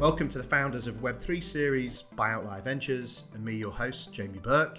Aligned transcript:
Welcome 0.00 0.28
to 0.28 0.38
the 0.38 0.44
founders 0.44 0.86
of 0.86 1.02
Web3 1.02 1.44
series 1.44 2.00
by 2.16 2.30
Outlier 2.30 2.62
Ventures 2.62 3.24
and 3.34 3.44
me, 3.44 3.56
your 3.56 3.70
host, 3.70 4.10
Jamie 4.14 4.38
Burke. 4.38 4.78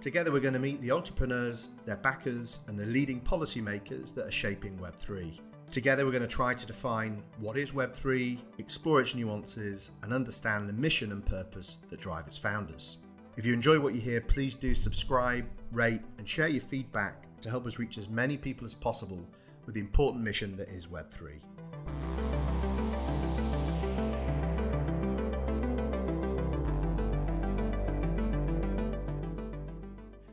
Together, 0.00 0.32
we're 0.32 0.40
going 0.40 0.54
to 0.54 0.58
meet 0.58 0.80
the 0.80 0.92
entrepreneurs, 0.92 1.72
their 1.84 1.98
backers, 1.98 2.60
and 2.66 2.78
the 2.78 2.86
leading 2.86 3.20
policymakers 3.20 4.14
that 4.14 4.26
are 4.26 4.32
shaping 4.32 4.74
Web3. 4.78 5.38
Together, 5.68 6.06
we're 6.06 6.10
going 6.10 6.22
to 6.22 6.26
try 6.26 6.54
to 6.54 6.66
define 6.66 7.22
what 7.38 7.58
is 7.58 7.72
Web3, 7.72 8.38
explore 8.56 9.02
its 9.02 9.14
nuances, 9.14 9.90
and 10.02 10.14
understand 10.14 10.66
the 10.66 10.72
mission 10.72 11.12
and 11.12 11.26
purpose 11.26 11.76
that 11.90 12.00
drive 12.00 12.26
its 12.26 12.38
founders. 12.38 12.96
If 13.36 13.44
you 13.44 13.52
enjoy 13.52 13.78
what 13.78 13.94
you 13.94 14.00
hear, 14.00 14.22
please 14.22 14.54
do 14.54 14.74
subscribe, 14.74 15.44
rate, 15.70 16.00
and 16.16 16.26
share 16.26 16.48
your 16.48 16.62
feedback 16.62 17.26
to 17.42 17.50
help 17.50 17.66
us 17.66 17.78
reach 17.78 17.98
as 17.98 18.08
many 18.08 18.38
people 18.38 18.64
as 18.64 18.74
possible 18.74 19.20
with 19.66 19.74
the 19.74 19.82
important 19.82 20.24
mission 20.24 20.56
that 20.56 20.70
is 20.70 20.86
Web3. 20.86 21.40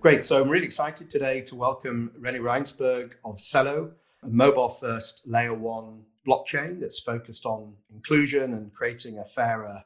Great. 0.03 0.25
So 0.25 0.41
I'm 0.41 0.49
really 0.49 0.65
excited 0.65 1.09
today 1.09 1.39
to 1.43 1.55
welcome 1.55 2.11
René 2.19 2.41
Reinsberg 2.41 3.13
of 3.23 3.37
Celo, 3.37 3.89
a 4.23 4.27
mobile 4.27 4.67
first 4.67 5.21
layer 5.25 5.53
one 5.53 6.03
blockchain 6.27 6.81
that's 6.81 6.99
focused 6.99 7.45
on 7.45 7.73
inclusion 7.89 8.51
and 8.51 8.73
creating 8.73 9.19
a 9.19 9.23
fairer, 9.23 9.81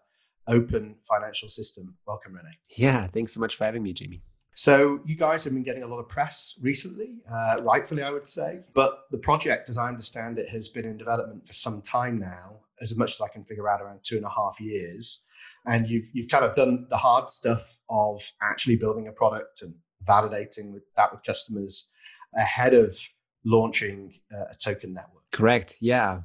open 0.48 0.95
financial 1.08 1.49
system. 1.49 1.95
Welcome, 2.08 2.34
René. 2.34 2.49
Yeah, 2.70 3.05
thanks 3.05 3.31
so 3.31 3.39
much 3.39 3.58
for 3.58 3.66
having 3.66 3.84
me, 3.84 3.94
Jamie. 3.94 4.23
So, 4.55 5.02
you 5.05 5.16
guys 5.16 5.44
have 5.44 5.53
been 5.53 5.61
getting 5.61 5.84
a 5.84 5.88
lot 5.88 5.99
of 5.99 6.09
press 6.09 6.55
recently, 6.59 7.20
uh, 7.31 7.61
rightfully, 7.61 8.02
I 8.02 8.09
would 8.09 8.25
say. 8.25 8.61
But 8.73 9.02
the 9.11 9.19
project, 9.19 9.69
as 9.69 9.78
I 9.78 9.88
understand 9.88 10.39
it, 10.39 10.50
has 10.50 10.67
been 10.67 10.86
in 10.86 10.97
development 10.97 11.45
for 11.45 11.53
some 11.53 11.80
time 11.84 12.17
now, 12.17 12.61
as 12.81 12.97
much 12.97 13.11
as 13.11 13.22
I 13.22 13.28
can 13.28 13.44
figure 13.44 13.69
out, 13.69 13.84
around 13.84 14.00
two 14.02 14.16
and 14.16 14.25
a 14.25 14.31
half 14.31 14.59
years. 14.59 15.22
And 15.67 15.88
you've 15.88 16.08
you've 16.11 16.30
kind 16.30 16.44
of 16.44 16.56
done 16.56 16.88
the 16.89 16.97
hard 16.97 17.30
stuff 17.30 17.78
of 17.91 18.19
actually 18.41 18.78
building 18.78 19.09
a 19.09 19.11
product 19.11 19.61
and 19.61 19.75
validating 20.06 20.73
with 20.73 20.84
that 20.95 21.12
with 21.12 21.23
customers 21.23 21.90
ahead 22.36 22.73
of 22.73 22.95
launching 23.45 24.14
uh, 24.34 24.45
a 24.52 24.56
token 24.56 24.94
network. 24.94 25.23
Correct. 25.31 25.78
Yeah. 25.81 26.22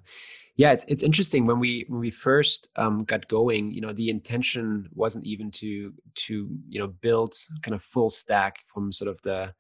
Yeah, 0.57 0.73
it's 0.73 0.85
it's 0.87 1.03
interesting 1.03 1.47
when 1.47 1.59
we 1.59 1.87
when 1.89 2.01
we 2.01 2.11
first 2.11 2.69
um, 2.77 3.05
got 3.05 3.27
going. 3.29 3.73
You 3.73 3.81
know, 3.81 3.93
the 3.93 4.11
intention 4.11 4.89
wasn't 4.93 5.25
even 5.25 5.51
to 5.53 5.93
to 6.27 6.49
you 6.69 6.79
know 6.79 6.89
build 6.89 7.35
kind 7.63 7.75
of 7.75 7.83
full 7.83 8.11
stack 8.11 8.57
from 8.73 8.93
sort 8.93 9.11
of 9.11 9.21
the 9.23 9.55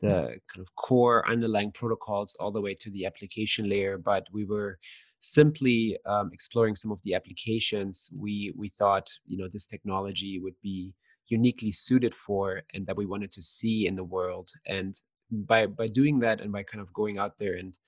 the 0.00 0.38
kind 0.48 0.60
of 0.60 0.74
core 0.76 1.28
underlying 1.28 1.72
protocols 1.72 2.34
all 2.40 2.50
the 2.50 2.60
way 2.60 2.74
to 2.74 2.90
the 2.90 3.04
application 3.04 3.68
layer, 3.68 3.98
but 3.98 4.26
we 4.32 4.46
were 4.46 4.78
simply 5.18 5.98
um, 6.06 6.30
exploring 6.32 6.74
some 6.74 6.90
of 6.90 6.98
the 7.04 7.14
applications 7.14 8.10
we 8.18 8.52
we 8.56 8.70
thought 8.70 9.10
you 9.26 9.36
know 9.36 9.48
this 9.52 9.66
technology 9.66 10.40
would 10.42 10.56
be 10.62 10.94
uniquely 11.30 11.72
suited 11.72 12.14
for 12.14 12.62
and 12.74 12.86
that 12.86 12.96
we 12.96 13.06
wanted 13.06 13.32
to 13.32 13.42
see 13.42 13.86
in 13.86 13.96
the 13.96 14.04
world. 14.04 14.50
And 14.66 14.94
by 15.30 15.66
by 15.66 15.86
doing 15.86 16.18
that 16.20 16.40
and 16.40 16.52
by 16.52 16.62
kind 16.62 16.82
of 16.82 16.92
going 16.92 17.18
out 17.18 17.38
there 17.38 17.54
and 17.54 17.78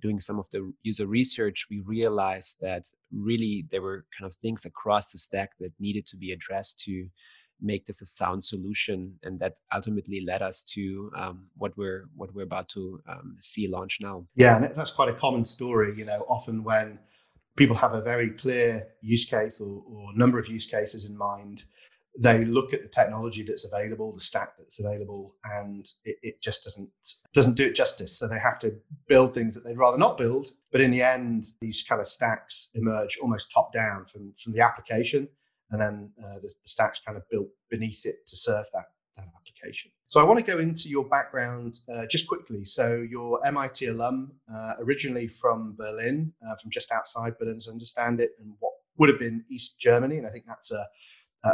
doing 0.00 0.20
some 0.20 0.38
of 0.38 0.48
the 0.50 0.72
user 0.82 1.06
research 1.06 1.66
we 1.70 1.80
realized 1.80 2.58
that 2.60 2.84
really 3.10 3.66
there 3.70 3.80
were 3.80 4.04
kind 4.16 4.28
of 4.28 4.34
things 4.34 4.66
across 4.66 5.10
the 5.10 5.18
stack 5.18 5.50
that 5.58 5.72
needed 5.80 6.06
to 6.06 6.16
be 6.18 6.32
addressed 6.32 6.78
to 6.80 7.08
make 7.60 7.86
this 7.86 8.02
a 8.02 8.06
sound 8.06 8.44
solution. 8.44 9.14
And 9.22 9.38
that 9.40 9.54
ultimately 9.72 10.20
led 10.20 10.42
us 10.42 10.62
to 10.74 11.10
um, 11.16 11.46
what 11.56 11.76
we're 11.76 12.08
what 12.14 12.34
we're 12.34 12.42
about 12.42 12.68
to 12.70 13.00
um, 13.08 13.36
see 13.40 13.68
launch 13.68 13.98
now. 14.00 14.26
Yeah 14.34 14.56
and 14.56 14.64
that's 14.64 14.90
quite 14.90 15.08
a 15.08 15.14
common 15.14 15.44
story 15.44 15.94
you 15.96 16.04
know 16.04 16.24
often 16.28 16.62
when 16.64 16.98
people 17.56 17.76
have 17.76 17.94
a 17.94 18.02
very 18.02 18.30
clear 18.30 18.86
use 19.00 19.24
case 19.24 19.60
or, 19.60 19.82
or 19.90 20.14
number 20.14 20.38
of 20.38 20.46
use 20.46 20.66
cases 20.66 21.06
in 21.06 21.16
mind 21.16 21.64
they 22.18 22.44
look 22.44 22.72
at 22.72 22.82
the 22.82 22.88
technology 22.88 23.42
that's 23.42 23.66
available, 23.66 24.12
the 24.12 24.20
stack 24.20 24.56
that's 24.56 24.80
available, 24.80 25.34
and 25.44 25.86
it, 26.04 26.16
it, 26.22 26.42
just 26.42 26.64
doesn't 26.64 26.88
doesn't 27.34 27.54
do 27.54 27.66
it 27.66 27.74
justice. 27.74 28.18
So 28.18 28.26
they 28.26 28.38
have 28.38 28.58
to 28.60 28.74
build 29.08 29.32
things 29.32 29.54
that 29.54 29.68
they'd 29.68 29.78
rather 29.78 29.98
not 29.98 30.16
build. 30.16 30.46
But 30.72 30.80
in 30.80 30.90
the 30.90 31.02
end, 31.02 31.44
these 31.60 31.82
kind 31.82 32.00
of 32.00 32.08
stacks 32.08 32.70
emerge 32.74 33.18
almost 33.20 33.50
top 33.50 33.72
down 33.72 34.04
from 34.06 34.32
from 34.42 34.52
the 34.52 34.60
application, 34.60 35.28
and 35.70 35.80
then 35.80 36.12
uh, 36.18 36.36
the, 36.36 36.48
the 36.48 36.68
stacks 36.68 37.00
kind 37.04 37.18
of 37.18 37.28
built 37.30 37.48
beneath 37.70 38.06
it 38.06 38.26
to 38.26 38.36
serve 38.36 38.66
that 38.72 38.86
that 39.16 39.26
application. 39.36 39.90
So 40.06 40.20
I 40.20 40.24
want 40.24 40.44
to 40.44 40.52
go 40.52 40.58
into 40.58 40.88
your 40.88 41.04
background 41.04 41.74
uh, 41.92 42.06
just 42.06 42.26
quickly. 42.26 42.64
So 42.64 43.04
you're 43.08 43.40
MIT 43.44 43.86
alum, 43.86 44.32
uh, 44.52 44.74
originally 44.80 45.28
from 45.28 45.74
Berlin, 45.76 46.32
uh, 46.46 46.54
from 46.62 46.70
just 46.70 46.92
outside 46.92 47.36
Berlin, 47.38 47.56
as 47.56 47.68
I 47.68 47.72
understand 47.72 48.20
it, 48.20 48.30
and 48.38 48.54
what 48.60 48.72
would 48.98 49.08
have 49.10 49.18
been 49.18 49.44
East 49.50 49.78
Germany, 49.78 50.16
and 50.16 50.26
I 50.26 50.30
think 50.30 50.46
that's 50.46 50.70
a 50.72 50.86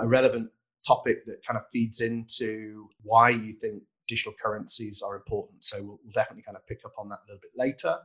a 0.01 0.09
relevant 0.09 0.51
topic 0.87 1.25
that 1.27 1.45
kind 1.47 1.57
of 1.57 1.65
feeds 1.71 2.01
into 2.01 2.89
why 3.03 3.31
you 3.31 3.53
think 3.53 3.83
digital 4.09 4.33
currencies 4.43 5.01
are 5.01 5.17
important. 5.17 5.65
So 5.65 5.79
we'll, 5.79 6.01
we'll, 6.03 6.13
definitely 6.13 6.43
kind 6.43 6.57
of 6.57 6.67
pick 6.67 6.81
up 6.85 6.93
on 6.99 7.09
that 7.09 7.19
a 7.25 7.27
little 7.29 7.41
bit 7.41 7.53
later. 7.55 7.97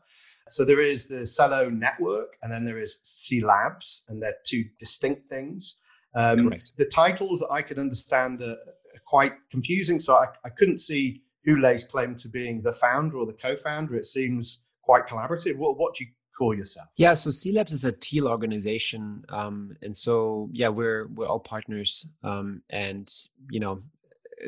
So 0.47 0.63
there 0.63 0.81
is 0.81 1.07
the 1.07 1.21
Celo 1.21 1.71
network, 1.71 2.37
and 2.41 2.51
then 2.51 2.63
there 2.63 2.79
is 2.79 2.99
C 3.01 3.43
Labs, 3.43 4.03
and 4.07 4.21
they're 4.21 4.35
two 4.45 4.65
distinct 4.79 5.29
things. 5.29 5.77
Um. 6.15 6.53
The 6.77 6.85
titles 6.85 7.45
I 7.51 7.61
could 7.61 7.79
understand 7.79 8.41
are, 8.41 8.51
are 8.51 9.03
quite 9.05 9.33
confusing, 9.51 9.99
so 9.99 10.15
I, 10.15 10.27
I, 10.45 10.49
couldn't 10.49 10.79
see 10.79 11.21
who 11.43 11.57
lays 11.57 11.83
claim 11.83 12.15
to 12.15 12.29
being 12.29 12.61
the 12.61 12.71
founder 12.71 13.17
or 13.17 13.25
the 13.25 13.33
co-founder. 13.33 13.95
It 13.95 14.05
seems 14.05 14.61
quite 14.81 15.05
collaborative. 15.05 15.57
What, 15.57 15.77
what 15.77 15.95
do 15.95 16.05
you 16.05 16.11
call 16.37 16.53
yourself? 16.53 16.87
Yeah, 16.97 17.13
so 17.13 17.31
C 17.31 17.51
Labs 17.51 17.73
is 17.73 17.83
a 17.83 17.91
teal 17.91 18.27
organization, 18.27 19.25
um, 19.29 19.75
and 19.81 19.95
so 19.95 20.49
yeah, 20.51 20.69
we're 20.69 21.07
we're 21.07 21.27
all 21.27 21.39
partners, 21.39 22.09
um, 22.23 22.61
and 22.69 23.11
you 23.49 23.59
know, 23.59 23.81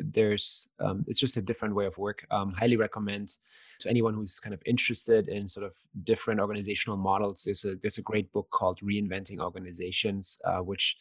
there's 0.02 0.68
um, 0.78 1.04
it's 1.08 1.18
just 1.18 1.36
a 1.36 1.42
different 1.42 1.74
way 1.74 1.86
of 1.86 1.96
work. 1.98 2.26
Um, 2.30 2.52
highly 2.52 2.76
recommend 2.76 3.36
to 3.80 3.88
anyone 3.88 4.14
who's 4.14 4.38
kind 4.38 4.54
of 4.54 4.62
interested 4.66 5.28
in 5.28 5.48
sort 5.48 5.66
of 5.66 5.72
different 6.04 6.40
organizational 6.40 6.96
models. 6.96 7.42
There's 7.44 7.64
a 7.64 7.74
there's 7.76 7.98
a 7.98 8.02
great 8.02 8.32
book 8.32 8.48
called 8.50 8.80
Reinventing 8.80 9.40
Organizations, 9.40 10.40
uh, 10.44 10.58
which 10.58 10.96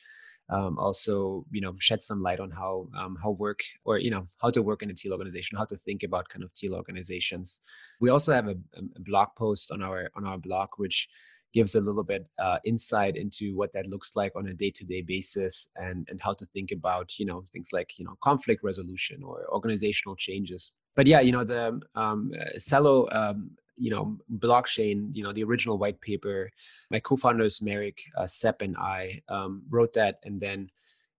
um, 0.50 0.78
also 0.80 1.46
you 1.52 1.62
know 1.62 1.76
shed 1.80 2.02
some 2.02 2.22
light 2.22 2.40
on 2.40 2.52
how 2.52 2.88
um, 2.98 3.16
how 3.22 3.32
work 3.32 3.60
or 3.86 3.98
you 3.98 4.10
know 4.10 4.26
how 4.42 4.50
to 4.50 4.62
work 4.62 4.82
in 4.82 4.90
a 4.90 4.94
teal 4.94 5.14
organization 5.14 5.58
how 5.58 5.66
to 5.66 5.76
think 5.76 6.04
about 6.04 6.30
kind 6.30 6.44
of 6.44 6.54
teal 6.54 6.74
organizations. 6.76 7.62
We 8.00 8.10
also 8.10 8.34
have 8.34 8.48
a, 8.48 8.56
a 8.76 9.00
blog 9.00 9.30
post 9.38 9.72
on 9.72 9.82
our 9.82 10.10
on 10.16 10.26
our 10.26 10.38
blog 10.38 10.70
which 10.78 11.08
gives 11.54 11.74
a 11.74 11.82
little 11.82 12.04
bit 12.04 12.28
uh, 12.38 12.60
insight 12.64 13.16
into 13.16 13.56
what 13.56 13.74
that 13.74 13.88
looks 13.88 14.16
like 14.16 14.32
on 14.36 14.48
a 14.48 14.54
day-to-day 14.54 15.02
basis 15.02 15.68
and 15.78 16.08
and 16.10 16.22
how 16.22 16.34
to 16.34 16.46
think 16.46 16.72
about 16.72 17.18
you 17.20 17.26
know 17.26 17.44
things 17.52 17.70
like 17.74 17.98
you 17.98 18.06
know 18.06 18.16
conflict 18.24 18.64
resolution 18.64 19.24
or 19.24 19.48
organizational 19.52 20.16
changes. 20.16 20.72
But 20.96 21.08
yeah 21.08 21.20
you 21.20 21.32
know 21.32 21.44
the 21.44 21.80
um, 21.96 22.32
Celo 22.58 23.14
um, 23.16 23.52
you 23.80 23.90
know 23.90 24.18
blockchain 24.38 25.10
you 25.16 25.24
know 25.24 25.32
the 25.32 25.44
original 25.44 25.78
white 25.78 26.00
paper 26.02 26.52
my 26.92 27.00
co-founders 27.00 27.62
Marek 27.62 28.00
uh, 28.18 28.28
Sep 28.28 28.62
and 28.62 28.76
i 28.78 29.22
um, 29.30 29.64
wrote 29.70 29.94
that 29.94 30.20
and 30.24 30.40
then 30.40 30.70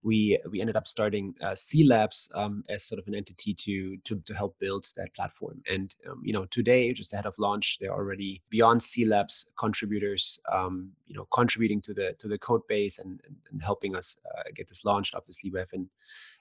we 0.03 0.39
we 0.51 0.61
ended 0.61 0.77
up 0.77 0.87
starting 0.87 1.35
uh, 1.43 1.55
C 1.55 1.87
Labs 1.87 2.31
um, 2.35 2.65
as 2.69 2.85
sort 2.85 2.99
of 2.99 3.07
an 3.07 3.15
entity 3.15 3.55
to 3.55 3.97
to 4.05 4.21
to 4.21 4.35
help 4.35 4.59
build 4.59 4.87
that 4.97 5.15
platform. 5.15 5.63
And 5.71 5.95
um, 6.09 6.23
you 6.25 6.33
know, 6.33 6.47
today, 6.47 6.93
just 6.93 7.13
ahead 7.13 7.27
of 7.27 7.39
launch, 7.39 7.79
they're 7.79 7.93
already 7.93 8.43
beyond 8.49 8.83
C 8.83 9.05
Labs 9.05 9.47
contributors, 9.59 10.41
um, 10.51 10.91
you 11.07 11.15
know, 11.15 11.27
contributing 11.33 11.83
to 11.83 11.95
the 11.95 12.15
to 12.19 12.29
the 12.29 12.39
code 12.39 12.67
base 12.67 12.99
and 12.99 13.21
and, 13.27 13.37
and 13.51 13.63
helping 13.63 13.95
us 13.95 14.17
uh, 14.39 14.45
get 14.55 14.69
this 14.69 14.85
launched. 14.85 15.15
Obviously, 15.15 15.51
we 15.51 15.59
have 15.59 15.73
an 15.73 15.89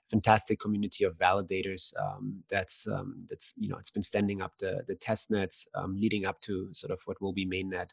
fantastic 0.09 0.59
community 0.59 1.03
of 1.03 1.17
validators 1.17 1.93
um, 1.99 2.43
that's 2.49 2.87
um, 2.87 3.25
that's 3.29 3.53
you 3.57 3.69
know 3.69 3.77
it's 3.77 3.91
been 3.91 4.03
standing 4.03 4.41
up 4.41 4.53
the 4.59 4.83
the 4.87 4.95
test 4.95 5.31
nets 5.31 5.67
um, 5.75 5.95
leading 5.95 6.25
up 6.25 6.39
to 6.41 6.69
sort 6.73 6.91
of 6.91 6.99
what 7.05 7.21
will 7.21 7.33
be 7.33 7.45
mainnet. 7.45 7.91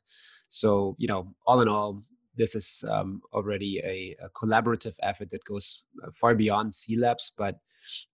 So 0.48 0.96
you 0.98 1.08
know 1.08 1.34
all 1.46 1.60
in 1.60 1.68
all 1.68 2.02
this 2.36 2.54
is 2.54 2.84
um, 2.90 3.20
already 3.32 3.80
a, 3.84 4.16
a, 4.24 4.28
collaborative 4.30 4.94
effort 5.02 5.30
that 5.30 5.44
goes 5.44 5.84
uh, 6.04 6.10
far 6.14 6.34
beyond 6.34 6.72
C 6.74 6.96
Labs, 6.96 7.32
but 7.36 7.58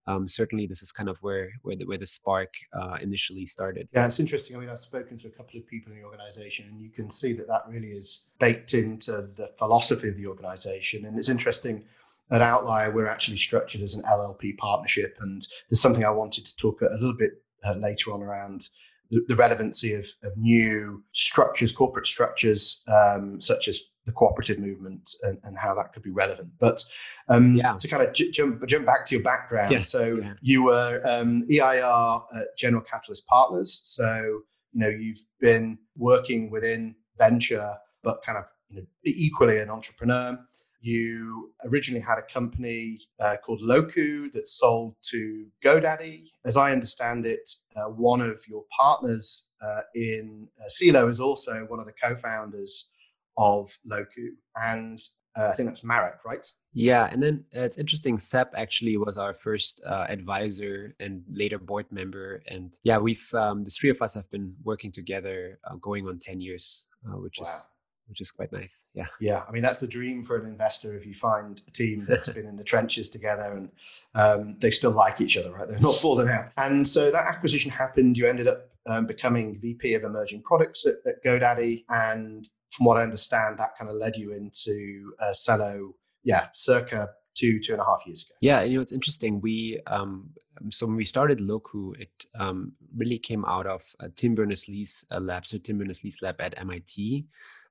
um, 0.07 0.29
certainly 0.29 0.67
this 0.67 0.83
is 0.83 0.93
kind 0.93 1.09
of 1.09 1.17
where 1.23 1.51
where 1.63 1.77
the, 1.77 1.85
where 1.87 1.99
the 1.99 2.07
spark 2.07 2.53
uh, 2.79 2.99
initially 3.01 3.47
started. 3.47 3.89
Yeah, 3.93 4.07
it's 4.07 4.21
interesting. 4.21 4.57
I 4.57 4.61
mean, 4.61 4.69
I've 4.69 4.79
spoken 4.79 5.17
to 5.19 5.29
a 5.29 5.31
couple 5.31 5.59
of 5.59 5.67
people 5.67 5.93
in 5.93 5.99
the 5.99 6.05
organization, 6.05 6.67
and 6.71 6.81
you 6.81 6.91
can 6.91 7.11
see 7.11 7.33
that 7.35 7.49
that 7.49 7.63
really 7.69 7.89
is 7.89 8.25
baked 8.39 8.75
into 8.75 9.13
the 9.37 9.51
philosophy 9.59 10.09
of 10.09 10.17
the 10.17 10.27
organization. 10.27 11.07
And 11.07 11.19
it's 11.19 11.29
interesting 11.29 11.85
at 12.33 12.41
Outlier, 12.41 12.91
we're 12.91 13.07
actually 13.07 13.37
structured 13.37 13.83
as 13.83 13.95
an 13.95 14.03
LLP 14.05 14.57
partnership. 14.57 15.17
And 15.21 15.47
there's 15.69 15.81
something 15.81 16.05
I 16.05 16.11
wanted 16.11 16.47
to 16.47 16.57
talk 16.57 16.81
a 16.81 16.95
little 16.95 17.15
bit 17.15 17.33
uh, 17.65 17.75
later 17.75 18.13
on 18.13 18.23
around 18.23 18.69
the, 19.11 19.23
the 19.29 19.37
relevancy 19.37 19.93
of, 19.93 20.07
of, 20.23 20.37
new 20.37 21.05
structures, 21.13 21.71
corporate 21.71 22.07
structures, 22.07 22.83
um, 22.89 23.41
such 23.41 23.69
as 23.69 23.81
the 24.05 24.13
cooperative 24.13 24.59
movement 24.59 25.11
and, 25.23 25.39
and, 25.45 25.57
how 25.57 25.75
that 25.75 25.93
could 25.93 26.03
be 26.03 26.11
relevant. 26.11 26.51
But 26.59 26.83
um, 27.29 27.55
yeah. 27.55 27.75
to 27.75 27.89
kind 27.89 28.03
of 28.03 28.13
j- 28.13 28.31
jump, 28.31 28.67
jump 28.67 28.85
back 28.85 29.05
to 29.07 29.15
your 29.15 29.23
background, 29.23 29.85
so 29.87 30.17
yeah. 30.17 30.35
you 30.41 30.65
were 30.65 31.01
um, 31.05 31.45
EIR 31.51 32.21
at 32.37 32.57
General 32.59 32.83
Catalyst 32.83 33.27
Partners. 33.27 33.81
So, 33.85 34.43
you 34.73 34.81
know, 34.81 34.89
you've 34.89 35.23
been 35.41 35.79
working 35.97 36.51
within 36.51 36.95
venture, 37.17 37.71
but 38.03 38.23
kind 38.23 38.39
of 38.39 38.47
you 38.71 38.81
know, 38.81 38.87
equally 39.05 39.59
an 39.59 39.71
entrepreneur 39.71 40.39
You 40.81 41.53
originally 41.65 42.03
had 42.03 42.19
a 42.19 42.23
company 42.23 42.99
uh, 43.21 43.37
called 43.45 43.61
Locu 43.61 44.33
that 44.33 44.49
sold 44.49 44.97
to 45.11 45.47
GoDaddy. 45.65 46.25
As 46.45 46.57
I 46.57 46.73
understand 46.73 47.25
it, 47.27 47.49
uh, 47.77 47.91
one 47.91 48.21
of 48.21 48.43
your 48.49 48.65
partners 48.77 49.47
uh, 49.65 49.83
in 49.95 50.49
uh, 50.61 50.69
Celo 50.69 51.09
is 51.09 51.21
also 51.21 51.65
one 51.69 51.79
of 51.79 51.87
the 51.87 51.93
co-founders 51.93 52.89
of 53.37 53.71
Locu, 53.91 54.29
and 54.57 54.99
uh, 55.37 55.49
I 55.49 55.53
think 55.53 55.69
that's 55.69 55.85
Marek, 55.85 56.25
right? 56.25 56.47
Yeah, 56.75 57.09
and 57.11 57.23
then 57.23 57.45
uh, 57.57 57.61
it's 57.61 57.79
interesting. 57.79 58.19
Sep 58.19 58.53
actually 58.57 58.97
was 58.97 59.19
our 59.19 59.35
first 59.35 59.83
uh, 59.87 60.07
advisor 60.09 60.95
and 61.01 61.23
later 61.31 61.59
board 61.59 61.87
member, 61.91 62.43
and 62.47 62.75
yeah, 62.83 62.99
we've 62.99 63.27
um, 63.35 63.65
the 63.65 63.71
three 63.71 63.91
of 63.91 64.01
us 64.03 64.15
have 64.15 64.31
been 64.31 64.55
working 64.65 64.93
together, 64.93 65.59
uh, 65.71 65.77
going 65.77 66.07
on 66.07 66.19
ten 66.19 66.41
years, 66.41 66.87
uh, 67.07 67.19
which 67.19 67.39
wow. 67.41 67.47
is 67.47 67.69
which 68.13 68.21
is 68.21 68.31
quite 68.31 68.53
nice. 68.53 68.85
Yeah. 68.93 69.07
Yeah. 69.21 69.43
I 69.49 69.53
mean, 69.53 69.63
that's 69.63 69.81
the 69.81 69.87
dream 69.87 70.23
for 70.23 70.37
an 70.37 70.47
investor 70.47 70.95
if 70.95 71.07
you 71.07 71.15
find 71.15 71.63
a 71.67 71.71
team 71.71 72.05
that's 72.07 72.29
been 72.29 72.47
in 72.47 72.57
the 72.57 72.65
trenches 72.65 73.09
together 73.09 73.55
and 73.57 73.71
um, 74.15 74.59
they 74.59 74.71
still 74.71 74.91
like 74.91 75.23
each 75.23 75.39
other, 75.39 75.51
right? 75.51 75.67
They're 75.67 75.79
not 75.81 75.95
falling 75.95 76.29
out. 76.29 76.53
And 76.59 76.87
so 76.87 77.11
that 77.11 77.25
acquisition 77.25 77.71
happened. 77.71 78.19
You 78.19 78.27
ended 78.27 78.49
up 78.49 78.71
um, 78.87 79.07
becoming 79.07 79.59
VP 79.59 79.95
of 79.95 80.05
emerging 80.05 80.43
products 80.43 80.87
at, 80.87 80.97
at, 81.07 81.25
GoDaddy. 81.25 81.85
And 81.89 82.47
from 82.73 82.87
what 82.87 82.97
I 82.97 83.03
understand, 83.03 83.59
that 83.59 83.71
kind 83.79 83.91
of 83.91 83.97
led 83.97 84.17
you 84.17 84.33
into 84.33 85.13
uh, 85.21 85.33
Celo, 85.33 85.91
yeah, 86.25 86.49
circa 86.55 87.11
two, 87.35 87.61
two 87.61 87.73
and 87.73 87.81
a 87.81 87.85
half 87.85 88.03
years 88.07 88.25
ago. 88.25 88.35
Yeah. 88.41 88.63
You 88.63 88.77
know, 88.77 88.83
it's 88.83 88.93
interesting. 88.93 89.41
We, 89.41 89.81
um, 89.87 90.31
so 90.71 90.87
when 90.87 90.97
we 90.97 91.05
started 91.05 91.39
Locu, 91.39 91.99
it 92.01 92.27
um, 92.39 92.73
really 92.97 93.19
came 93.19 93.45
out 93.45 93.67
of 93.67 93.83
uh, 94.01 94.09
Tim 94.17 94.35
Berners-Lee's 94.35 95.05
uh, 95.11 95.21
lab, 95.21 95.47
so 95.47 95.59
Tim 95.59 95.79
Berners-Lee's 95.79 96.23
lab 96.23 96.41
at 96.41 96.59
MIT. 96.59 97.27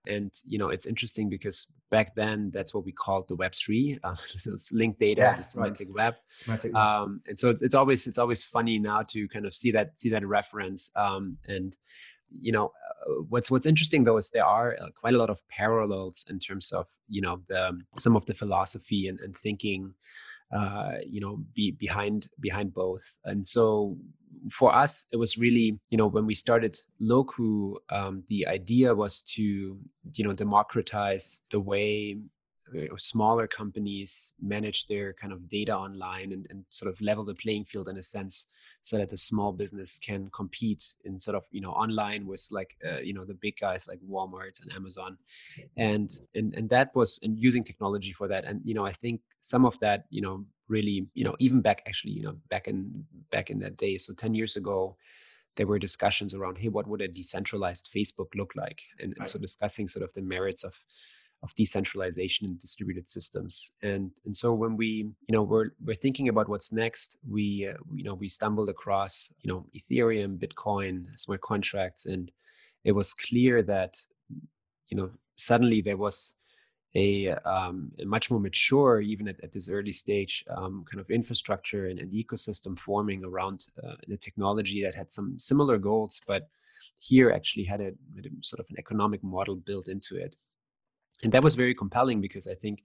And 0.08 0.34
you 0.46 0.58
know, 0.58 0.70
it's 0.70 0.88
interesting 0.88 1.30
because 1.30 1.68
back 1.92 2.16
then 2.16 2.50
that's 2.52 2.74
what 2.74 2.84
we 2.84 2.92
called 2.92 3.28
the 3.28 3.36
Web 3.36 3.54
three, 3.54 4.00
uh, 4.04 4.16
linked 4.72 5.00
data, 5.00 5.22
yes, 5.22 5.38
the 5.38 5.44
semantic 5.44 5.90
right. 5.90 6.06
web. 6.06 6.16
Semantic 6.32 6.74
um, 6.74 7.22
and 7.28 7.38
so 7.38 7.52
it's, 7.52 7.62
it's, 7.62 7.76
always 7.76 8.08
it's 8.08 8.18
always 8.18 8.44
funny 8.44 8.80
now 8.80 9.04
to 9.10 9.28
kind 9.28 9.46
of 9.46 9.54
see 9.54 9.70
that 9.72 10.00
see 10.00 10.10
that 10.10 10.26
reference. 10.26 10.90
Um, 10.96 11.38
and 11.48 11.78
you 12.32 12.52
know, 12.52 12.72
uh, 13.06 13.22
what's 13.30 13.52
what's 13.52 13.66
interesting 13.66 14.04
though 14.04 14.18
is 14.18 14.30
there 14.30 14.46
are 14.46 14.76
uh, 14.82 14.88
quite 15.00 15.14
a 15.14 15.18
lot 15.18 15.30
of 15.30 15.40
parallels 15.50 16.26
in 16.30 16.40
terms 16.40 16.72
of 16.72 16.88
you 17.08 17.22
know 17.22 17.42
the 17.48 17.80
some 17.98 18.16
of 18.16 18.26
the 18.26 18.34
philosophy 18.34 19.08
and, 19.08 19.20
and 19.20 19.36
thinking 19.36 19.94
uh, 20.56 20.94
you 21.06 21.22
know 21.22 21.44
be 21.54 21.72
behind 21.72 22.30
behind 22.40 22.74
both. 22.74 23.20
And 23.26 23.48
so 23.48 23.98
for 24.50 24.74
us 24.74 25.08
it 25.12 25.18
was 25.18 25.38
really 25.38 25.80
you 25.90 25.98
know 25.98 26.08
when 26.08 26.26
we 26.26 26.34
started 26.34 26.78
Locu 27.02 27.76
um, 27.90 28.24
the 28.28 28.48
idea 28.48 28.94
was 28.96 29.22
to 29.36 29.44
you 30.14 30.24
know 30.24 30.34
democratize 30.34 31.42
the 31.52 31.60
way 31.60 32.18
smaller 32.98 33.48
companies 33.48 34.32
manage 34.42 34.88
their 34.88 35.14
kind 35.14 35.34
of 35.34 35.50
data 35.50 35.76
online 35.76 36.32
and, 36.32 36.48
and 36.50 36.66
sort 36.70 36.92
of 36.92 37.00
level 37.02 37.26
the 37.26 37.36
playing 37.36 37.66
field 37.66 37.88
in 37.88 37.98
a 37.98 38.02
sense 38.02 38.48
so 38.82 38.98
that 38.98 39.10
the 39.10 39.18
small 39.18 39.52
business 39.52 40.00
can 40.00 40.30
compete 40.34 40.96
in 41.06 41.18
sort 41.20 41.36
of 41.36 41.44
you 41.52 41.62
know 41.62 41.72
online 41.72 42.26
with 42.26 42.48
like 42.52 42.76
uh, 42.90 43.00
you 43.00 43.14
know 43.14 43.26
the 43.26 43.34
big 43.36 43.56
guys 43.60 43.88
like 43.88 44.00
Walmart 44.10 44.62
and 44.62 44.74
Amazon, 44.74 45.18
and 45.78 46.10
and 46.34 46.54
and 46.56 46.70
that 46.70 46.96
was 46.96 47.20
and 47.24 47.38
using 47.38 47.64
technology 47.64 48.12
for 48.12 48.28
that. 48.28 48.46
And 48.46 48.62
you 48.64 48.74
know 48.74 48.86
I 48.86 48.92
think 48.92 49.22
some 49.40 49.66
of 49.66 49.80
that 49.80 50.06
you 50.10 50.22
know 50.22 50.46
really 50.68 51.08
you 51.14 51.24
know 51.24 51.36
even 51.40 51.62
back 51.62 51.84
actually 51.86 52.14
you 52.14 52.24
know 52.24 52.36
back 52.50 52.68
in 52.68 53.06
back 53.30 53.50
in 53.50 53.60
that 53.60 53.78
day 53.78 53.98
so 53.98 54.14
10 54.14 54.34
years 54.34 54.56
ago 54.56 54.96
there 55.58 55.68
were 55.68 55.78
discussions 55.78 56.34
around 56.34 56.58
hey 56.58 56.70
what 56.70 56.88
would 56.88 57.02
a 57.02 57.08
decentralized 57.08 57.90
facebook 57.94 58.30
look 58.36 58.54
like? 58.56 58.82
And, 59.00 59.14
and 59.20 59.28
so 59.28 59.38
discussing 59.38 59.88
sort 59.88 60.04
of 60.04 60.14
the 60.14 60.22
merits 60.22 60.64
of 60.64 60.74
of 61.44 61.54
decentralization 61.56 62.48
and 62.48 62.60
distributed 62.60 63.10
systems. 63.10 63.72
And 63.82 64.12
and 64.26 64.36
so 64.36 64.54
when 64.54 64.78
we 64.78 64.88
you 65.28 65.34
know 65.34 65.44
we're 65.44 65.72
we're 65.84 65.96
thinking 65.96 66.30
about 66.30 66.50
what's 66.50 66.72
next, 66.72 67.18
we 67.28 67.68
uh, 67.68 67.78
you 67.94 68.04
know 68.04 68.14
we 68.14 68.28
stumbled 68.28 68.70
across 68.70 69.32
you 69.42 69.52
know 69.52 69.66
Ethereum, 69.76 70.38
Bitcoin, 70.38 71.08
smart 71.18 71.42
contracts, 71.42 72.06
and 72.06 72.32
it 72.84 72.92
was 72.92 73.14
clear 73.14 73.64
that 73.64 73.98
you 74.90 74.98
know 74.98 75.10
suddenly 75.36 75.82
there 75.82 75.98
was 75.98 76.36
a, 76.94 77.30
um, 77.46 77.92
a 78.00 78.06
much 78.06 78.30
more 78.30 78.40
mature, 78.40 79.00
even 79.00 79.28
at, 79.30 79.42
at 79.44 79.54
this 79.54 79.70
early 79.70 79.94
stage, 79.94 80.44
um, 80.50 80.84
kind 80.92 81.00
of 81.00 81.10
infrastructure 81.10 81.88
and, 81.88 82.00
and 82.00 82.12
ecosystem 82.12 82.78
forming 82.78 83.24
around 83.24 83.68
uh, 83.82 83.96
the 84.08 84.18
technology 84.18 84.84
that 84.84 84.94
had 84.94 85.10
some 85.10 85.40
similar 85.40 85.78
goals, 85.78 86.20
but 86.28 86.50
here 86.98 87.32
actually 87.32 87.64
had 87.64 87.80
a, 87.80 87.92
had 88.16 88.26
a 88.26 88.30
sort 88.42 88.60
of 88.60 88.66
an 88.70 88.76
economic 88.78 89.24
model 89.24 89.56
built 89.56 89.88
into 89.88 90.18
it 90.18 90.36
and 91.24 91.32
that 91.32 91.44
was 91.44 91.56
very 91.56 91.76
compelling 91.76 92.22
because 92.22 92.48
I 92.48 92.54
think 92.54 92.84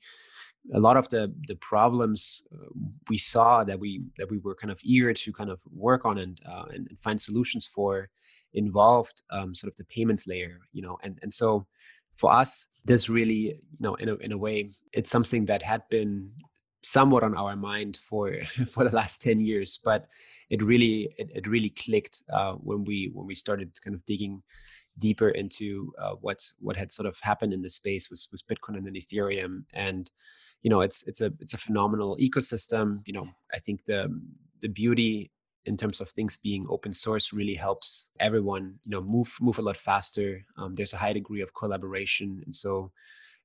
a 0.75 0.81
lot 0.81 0.97
of 0.97 1.09
the 1.09 1.33
the 1.47 1.57
problems 1.57 2.43
uh, 2.53 2.69
we 3.09 3.19
saw 3.19 3.65
that 3.65 3.79
we 3.79 4.03
that 4.19 4.31
we 4.31 4.39
were 4.39 4.55
kind 4.55 4.71
of 4.71 4.81
eager 4.83 5.13
to 5.13 5.33
kind 5.33 5.51
of 5.51 5.61
work 5.71 6.05
on 6.05 6.19
and 6.19 6.41
uh, 6.47 6.65
and, 6.71 6.87
and, 6.89 6.99
find 6.99 7.21
solutions 7.21 7.69
for 7.73 8.09
involved 8.55 9.23
um, 9.31 9.55
sort 9.55 9.73
of 9.73 9.77
the 9.77 9.85
payments 9.85 10.27
layer, 10.27 10.59
you 10.73 10.83
know, 10.83 10.99
and 11.03 11.19
and 11.23 11.33
so 11.33 11.67
for 12.17 12.33
us 12.33 12.67
this 12.85 13.09
really 13.09 13.61
you 13.79 13.81
know 13.81 13.95
in 13.97 14.09
a 14.09 14.15
in 14.17 14.33
a 14.33 14.39
way 14.39 14.71
it's 14.93 15.11
something 15.11 15.45
that 15.47 15.63
had 15.63 15.83
been 15.91 16.31
somewhat 16.83 17.23
on 17.23 17.37
our 17.37 17.57
mind 17.57 17.97
for 17.97 18.43
for 18.71 18.85
the 18.85 18.97
last 18.97 19.23
10 19.23 19.41
years 19.41 19.79
but 19.85 20.07
it 20.51 20.63
really 20.63 21.13
it, 21.19 21.31
it 21.35 21.47
really 21.47 21.71
clicked 21.71 22.23
uh, 22.33 22.53
when 22.53 22.85
we 22.85 23.11
when 23.13 23.27
we 23.27 23.35
started 23.35 23.71
kind 23.83 23.95
of 23.95 24.05
digging 24.07 24.43
deeper 24.99 25.31
into 25.31 25.93
uh, 26.01 26.15
what 26.21 26.43
what 26.59 26.77
had 26.77 26.93
sort 26.93 27.07
of 27.07 27.19
happened 27.21 27.53
in 27.53 27.63
the 27.63 27.71
space 27.71 28.11
was 28.11 28.29
was 28.31 28.43
Bitcoin 28.43 28.77
and 28.77 28.87
then 28.87 28.95
Ethereum, 28.95 29.65
and 29.73 30.11
you 30.63 30.71
know 30.71 30.81
it's 30.81 31.07
it's 31.07 31.21
a 31.21 31.33
it's 31.41 31.55
a 31.55 31.59
phenomenal 31.59 32.17
ecosystem. 32.21 33.01
You 33.07 33.15
know, 33.15 33.27
I 33.53 33.59
think 33.59 33.85
the 33.85 34.09
the 34.61 34.69
beauty 34.69 35.31
in 35.65 35.77
terms 35.77 36.01
of 36.01 36.09
things 36.11 36.39
being 36.39 36.65
open 36.71 36.93
source 36.93 37.33
really 37.33 37.55
helps 37.55 38.07
everyone 38.21 38.79
you 38.85 38.91
know 38.91 39.03
move 39.03 39.37
move 39.41 39.59
a 39.59 39.63
lot 39.63 39.77
faster. 39.77 40.45
Um, 40.57 40.75
there's 40.75 40.95
a 40.95 40.99
high 40.99 41.13
degree 41.13 41.43
of 41.43 41.55
collaboration, 41.55 42.43
and 42.45 42.55
so 42.55 42.93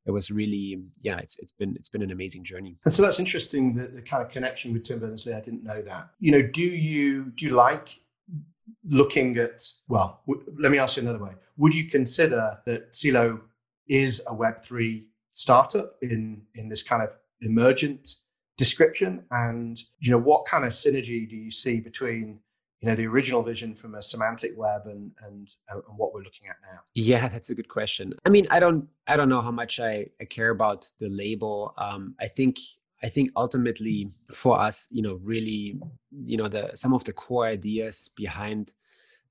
it 0.06 0.12
was 0.12 0.32
really 0.32 0.82
yeah 1.02 1.18
it's 1.18 1.38
it's 1.40 1.52
been 1.52 1.76
it's 1.76 1.90
been 1.90 2.02
an 2.02 2.12
amazing 2.12 2.44
journey 2.44 2.78
and 2.86 2.94
so 2.94 3.04
that's 3.04 3.20
interesting 3.20 3.76
the, 3.76 3.88
the 3.88 4.02
kind 4.02 4.24
of 4.24 4.30
connection 4.30 4.74
with 4.74 4.84
tim 4.84 5.00
berners-lee 5.00 5.34
i 5.34 5.40
didn't 5.40 5.64
know 5.64 5.82
that 5.82 6.10
you 6.20 6.32
know 6.32 6.42
do 6.42 6.64
you 6.64 7.26
do 7.36 7.46
you 7.46 7.54
like 7.54 7.90
looking 8.90 9.38
at, 9.38 9.62
well, 9.88 10.22
w- 10.28 10.46
let 10.60 10.72
me 10.72 10.78
ask 10.78 10.98
you 10.98 11.04
another 11.04 11.24
way. 11.24 11.34
Would 11.58 11.74
you 11.74 11.86
consider 11.86 12.60
that 12.66 12.92
Celo 12.92 13.40
is 13.88 14.22
a 14.28 14.36
Web3 14.36 15.06
startup 15.30 15.96
in, 16.02 16.42
in 16.56 16.70
this 16.70 16.84
kind 16.84 17.04
of 17.04 17.10
emergent 17.42 18.16
description? 18.58 19.24
And, 19.32 19.78
you 20.00 20.12
know, 20.12 20.20
what 20.20 20.46
kind 20.46 20.64
of 20.66 20.72
synergy 20.72 21.30
do 21.30 21.36
you 21.36 21.52
see 21.52 21.80
between 21.80 22.40
you 22.82 22.90
know 22.90 22.96
the 22.96 23.06
original 23.06 23.42
vision 23.44 23.74
from 23.74 23.96
a 23.96 24.02
semantic 24.02 24.54
web 24.58 24.82
and 24.86 25.12
and 25.28 25.56
and 25.70 25.84
what 25.98 26.14
we're 26.14 26.24
looking 26.24 26.48
at 26.48 26.56
now 26.64 26.80
yeah 26.96 27.28
that's 27.28 27.50
a 27.52 27.56
good 27.56 27.70
question 27.70 28.14
i 28.26 28.30
mean 28.30 28.46
i 28.50 28.60
don't 28.60 28.88
i 29.08 29.16
don't 29.16 29.30
know 29.30 29.42
how 29.42 29.52
much 29.52 29.80
i, 29.80 30.06
I 30.20 30.26
care 30.26 30.50
about 30.50 30.92
the 31.00 31.08
label 31.10 31.74
um, 31.78 32.16
i 32.20 32.26
think 32.26 32.58
I 33.04 33.10
think 33.10 33.32
ultimately 33.36 34.12
for 34.32 34.60
us, 34.60 34.88
you 34.92 35.02
know, 35.02 35.20
really, 35.24 35.80
you 36.24 36.38
know, 36.38 36.48
the 36.48 36.72
some 36.76 36.94
of 36.94 37.04
the 37.04 37.14
core 37.14 37.48
ideas 37.48 38.12
behind 38.16 38.74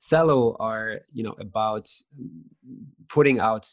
Celo 0.00 0.56
are, 0.58 1.00
you 1.12 1.22
know, 1.22 1.34
about 1.38 1.88
putting 3.08 3.38
out 3.38 3.68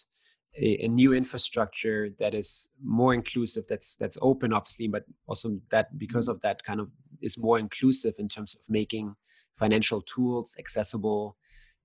a, 0.58 0.86
a, 0.86 0.88
new 0.88 1.14
infrastructure 1.14 2.10
that 2.20 2.34
is 2.34 2.70
more 2.84 3.14
inclusive, 3.14 3.66
that's 3.70 3.96
that's 3.96 4.18
open, 4.22 4.54
obviously, 4.54 4.88
but 4.88 5.06
also 5.28 5.60
that 5.72 5.98
because 5.98 6.28
of 6.28 6.42
that 6.42 6.64
kind 6.64 6.80
of 6.80 6.90
is 7.22 7.38
more 7.38 7.58
inclusive 7.58 8.16
in 8.18 8.28
terms 8.28 8.56
of 8.56 8.62
making 8.68 9.16
financial 9.56 10.02
tools 10.02 10.56
accessible 10.60 11.38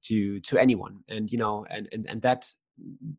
to 0.02 0.40
to 0.40 0.59
anyone. 0.59 1.00
And 1.09 1.31
you 1.31 1.38
know, 1.38 1.66
and 1.71 1.88
and 1.92 2.07
and 2.09 2.23
that 2.23 2.47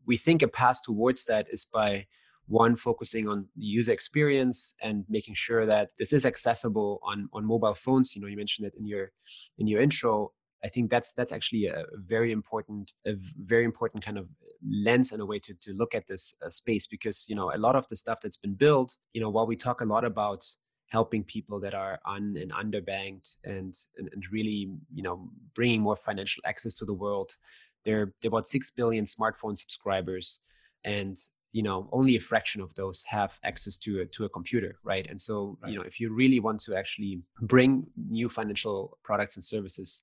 we 0.06 0.16
think 0.16 0.42
a 0.42 0.48
path 0.48 0.82
towards 0.84 1.24
that 1.24 1.46
is 1.50 1.64
by 1.64 2.06
one 2.46 2.76
focusing 2.76 3.28
on 3.28 3.46
the 3.56 3.64
user 3.64 3.92
experience 3.92 4.74
and 4.82 5.04
making 5.08 5.34
sure 5.34 5.64
that 5.66 5.90
this 5.98 6.12
is 6.12 6.26
accessible 6.26 7.00
on 7.02 7.28
on 7.32 7.44
mobile 7.44 7.74
phones 7.74 8.14
you 8.14 8.20
know 8.20 8.28
you 8.28 8.36
mentioned 8.36 8.66
it 8.66 8.74
in 8.78 8.86
your 8.86 9.10
in 9.58 9.66
your 9.66 9.80
intro. 9.80 10.32
I 10.64 10.68
think 10.68 10.90
that's 10.90 11.12
that's 11.12 11.32
actually 11.32 11.66
a 11.66 11.84
very 11.94 12.32
important 12.32 12.94
a 13.06 13.14
very 13.44 13.64
important 13.64 14.04
kind 14.04 14.18
of 14.18 14.28
lens 14.66 15.12
and 15.12 15.20
a 15.20 15.26
way 15.26 15.38
to, 15.40 15.54
to 15.60 15.72
look 15.74 15.94
at 15.94 16.06
this 16.06 16.34
uh, 16.44 16.48
space 16.48 16.86
because 16.86 17.26
you 17.28 17.36
know 17.36 17.52
a 17.54 17.58
lot 17.58 17.76
of 17.76 17.86
the 17.88 17.96
stuff 17.96 18.20
that's 18.22 18.38
been 18.38 18.54
built 18.54 18.96
you 19.12 19.20
know 19.20 19.28
while 19.28 19.46
we 19.46 19.56
talk 19.56 19.82
a 19.82 19.84
lot 19.84 20.04
about 20.04 20.42
helping 20.86 21.22
people 21.22 21.60
that 21.60 21.74
are 21.74 21.98
un 22.06 22.36
and 22.40 22.50
underbanked 22.52 23.36
and, 23.44 23.76
and 23.98 24.08
and 24.12 24.24
really 24.32 24.70
you 24.94 25.02
know 25.02 25.28
bringing 25.54 25.82
more 25.82 25.96
financial 25.96 26.42
access 26.46 26.74
to 26.74 26.86
the 26.86 26.94
world 26.94 27.36
there, 27.84 28.14
there 28.22 28.30
are 28.30 28.34
about 28.36 28.48
6 28.48 28.70
billion 28.70 29.04
smartphone 29.04 29.58
subscribers 29.58 30.40
and 30.84 31.18
you 31.54 31.62
know 31.62 31.88
only 31.92 32.16
a 32.16 32.20
fraction 32.20 32.60
of 32.60 32.74
those 32.74 33.02
have 33.04 33.38
access 33.44 33.78
to 33.78 34.00
a 34.02 34.06
to 34.06 34.24
a 34.24 34.28
computer 34.28 34.76
right 34.82 35.06
and 35.08 35.20
so 35.20 35.56
right. 35.62 35.70
you 35.70 35.78
know 35.78 35.84
if 35.84 36.00
you 36.00 36.12
really 36.12 36.40
want 36.40 36.60
to 36.60 36.74
actually 36.74 37.22
bring 37.42 37.86
new 38.10 38.28
financial 38.28 38.98
products 39.02 39.36
and 39.36 39.44
services 39.44 40.02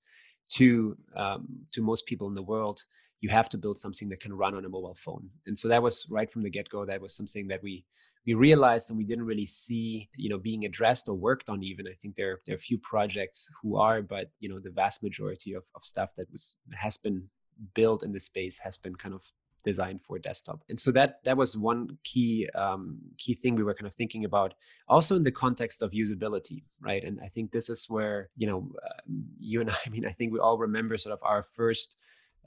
to 0.50 0.98
um, 1.15 1.48
to 1.74 1.81
most 1.81 2.05
people 2.05 2.27
in 2.27 2.34
the 2.34 2.48
world 2.53 2.81
you 3.22 3.29
have 3.29 3.50
to 3.50 3.58
build 3.58 3.77
something 3.77 4.10
that 4.10 4.20
can 4.20 4.34
run 4.34 4.55
on 4.55 4.65
a 4.65 4.70
mobile 4.70 4.96
phone. 4.96 5.29
And 5.46 5.58
so 5.58 5.67
that 5.67 5.81
was 5.81 6.08
right 6.10 6.29
from 6.31 6.41
the 6.41 6.50
get-go. 6.50 6.86
That 6.86 7.00
was 7.00 7.15
something 7.15 7.48
that 7.50 7.62
we 7.62 7.86
we 8.25 8.34
realized 8.34 8.89
and 8.89 8.98
we 8.98 9.05
didn't 9.05 9.25
really 9.25 9.46
see, 9.46 10.10
you 10.15 10.29
know, 10.29 10.38
being 10.38 10.65
addressed 10.65 11.08
or 11.08 11.15
worked 11.15 11.50
on 11.50 11.63
even. 11.63 11.88
I 11.88 11.93
think 11.93 12.15
there 12.15 12.39
there 12.46 12.55
are 12.55 12.63
a 12.63 12.67
few 12.70 12.79
projects 12.79 13.50
who 13.62 13.77
are, 13.77 14.01
but 14.01 14.31
you 14.39 14.50
know, 14.50 14.60
the 14.60 14.72
vast 14.72 15.03
majority 15.03 15.53
of, 15.53 15.63
of 15.75 15.84
stuff 15.84 16.10
that 16.17 16.31
was 16.31 16.58
has 16.74 16.98
been 16.98 17.29
built 17.75 18.01
in 18.03 18.12
the 18.12 18.20
space 18.20 18.58
has 18.58 18.77
been 18.77 18.96
kind 18.96 19.13
of 19.13 19.22
designed 19.63 20.01
for 20.01 20.20
desktop. 20.20 20.62
And 20.70 20.80
so 20.80 20.91
that 20.91 21.24
that 21.24 21.38
was 21.38 21.58
one 21.58 21.98
key 22.03 22.50
um, 22.56 23.00
key 23.18 23.34
thing 23.34 23.56
we 23.56 23.63
were 23.63 23.74
kind 23.74 23.88
of 23.88 23.96
thinking 23.96 24.25
about 24.25 24.53
also 24.88 25.15
in 25.15 25.24
the 25.24 25.32
context 25.32 25.82
of 25.82 25.91
usability 25.91 26.63
right? 26.82 27.03
And 27.03 27.20
i 27.24 27.27
think 27.27 27.51
this 27.51 27.70
is 27.70 27.86
where 27.89 28.30
you 28.36 28.48
know 28.48 28.70
uh, 28.86 29.00
you 29.39 29.62
and 29.62 29.70
i, 29.70 29.75
I 29.86 29.89
mean 29.89 30.06
i 30.06 30.12
think 30.12 30.34
we 30.34 30.39
all 30.39 30.58
remember 30.58 30.98
sort 30.98 31.13
of 31.13 31.20
our 31.24 31.44
first 31.44 31.98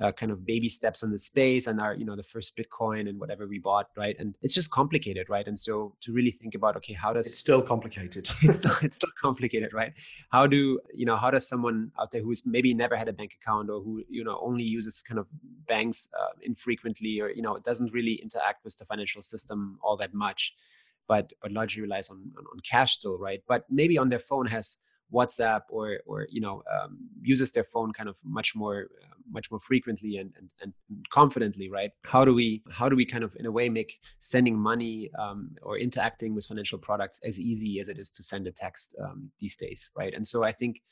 uh, 0.00 0.10
kind 0.10 0.32
of 0.32 0.44
baby 0.44 0.68
steps 0.68 1.02
on 1.02 1.10
the 1.10 1.18
space 1.18 1.66
and 1.68 1.80
our 1.80 1.94
you 1.94 2.04
know 2.04 2.16
the 2.16 2.22
first 2.22 2.56
bitcoin 2.56 3.08
and 3.08 3.18
whatever 3.20 3.46
we 3.46 3.58
bought 3.58 3.88
right? 3.96 4.16
And 4.18 4.34
it's 4.42 4.54
just 4.54 4.70
complicated 4.70 5.28
right? 5.28 5.46
And 5.46 5.58
so 5.58 5.94
to 6.00 6.12
really 6.12 6.30
think 6.30 6.54
about 6.54 6.76
okay 6.76 6.94
how 6.94 7.12
does 7.12 7.26
it's 7.26 7.38
still 7.38 7.62
complicated. 7.62 8.28
It's, 8.42 8.56
still, 8.56 8.74
it's 8.82 8.96
still 8.96 9.12
complicated 9.20 9.72
right? 9.72 9.92
How 10.30 10.46
do 10.46 10.80
you 10.92 11.06
know 11.06 11.16
how 11.16 11.30
does 11.30 11.48
someone 11.48 11.92
out 12.00 12.10
there 12.10 12.22
who's 12.22 12.44
maybe 12.44 12.74
never 12.74 12.96
had 12.96 13.08
a 13.08 13.12
bank 13.12 13.36
account 13.40 13.70
or 13.70 13.80
who 13.80 14.02
you 14.08 14.24
know 14.24 14.38
only 14.42 14.64
uses 14.64 15.02
kind 15.02 15.18
of 15.18 15.26
banks 15.68 16.08
uh, 16.18 16.32
infrequently 16.42 17.20
or 17.20 17.30
you 17.30 17.42
know 17.42 17.58
doesn't 17.58 17.92
really 17.92 18.14
interact 18.14 18.64
with 18.64 18.76
the 18.78 18.84
financial 18.84 19.22
system 19.22 19.78
all 19.82 19.96
that 19.96 20.12
much 20.12 20.54
but 21.06 21.32
but 21.40 21.52
largely 21.52 21.82
relies 21.82 22.10
on, 22.10 22.16
on, 22.36 22.44
on 22.52 22.58
cash 22.68 22.94
still 22.94 23.16
right? 23.16 23.42
But 23.46 23.64
maybe 23.70 23.96
on 23.96 24.08
their 24.08 24.18
phone 24.18 24.46
has 24.46 24.78
WhatsApp 25.12 25.62
or 25.68 26.00
or 26.06 26.26
you 26.30 26.40
know 26.40 26.62
um, 26.72 26.98
uses 27.20 27.52
their 27.52 27.64
phone 27.64 27.92
kind 27.92 28.08
of 28.08 28.16
much 28.24 28.54
more 28.54 28.88
uh, 29.02 29.14
much 29.30 29.50
more 29.50 29.60
frequently 29.60 30.16
and, 30.16 30.32
and 30.38 30.52
and 30.60 30.72
confidently, 31.10 31.70
right? 31.70 31.90
How 32.04 32.24
do 32.24 32.34
we 32.34 32.62
how 32.70 32.88
do 32.88 32.96
we 32.96 33.04
kind 33.04 33.24
of 33.24 33.34
in 33.36 33.46
a 33.46 33.52
way 33.52 33.68
make 33.68 33.98
sending 34.18 34.58
money 34.58 35.10
um, 35.18 35.50
or 35.62 35.78
interacting 35.78 36.34
with 36.34 36.46
financial 36.46 36.78
products 36.78 37.20
as 37.24 37.40
easy 37.40 37.80
as 37.80 37.88
it 37.88 37.98
is 37.98 38.10
to 38.12 38.22
send 38.22 38.46
a 38.46 38.52
text 38.52 38.96
um, 39.02 39.30
these 39.38 39.56
days, 39.56 39.90
right? 39.96 40.14
And 40.14 40.26
so 40.26 40.44
I 40.44 40.52
think 40.52 40.82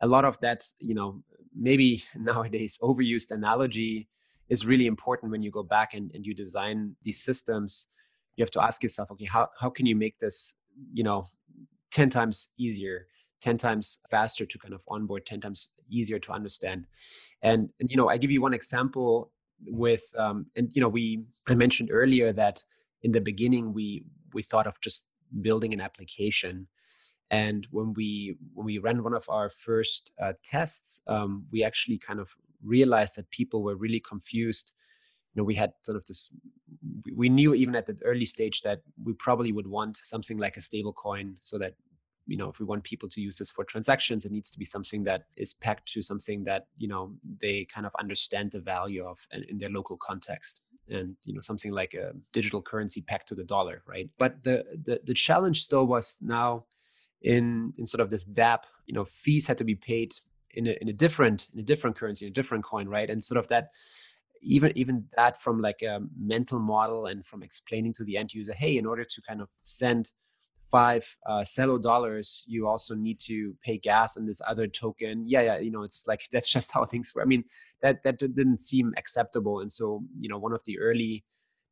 a 0.00 0.06
lot 0.06 0.24
of 0.24 0.38
that, 0.40 0.64
you 0.78 0.94
know, 0.94 1.22
maybe 1.54 2.02
nowadays 2.16 2.78
overused 2.82 3.30
analogy 3.30 4.08
is 4.48 4.66
really 4.66 4.86
important 4.86 5.32
when 5.32 5.42
you 5.42 5.50
go 5.50 5.62
back 5.62 5.94
and, 5.94 6.10
and 6.14 6.26
you 6.26 6.34
design 6.34 6.94
these 7.02 7.22
systems. 7.22 7.88
You 8.36 8.42
have 8.42 8.50
to 8.52 8.62
ask 8.62 8.82
yourself, 8.82 9.10
okay, 9.12 9.26
how 9.26 9.48
how 9.58 9.70
can 9.70 9.86
you 9.86 9.96
make 9.96 10.18
this, 10.18 10.54
you 10.92 11.04
know, 11.04 11.26
10 11.92 12.08
times 12.10 12.48
easier 12.58 13.06
10 13.42 13.58
times 13.58 13.98
faster 14.10 14.46
to 14.46 14.58
kind 14.58 14.72
of 14.72 14.80
onboard 14.88 15.26
10 15.26 15.40
times 15.40 15.70
easier 15.90 16.18
to 16.18 16.32
understand. 16.32 16.86
And, 17.42 17.68
and 17.80 17.90
you 17.90 17.96
know 17.96 18.08
i 18.08 18.16
give 18.16 18.30
you 18.30 18.40
one 18.40 18.54
example 18.54 19.32
with 19.66 20.04
um, 20.18 20.46
and 20.56 20.68
you 20.74 20.80
know 20.80 20.88
we 20.88 21.22
i 21.48 21.54
mentioned 21.54 21.90
earlier 21.92 22.32
that 22.32 22.64
in 23.02 23.12
the 23.12 23.20
beginning 23.20 23.72
we 23.72 24.04
we 24.32 24.42
thought 24.42 24.66
of 24.66 24.80
just 24.80 25.04
building 25.40 25.72
an 25.72 25.80
application. 25.80 26.68
And 27.30 27.66
when 27.70 27.94
we 27.94 28.36
when 28.54 28.66
we 28.66 28.78
ran 28.78 29.02
one 29.02 29.14
of 29.14 29.26
our 29.28 29.48
first 29.48 30.12
uh, 30.20 30.34
tests 30.44 31.00
um, 31.06 31.46
we 31.50 31.64
actually 31.64 31.98
kind 31.98 32.20
of 32.20 32.34
realized 32.62 33.16
that 33.16 33.30
people 33.30 33.62
were 33.62 33.76
really 33.76 34.00
confused. 34.00 34.72
You 35.34 35.40
know 35.40 35.44
we 35.44 35.54
had 35.54 35.72
sort 35.82 35.96
of 35.96 36.04
this 36.06 36.30
we 37.16 37.28
knew 37.28 37.54
even 37.54 37.74
at 37.74 37.86
the 37.86 37.98
early 38.04 38.26
stage 38.26 38.60
that 38.62 38.82
we 39.02 39.14
probably 39.14 39.52
would 39.52 39.66
want 39.66 39.96
something 39.96 40.36
like 40.36 40.56
a 40.56 40.60
stable 40.60 40.92
coin 40.92 41.36
so 41.40 41.58
that 41.58 41.74
you 42.26 42.36
know 42.36 42.48
if 42.48 42.58
we 42.60 42.66
want 42.66 42.84
people 42.84 43.08
to 43.08 43.20
use 43.20 43.36
this 43.38 43.50
for 43.50 43.64
transactions 43.64 44.24
it 44.24 44.32
needs 44.32 44.50
to 44.50 44.58
be 44.58 44.64
something 44.64 45.02
that 45.04 45.24
is 45.36 45.54
packed 45.54 45.92
to 45.92 46.02
something 46.02 46.44
that 46.44 46.66
you 46.78 46.88
know 46.88 47.12
they 47.40 47.64
kind 47.64 47.86
of 47.86 47.92
understand 47.98 48.50
the 48.50 48.60
value 48.60 49.04
of 49.04 49.26
in 49.48 49.58
their 49.58 49.70
local 49.70 49.96
context. 49.96 50.60
And 50.88 51.16
you 51.24 51.32
know 51.32 51.40
something 51.40 51.72
like 51.72 51.94
a 51.94 52.12
digital 52.32 52.60
currency 52.60 53.00
packed 53.00 53.28
to 53.28 53.34
the 53.34 53.44
dollar 53.44 53.82
right? 53.86 54.10
But 54.18 54.42
the 54.42 54.64
the, 54.84 55.00
the 55.04 55.14
challenge 55.14 55.62
still 55.62 55.86
was 55.86 56.18
now 56.20 56.64
in 57.22 57.72
in 57.78 57.86
sort 57.86 58.00
of 58.00 58.10
this 58.10 58.24
dapp 58.24 58.64
you 58.86 58.94
know 58.94 59.04
fees 59.04 59.46
had 59.46 59.58
to 59.58 59.64
be 59.64 59.76
paid 59.76 60.12
in 60.54 60.66
a, 60.66 60.72
in 60.82 60.88
a 60.88 60.92
different 60.92 61.48
in 61.54 61.60
a 61.60 61.62
different 61.62 61.96
currency 61.96 62.26
in 62.26 62.32
a 62.32 62.34
different 62.34 62.64
coin 62.64 62.88
right? 62.88 63.08
And 63.08 63.22
sort 63.22 63.38
of 63.38 63.48
that 63.48 63.70
even 64.42 64.76
even 64.76 65.04
that 65.16 65.40
from 65.40 65.60
like 65.62 65.82
a 65.82 66.00
mental 66.18 66.58
model 66.58 67.06
and 67.06 67.24
from 67.24 67.42
explaining 67.42 67.92
to 67.94 68.04
the 68.04 68.16
end 68.16 68.34
user 68.34 68.52
hey 68.52 68.76
in 68.76 68.84
order 68.84 69.04
to 69.04 69.22
kind 69.22 69.40
of 69.40 69.48
send 69.62 70.12
five 70.72 71.04
uh, 71.26 71.42
Celo 71.42 71.80
dollars, 71.80 72.44
you 72.48 72.66
also 72.66 72.94
need 72.94 73.20
to 73.20 73.54
pay 73.62 73.76
gas 73.76 74.16
and 74.16 74.26
this 74.26 74.40
other 74.48 74.66
token. 74.66 75.24
Yeah, 75.26 75.42
yeah, 75.42 75.58
you 75.58 75.70
know, 75.70 75.82
it's 75.82 76.06
like 76.08 76.22
that's 76.32 76.50
just 76.50 76.72
how 76.72 76.86
things 76.86 77.12
were. 77.14 77.22
I 77.22 77.26
mean, 77.26 77.44
that 77.82 78.02
that 78.02 78.18
didn't 78.18 78.60
seem 78.60 78.94
acceptable, 78.96 79.60
and 79.60 79.70
so 79.70 80.02
you 80.18 80.28
know, 80.28 80.38
one 80.38 80.52
of 80.52 80.62
the 80.64 80.78
early 80.80 81.24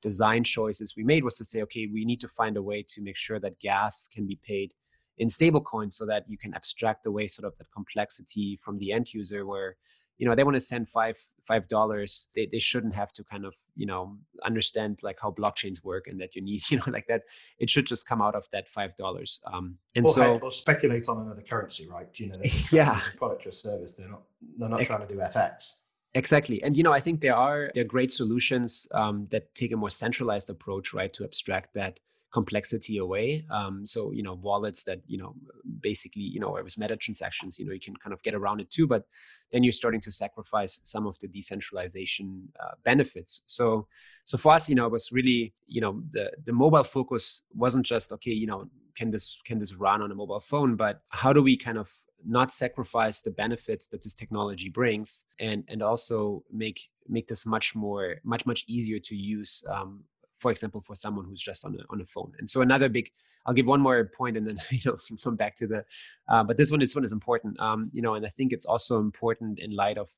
design 0.02 0.44
choices 0.44 0.94
we 0.96 1.04
made 1.04 1.24
was 1.24 1.36
to 1.36 1.44
say, 1.44 1.62
okay, 1.62 1.86
we 1.92 2.04
need 2.04 2.20
to 2.20 2.28
find 2.28 2.56
a 2.56 2.62
way 2.62 2.84
to 2.88 3.02
make 3.02 3.16
sure 3.16 3.38
that 3.38 3.60
gas 3.60 4.08
can 4.14 4.26
be 4.26 4.38
paid 4.42 4.72
in 5.18 5.28
stablecoins, 5.28 5.94
so 5.94 6.06
that 6.06 6.24
you 6.28 6.38
can 6.38 6.54
abstract 6.54 7.06
away 7.06 7.26
sort 7.26 7.46
of 7.46 7.56
that 7.58 7.70
complexity 7.72 8.58
from 8.62 8.78
the 8.78 8.92
end 8.92 9.12
user, 9.14 9.46
where 9.46 9.76
you 10.20 10.28
know 10.28 10.34
they 10.34 10.44
want 10.44 10.54
to 10.54 10.60
send 10.60 10.86
five 10.88 11.16
five 11.46 11.66
dollars 11.66 12.28
they, 12.34 12.46
they 12.52 12.58
shouldn't 12.58 12.94
have 12.94 13.10
to 13.10 13.24
kind 13.24 13.46
of 13.46 13.56
you 13.74 13.86
know 13.86 14.18
understand 14.44 15.00
like 15.02 15.18
how 15.20 15.30
blockchains 15.30 15.82
work 15.82 16.06
and 16.06 16.20
that 16.20 16.36
you 16.36 16.42
need 16.42 16.60
you 16.70 16.76
know 16.76 16.84
like 16.88 17.06
that. 17.08 17.22
It 17.58 17.70
should 17.70 17.86
just 17.86 18.06
come 18.06 18.20
out 18.20 18.34
of 18.34 18.46
that 18.52 18.68
five 18.68 18.94
dollars 18.96 19.40
um 19.52 19.78
and 19.96 20.04
or, 20.06 20.12
so 20.12 20.38
or 20.38 20.50
speculate 20.50 21.08
on 21.08 21.22
another 21.24 21.42
currency 21.42 21.88
right? 21.88 22.08
You 22.20 22.28
know 22.28 22.38
yeah. 22.70 23.00
product 23.16 23.46
or 23.46 23.50
service. 23.50 23.94
They're 23.94 24.10
not 24.10 24.22
they're 24.58 24.68
not 24.68 24.82
trying 24.82 25.06
to 25.06 25.12
do 25.14 25.20
fx 25.20 25.74
exactly 26.14 26.62
and 26.62 26.76
you 26.76 26.82
know 26.82 26.92
i 26.92 26.98
think 26.98 27.20
there 27.20 27.36
are 27.36 27.70
there 27.74 27.84
are 27.84 27.92
great 27.96 28.12
solutions 28.12 28.88
um, 28.92 29.26
that 29.30 29.54
take 29.54 29.70
a 29.72 29.76
more 29.76 29.90
centralized 29.90 30.50
approach 30.50 30.92
right 30.92 31.12
to 31.12 31.24
abstract 31.24 31.72
that 31.74 32.00
complexity 32.32 32.98
away. 32.98 33.44
Um, 33.50 33.84
so 33.84 34.12
you 34.12 34.22
know 34.22 34.34
wallets 34.34 34.84
that 34.84 35.00
you 35.06 35.18
know 35.18 35.34
basically 35.80 36.22
you 36.22 36.40
know 36.40 36.56
it 36.56 36.64
was 36.64 36.78
meta 36.78 36.96
transactions 36.96 37.58
you 37.58 37.66
know 37.66 37.72
you 37.72 37.80
can 37.80 37.96
kind 37.96 38.12
of 38.12 38.22
get 38.22 38.34
around 38.34 38.60
it 38.60 38.70
too, 38.70 38.86
but 38.86 39.04
then 39.52 39.62
you're 39.62 39.72
starting 39.72 40.00
to 40.02 40.12
sacrifice 40.12 40.80
some 40.82 41.06
of 41.06 41.18
the 41.20 41.28
decentralization 41.28 42.48
uh, 42.60 42.74
benefits. 42.84 43.42
So 43.46 43.86
so 44.24 44.38
for 44.38 44.52
us 44.52 44.68
you 44.68 44.74
know 44.74 44.86
it 44.86 44.92
was 44.92 45.10
really 45.12 45.52
you 45.66 45.80
know 45.80 46.02
the 46.12 46.30
the 46.44 46.52
mobile 46.52 46.84
focus 46.84 47.42
wasn't 47.54 47.86
just 47.86 48.12
okay 48.12 48.32
you 48.32 48.46
know 48.46 48.68
can 48.94 49.10
this 49.10 49.38
can 49.44 49.58
this 49.58 49.74
run 49.74 50.02
on 50.02 50.10
a 50.10 50.14
mobile 50.14 50.40
phone, 50.40 50.76
but 50.76 51.02
how 51.10 51.32
do 51.32 51.42
we 51.42 51.56
kind 51.56 51.78
of 51.78 51.92
not 52.26 52.52
sacrifice 52.52 53.22
the 53.22 53.30
benefits 53.30 53.86
that 53.88 54.02
this 54.02 54.14
technology 54.14 54.68
brings 54.68 55.24
and 55.38 55.64
and 55.68 55.82
also 55.82 56.44
make 56.52 56.90
make 57.08 57.26
this 57.28 57.46
much 57.46 57.74
more 57.74 58.16
much 58.24 58.44
much 58.44 58.64
easier 58.68 58.98
to 58.98 59.16
use 59.16 59.64
um, 59.70 60.04
for 60.40 60.50
example, 60.50 60.80
for 60.80 60.94
someone 60.94 61.26
who's 61.26 61.42
just 61.42 61.64
on 61.66 61.76
a, 61.78 61.84
on 61.90 62.00
a 62.00 62.06
phone. 62.06 62.32
And 62.38 62.48
so 62.48 62.62
another 62.62 62.88
big, 62.88 63.10
I'll 63.44 63.54
give 63.54 63.66
one 63.66 63.80
more 63.80 64.10
point 64.16 64.38
and 64.38 64.46
then, 64.46 64.56
you 64.70 64.80
know, 64.86 64.96
come 65.22 65.36
back 65.36 65.54
to 65.56 65.66
the, 65.66 65.84
uh, 66.28 66.42
but 66.42 66.56
this 66.56 66.70
one, 66.70 66.80
this 66.80 66.94
one 66.94 67.04
is 67.04 67.12
important, 67.12 67.60
um, 67.60 67.90
you 67.92 68.00
know, 68.00 68.14
and 68.14 68.24
I 68.24 68.30
think 68.30 68.52
it's 68.52 68.64
also 68.64 68.98
important 68.98 69.58
in 69.58 69.70
light 69.76 69.98
of 69.98 70.08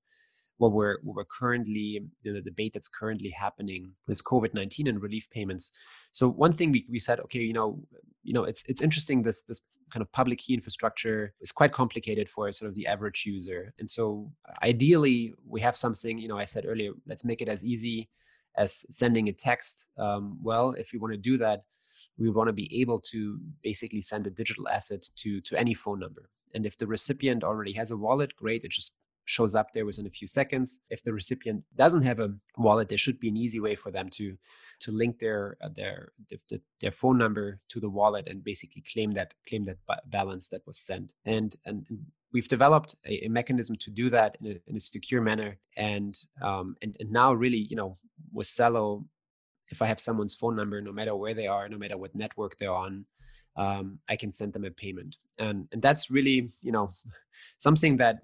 what 0.59 0.73
we're, 0.73 0.99
what 1.03 1.17
we're 1.17 1.25
currently, 1.25 2.05
the, 2.23 2.33
the 2.33 2.41
debate 2.41 2.73
that's 2.73 2.87
currently 2.87 3.31
happening 3.31 3.93
with 4.07 4.23
COVID-19 4.23 4.89
and 4.89 5.03
relief 5.03 5.29
payments. 5.31 5.73
So 6.13 6.29
one 6.29 6.53
thing 6.53 6.71
we, 6.71 6.87
we 6.89 7.01
said, 7.01 7.19
okay, 7.21 7.41
you 7.41 7.53
know, 7.53 7.81
you 8.23 8.33
know, 8.33 8.45
it's, 8.45 8.63
it's 8.69 8.81
interesting 8.81 9.23
this, 9.23 9.43
this 9.43 9.61
kind 9.93 10.03
of 10.03 10.13
public 10.13 10.39
key 10.39 10.55
infrastructure 10.55 11.35
is 11.41 11.51
quite 11.51 11.73
complicated 11.73 12.29
for 12.29 12.51
sort 12.53 12.69
of 12.69 12.77
the 12.77 12.87
average 12.87 13.25
user. 13.27 13.75
And 13.81 13.91
so 13.91 14.31
ideally 14.63 15.35
we 15.45 15.61
have 15.63 15.77
something, 15.77 16.17
you 16.17 16.29
know, 16.29 16.39
I 16.39 16.45
said 16.45 16.65
earlier, 16.65 16.93
let's 17.09 17.25
make 17.25 17.43
it 17.43 17.49
as 17.49 17.65
easy 17.65 18.09
as 18.57 18.85
sending 18.91 19.29
a 19.29 19.33
text. 19.33 19.87
Um, 19.99 20.39
well, 20.43 20.73
if 20.73 20.93
we 20.93 20.99
want 20.99 21.13
to 21.13 21.19
do 21.19 21.39
that, 21.39 21.63
we 22.19 22.31
want 22.31 22.49
to 22.49 22.53
be 22.53 22.81
able 22.81 23.01
to 23.01 23.39
basically 23.63 24.03
send 24.03 24.27
a 24.27 24.31
digital 24.31 24.69
asset 24.69 25.09
to 25.17 25.41
to 25.43 25.57
any 25.57 25.75
phone 25.75 26.01
number. 26.01 26.31
And 26.55 26.67
if 26.67 26.77
the 26.77 26.87
recipient 26.87 27.45
already 27.45 27.73
has 27.73 27.91
a 27.91 27.97
wallet, 27.97 28.37
great. 28.37 28.65
It 28.65 28.73
just 28.73 28.93
shows 29.25 29.55
up 29.55 29.73
there 29.73 29.87
within 29.87 30.07
a 30.07 30.11
few 30.11 30.27
seconds. 30.27 30.81
If 30.91 31.03
the 31.03 31.13
recipient 31.13 31.65
doesn't 31.77 32.03
have 32.03 32.21
a 32.21 32.35
wallet, 32.57 32.89
there 32.89 32.99
should 32.99 33.21
be 33.21 33.29
an 33.29 33.37
easy 33.37 33.61
way 33.61 33.75
for 33.75 33.91
them 33.91 34.09
to 34.11 34.37
to 34.81 34.91
link 34.91 35.19
their 35.19 35.57
uh, 35.63 35.69
their 35.75 36.13
their 36.81 36.93
phone 36.93 37.19
number 37.19 37.61
to 37.69 37.81
the 37.81 37.89
wallet 37.89 38.29
and 38.29 38.45
basically 38.45 38.83
claim 38.93 39.13
that 39.13 39.35
claim 39.49 39.65
that 39.65 39.79
balance 40.07 40.49
that 40.49 40.67
was 40.67 40.79
sent. 40.79 41.13
And 41.25 41.55
and 41.65 41.87
we've 42.33 42.49
developed 42.49 42.97
a, 43.07 43.27
a, 43.27 43.29
mechanism 43.29 43.77
to 43.77 43.91
do 43.91 44.09
that 44.11 44.37
in 44.41 44.53
a, 44.53 44.61
in 44.67 44.77
a 44.77 44.81
secure 44.81 45.21
manner. 45.21 45.59
And, 45.77 46.19
um, 46.43 46.77
and 46.83 46.97
and 47.01 47.11
now 47.11 47.33
really 47.33 47.67
you 47.71 47.77
know 47.77 47.95
with 48.33 48.47
Celo 48.47 49.05
if 49.69 49.81
i 49.83 49.87
have 49.87 50.01
someone's 50.01 50.35
phone 50.35 50.55
number 50.55 50.81
no 50.81 50.93
matter 50.93 51.15
where 51.17 51.35
they 51.35 51.47
are 51.47 51.69
no 51.69 51.79
matter 51.79 51.97
what 51.97 52.15
network 52.15 52.57
they're 52.59 52.73
on 52.73 53.05
um, 53.57 53.99
i 54.09 54.17
can 54.17 54.33
send 54.33 54.53
them 54.53 54.65
a 54.65 54.71
payment. 54.71 55.17
And 55.39 55.69
and 55.73 55.81
that's 55.83 56.11
really 56.11 56.53
you 56.61 56.73
know 56.73 56.91
something 57.59 57.97
that 57.99 58.23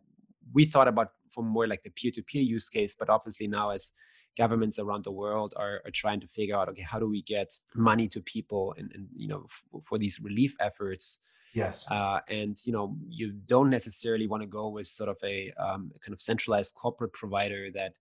we 0.53 0.65
thought 0.65 0.88
about 0.88 1.12
for 1.29 1.43
more 1.43 1.67
like 1.67 1.83
the 1.83 1.91
peer-to-peer 1.91 2.43
use 2.43 2.69
case 2.69 2.95
but 2.95 3.11
obviously 3.11 3.47
now 3.49 3.71
as 3.71 3.93
governments 4.37 4.79
around 4.79 5.05
the 5.05 5.11
world 5.11 5.53
are, 5.57 5.81
are 5.85 5.91
trying 5.91 6.21
to 6.21 6.29
figure 6.29 6.57
out 6.57 6.69
okay 6.69 6.83
how 6.83 6.99
do 6.99 7.09
we 7.09 7.23
get 7.23 7.59
money 7.75 8.09
to 8.09 8.21
people 8.21 8.75
and, 8.79 8.93
and 8.95 9.09
you 9.15 9.29
know 9.29 9.43
f- 9.45 9.83
for 9.85 9.99
these 9.99 10.21
relief 10.21 10.55
efforts 10.61 11.21
Yes. 11.55 11.87
Uh, 11.90 12.21
and 12.28 12.57
you 12.64 12.73
know, 12.73 12.97
you 13.09 13.33
don't 13.47 13.71
necessarily 13.71 14.26
want 14.26 14.43
to 14.43 14.47
go 14.47 14.69
with 14.69 14.87
sort 14.87 15.09
of 15.09 15.17
a 15.25 15.50
um, 15.59 15.90
kind 16.05 16.12
of 16.12 16.21
centralized 16.21 16.75
corporate 16.75 17.12
provider 17.12 17.69
that 17.75 17.95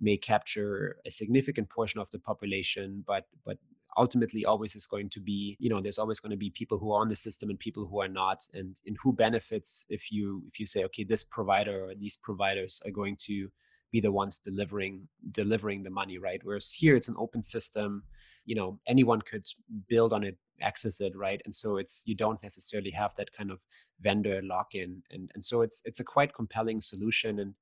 may 0.00 0.16
capture 0.16 0.96
a 1.06 1.10
significant 1.10 1.68
portion 1.68 2.00
of 2.00 2.10
the 2.10 2.18
population, 2.18 3.04
but 3.06 3.24
but 3.44 3.58
ultimately 3.96 4.44
always 4.44 4.76
is 4.76 4.86
going 4.86 5.08
to 5.08 5.20
be 5.20 5.56
you 5.58 5.70
know 5.70 5.80
there's 5.80 5.98
always 5.98 6.20
going 6.20 6.30
to 6.30 6.36
be 6.36 6.50
people 6.50 6.78
who 6.78 6.92
are 6.92 7.00
on 7.00 7.08
the 7.08 7.16
system 7.16 7.50
and 7.50 7.58
people 7.58 7.86
who 7.86 8.00
are 8.00 8.08
not 8.08 8.46
and 8.54 8.80
and 8.86 8.96
who 9.02 9.12
benefits 9.12 9.86
if 9.88 10.12
you 10.12 10.42
if 10.48 10.60
you 10.60 10.66
say 10.66 10.84
okay 10.84 11.04
this 11.04 11.24
provider 11.24 11.86
or 11.86 11.94
these 11.94 12.16
providers 12.16 12.82
are 12.84 12.90
going 12.90 13.16
to 13.16 13.48
be 13.92 14.00
the 14.00 14.12
ones 14.12 14.38
delivering 14.38 15.08
delivering 15.30 15.82
the 15.82 15.90
money 15.90 16.18
right 16.18 16.40
whereas 16.44 16.70
here 16.72 16.96
it's 16.96 17.08
an 17.08 17.14
open 17.18 17.42
system 17.42 18.02
you 18.44 18.54
know 18.54 18.78
anyone 18.86 19.22
could 19.22 19.46
build 19.88 20.12
on 20.12 20.24
it 20.24 20.36
access 20.62 21.00
it 21.00 21.16
right? 21.16 21.40
And 21.44 21.54
so 21.54 21.76
it's 21.76 22.02
you 22.06 22.14
don't 22.14 22.42
necessarily 22.42 22.90
have 22.90 23.12
that 23.16 23.32
kind 23.32 23.50
of 23.50 23.60
vendor 24.00 24.40
lock 24.42 24.74
in 24.74 25.02
and 25.10 25.30
and 25.34 25.44
so 25.44 25.62
it's 25.62 25.82
it's 25.84 26.00
a 26.00 26.04
quite 26.04 26.34
compelling 26.34 26.80
solution. 26.80 27.40
And 27.40 27.54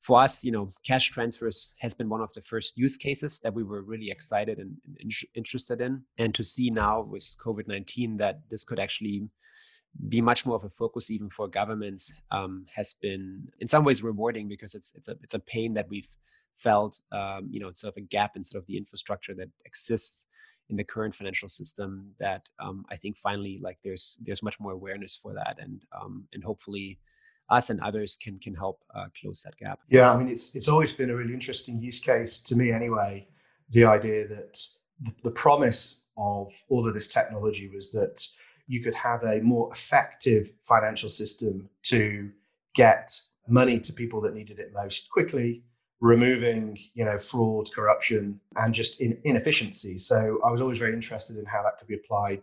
for 0.00 0.20
us, 0.20 0.44
you 0.44 0.52
know, 0.52 0.70
cash 0.84 1.10
transfers 1.10 1.74
has 1.80 1.94
been 1.94 2.08
one 2.08 2.20
of 2.20 2.32
the 2.32 2.42
first 2.42 2.76
use 2.76 2.96
cases 2.96 3.40
that 3.40 3.54
we 3.54 3.64
were 3.64 3.82
really 3.82 4.10
excited 4.10 4.58
and, 4.58 4.76
interested 5.34 5.80
in. 5.80 6.02
And 6.18 6.34
to 6.34 6.42
see 6.42 6.70
now 6.70 7.02
with 7.02 7.24
COVID 7.44 7.66
19 7.66 8.16
that 8.18 8.40
this 8.48 8.64
could 8.64 8.78
actually 8.78 9.28
be 10.08 10.20
much 10.20 10.46
more 10.46 10.56
of 10.56 10.64
a 10.64 10.70
focus 10.70 11.10
even 11.10 11.30
for 11.30 11.48
governments 11.48 12.12
um, 12.30 12.66
has 12.74 12.94
been 12.94 13.48
in 13.60 13.68
some 13.68 13.84
ways 13.84 14.02
rewarding 14.02 14.48
because 14.48 14.74
it's 14.74 14.92
it's 14.94 15.08
a 15.08 15.16
it's 15.22 15.34
a 15.34 15.38
pain 15.38 15.74
that 15.74 15.88
we've 15.88 16.10
felt 16.56 17.00
um, 17.12 17.48
you 17.50 17.60
know 17.60 17.68
it's 17.68 17.80
sort 17.80 17.94
of 17.94 18.02
a 18.02 18.06
gap 18.06 18.36
in 18.36 18.44
sort 18.44 18.62
of 18.62 18.66
the 18.66 18.76
infrastructure 18.76 19.34
that 19.34 19.48
exists 19.64 20.25
in 20.68 20.76
the 20.76 20.84
current 20.84 21.14
financial 21.14 21.48
system 21.48 22.10
that 22.18 22.48
um, 22.58 22.84
I 22.90 22.96
think 22.96 23.16
finally 23.16 23.58
like 23.62 23.78
there's 23.82 24.18
there's 24.20 24.42
much 24.42 24.58
more 24.58 24.72
awareness 24.72 25.16
for 25.16 25.32
that 25.34 25.56
and 25.58 25.84
um, 25.92 26.26
and 26.32 26.42
hopefully 26.42 26.98
us 27.50 27.70
and 27.70 27.80
others 27.80 28.18
can 28.20 28.38
can 28.38 28.54
help 28.54 28.82
uh, 28.94 29.06
close 29.20 29.40
that 29.42 29.56
gap. 29.56 29.80
Yeah, 29.88 30.12
I 30.12 30.16
mean, 30.16 30.28
it's 30.28 30.54
it's 30.54 30.68
always 30.68 30.92
been 30.92 31.10
a 31.10 31.16
really 31.16 31.34
interesting 31.34 31.80
use 31.80 32.00
case 32.00 32.40
to 32.40 32.56
me, 32.56 32.72
anyway. 32.72 33.28
The 33.70 33.84
idea 33.84 34.26
that 34.26 34.58
the, 35.00 35.12
the 35.24 35.30
promise 35.30 36.02
of 36.16 36.48
all 36.68 36.86
of 36.86 36.94
this 36.94 37.08
technology 37.08 37.68
was 37.68 37.92
that 37.92 38.26
you 38.66 38.82
could 38.82 38.94
have 38.94 39.22
a 39.22 39.40
more 39.40 39.68
effective 39.72 40.50
financial 40.62 41.08
system 41.08 41.68
to 41.84 42.30
get 42.74 43.10
money 43.48 43.78
to 43.78 43.92
people 43.92 44.20
that 44.22 44.34
needed 44.34 44.58
it 44.58 44.72
most 44.72 45.08
quickly 45.10 45.62
removing 46.00 46.76
you 46.94 47.04
know 47.04 47.16
fraud 47.16 47.66
corruption 47.74 48.38
and 48.56 48.74
just 48.74 49.00
in, 49.00 49.18
inefficiency 49.24 49.96
so 49.98 50.38
i 50.44 50.50
was 50.50 50.60
always 50.60 50.78
very 50.78 50.92
interested 50.92 51.36
in 51.36 51.44
how 51.46 51.62
that 51.62 51.78
could 51.78 51.88
be 51.88 51.94
applied 51.94 52.42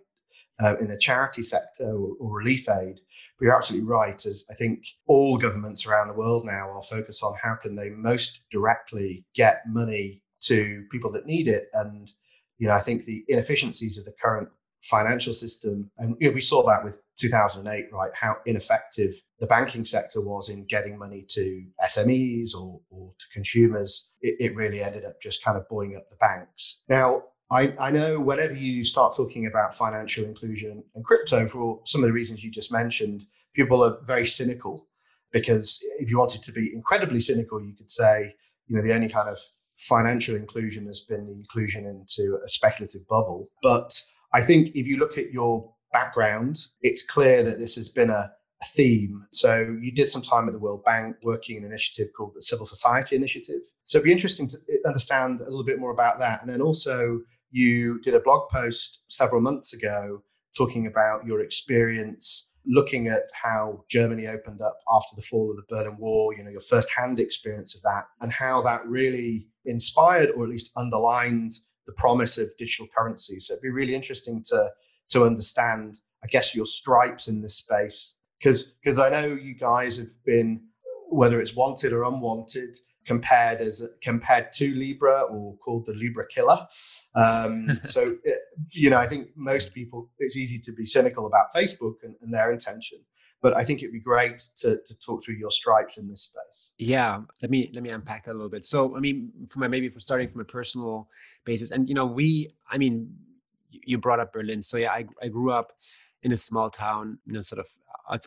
uh, 0.62 0.76
in 0.80 0.88
the 0.88 0.98
charity 0.98 1.42
sector 1.42 1.86
or, 1.86 2.16
or, 2.20 2.38
relief 2.38 2.70
aid. 2.70 3.00
But 3.38 3.46
you're 3.46 3.56
absolutely 3.56 3.88
right, 3.88 4.24
as 4.26 4.44
I 4.52 4.54
think 4.54 4.86
all 5.08 5.38
governments 5.38 5.86
around 5.86 6.08
the 6.08 6.14
world 6.14 6.46
now 6.46 6.70
are 6.70 6.82
focused 6.82 7.24
on 7.24 7.34
how 7.42 7.56
can 7.56 7.76
they 7.76 7.90
most 7.90 8.44
directly 8.52 9.26
get 9.34 9.64
money 9.68 10.22
to 10.42 10.86
people 10.92 11.12
that 11.14 11.26
need 11.26 11.48
it. 11.48 11.70
And, 11.74 12.08
you 12.60 12.68
know, 12.68 12.74
I 12.74 12.80
think 12.80 13.04
the 13.04 13.24
inefficiencies 13.28 13.98
of 13.98 14.06
the 14.06 14.14
current 14.22 14.50
financial 14.84 15.34
system, 15.34 15.90
and 15.98 16.16
you 16.20 16.28
know, 16.28 16.34
we 16.34 16.42
saw 16.42 16.64
that 16.64 16.84
with 16.84 17.00
2008, 17.18 17.88
right, 17.92 18.12
how 18.14 18.38
ineffective 18.46 19.14
the 19.40 19.48
banking 19.48 19.84
sector 19.84 20.22
was 20.22 20.50
in 20.50 20.66
getting 20.66 20.98
money 20.98 21.26
to 21.30 21.66
SMEs 21.86 22.56
or, 22.56 22.80
or 22.90 23.12
to 23.18 23.26
consumers. 23.32 24.10
It, 24.22 24.36
it 24.40 24.56
really 24.56 24.82
ended 24.82 25.06
up 25.06 25.22
just 25.22 25.44
kind 25.44 25.58
of 25.58 25.68
buoying 25.70 25.96
up 25.96 26.10
the 26.10 26.16
banks. 26.18 26.82
Now, 26.90 27.24
I, 27.52 27.74
I, 27.80 27.92
know 27.92 28.20
whenever 28.20 28.56
you 28.56 28.84
start 28.84 29.14
talking 29.16 29.46
about 29.46 29.76
financial 29.76 30.26
inclusion 30.26 30.84
and 30.96 31.06
crypto, 31.06 31.48
for 31.48 31.82
some 31.86 32.04
of 32.04 32.08
the 32.08 32.14
reasons 32.14 32.44
you 32.44 32.52
just 32.52 32.72
mentioned, 32.72 33.26
people 33.54 33.84
are 33.84 33.98
very 34.04 34.26
cynical 34.26 34.88
because 35.32 35.80
if 36.00 36.10
you 36.10 36.18
wanted 36.18 36.42
to 36.44 36.52
be 36.52 36.74
incredibly 36.74 37.20
cynical, 37.20 37.62
you 37.62 37.76
could 37.76 37.92
say, 37.92 38.34
you 38.68 38.76
know, 38.76 38.82
the 38.82 38.94
only 38.94 39.10
kind 39.10 39.30
of 39.30 39.38
financial 39.78 40.36
inclusion 40.36 40.86
has 40.86 41.02
been 41.02 41.26
the 41.26 41.34
inclusion 41.34 41.86
into 41.86 42.40
a 42.44 42.50
speculative 42.50 43.06
bubble. 43.08 43.50
But 43.62 43.92
I 44.34 44.42
think 44.42 44.70
if 44.76 44.88
you 44.88 44.98
look 44.98 45.18
at 45.18 45.32
your 45.32 45.72
background, 45.92 46.58
it's 46.82 47.06
clear 47.06 47.44
that 47.44 47.60
this 47.60 47.76
has 47.76 47.90
been 47.90 48.10
a, 48.10 48.32
a 48.62 48.66
theme. 48.66 49.26
So 49.32 49.78
you 49.80 49.92
did 49.92 50.10
some 50.10 50.24
time 50.24 50.48
at 50.48 50.54
the 50.54 50.60
World 50.60 50.84
Bank 50.84 51.18
working 51.24 51.58
in 51.58 51.64
an 51.64 51.70
initiative 51.70 52.12
called 52.18 52.34
the 52.36 52.42
Civil 52.42 52.66
Society 52.66 53.16
Initiative. 53.16 53.62
So 53.84 53.98
it'd 53.98 54.06
be 54.06 54.12
interesting 54.12 54.48
to 54.48 54.58
uh, 54.58 54.88
understand 54.88 55.42
a 55.42 55.46
little 55.46 55.64
bit 55.64 55.80
more 55.80 55.92
about 55.92 56.20
that. 56.20 56.42
And 56.42 56.52
then 56.52 56.62
also 56.62 57.22
you 57.52 58.02
did 58.02 58.16
a 58.16 58.20
blog 58.20 58.50
post 58.50 59.04
several 59.08 59.42
months 59.42 59.74
ago 59.74 60.24
talking 60.58 60.88
about 60.88 61.26
your 61.26 61.42
experience 61.42 62.50
looking 62.66 63.08
at 63.08 63.24
how 63.34 63.84
Germany 63.90 64.28
opened 64.28 64.62
up 64.62 64.78
after 64.92 65.16
the 65.16 65.22
fall 65.22 65.52
of 65.52 65.58
the 65.58 65.64
Berlin 65.68 65.98
Wall, 66.00 66.34
you 66.36 66.44
know, 66.44 66.50
your 66.50 66.62
first-hand 66.62 67.20
experience 67.20 67.76
of 67.76 67.82
that, 67.82 68.06
and 68.22 68.32
how 68.32 68.62
that 68.62 68.86
really 68.88 69.48
inspired 69.66 70.30
or 70.32 70.44
at 70.44 70.50
least 70.50 70.72
underlined 70.76 71.52
the 71.86 71.94
promise 71.94 72.38
of 72.38 72.52
digital 72.58 72.88
currency. 72.96 73.40
So 73.40 73.54
it'd 73.54 73.62
be 73.62 73.70
really 73.70 73.96
interesting 73.96 74.44
to 74.48 74.72
to 75.10 75.26
understand, 75.26 75.98
I 76.24 76.28
guess, 76.28 76.56
your 76.56 76.66
stripes 76.66 77.28
in 77.28 77.42
this 77.42 77.56
space. 77.56 78.16
Because 78.40 78.76
because 78.84 79.00
I 79.00 79.10
know 79.10 79.28
you 79.28 79.56
guys 79.56 79.98
have 79.98 80.12
been, 80.26 80.62
whether 81.10 81.40
it's 81.40 81.56
wanted 81.56 81.94
or 81.94 82.04
unwanted, 82.04 82.76
compared 83.06 83.62
as 83.62 83.88
compared 84.02 84.52
to 84.54 84.74
Libra 84.76 85.22
or 85.24 85.58
called 85.58 85.86
the 85.86 85.94
Libra 85.94 86.28
killer. 86.28 86.66
Um, 87.16 87.80
so, 87.86 88.16
eh, 88.26 88.32
you 88.72 88.90
know, 88.90 88.98
I 88.98 89.08
think 89.08 89.30
most 89.36 89.74
people, 89.74 90.10
it's 90.20 90.38
easy 90.38 90.60
to 90.60 90.72
be 90.72 90.86
cynical 90.86 91.26
about 91.28 91.54
Facebook 91.56 91.96
and, 92.04 92.16
and, 92.22 92.34
their 92.34 92.52
intention. 92.52 93.00
But 93.44 93.56
I 93.56 93.64
think 93.64 93.82
it'd 93.82 93.92
be 93.92 94.00
great 94.00 94.40
to, 94.58 94.80
to 94.84 95.00
talk 95.00 95.24
through 95.24 95.36
your 95.36 95.52
stripes 95.52 95.98
in 95.98 96.08
this 96.08 96.22
space. 96.22 96.72
Yeah, 96.78 97.22
let 97.42 97.52
me 97.52 97.70
let 97.74 97.84
me 97.84 97.90
unpack 97.90 98.24
that 98.24 98.32
a 98.32 98.40
little 98.40 98.50
bit. 98.50 98.66
So, 98.66 98.96
I 98.96 99.00
mean, 99.00 99.32
my, 99.58 99.68
maybe 99.68 99.90
for 99.90 100.00
starting 100.00 100.30
from 100.30 100.42
a 100.42 100.46
personal 100.46 101.10
basis, 101.44 101.72
and 101.72 101.90
you 101.90 101.94
know, 101.94 102.06
we, 102.06 102.50
I 102.72 102.78
mean, 102.78 103.14
you 103.70 103.98
brought 103.98 104.22
up 104.22 104.34
Berlin. 104.34 104.62
So 104.62 104.78
yeah, 104.78 104.92
I, 104.92 105.06
I 105.22 105.28
grew 105.28 105.52
up 105.52 105.74
in 106.24 106.32
a 106.32 106.38
small 106.38 106.70
town, 106.70 107.20
you 107.26 107.34
know, 107.34 107.42
sort 107.42 107.60
of 107.60 107.68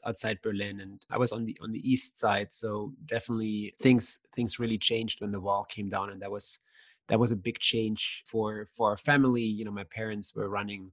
outside 0.05 0.39
Berlin, 0.43 0.81
and 0.81 1.05
I 1.11 1.19
was 1.19 1.33
on 1.33 1.45
the 1.45 1.57
on 1.63 1.73
the 1.73 1.91
east 1.91 2.19
side. 2.19 2.53
So 2.53 2.93
definitely 3.07 3.75
things 3.81 4.21
things 4.35 4.59
really 4.59 4.79
changed 4.79 5.21
when 5.21 5.33
the 5.33 5.41
wall 5.41 5.65
came 5.65 5.89
down, 5.89 6.11
and 6.11 6.21
that 6.23 6.31
was 6.31 6.59
that 7.09 7.19
was 7.19 7.33
a 7.33 7.37
big 7.37 7.59
change 7.59 8.23
for 8.27 8.67
for 8.77 8.91
our 8.91 8.97
family. 8.97 9.43
You 9.43 9.65
know, 9.65 9.71
my 9.71 9.85
parents 9.85 10.35
were 10.35 10.49
running 10.49 10.93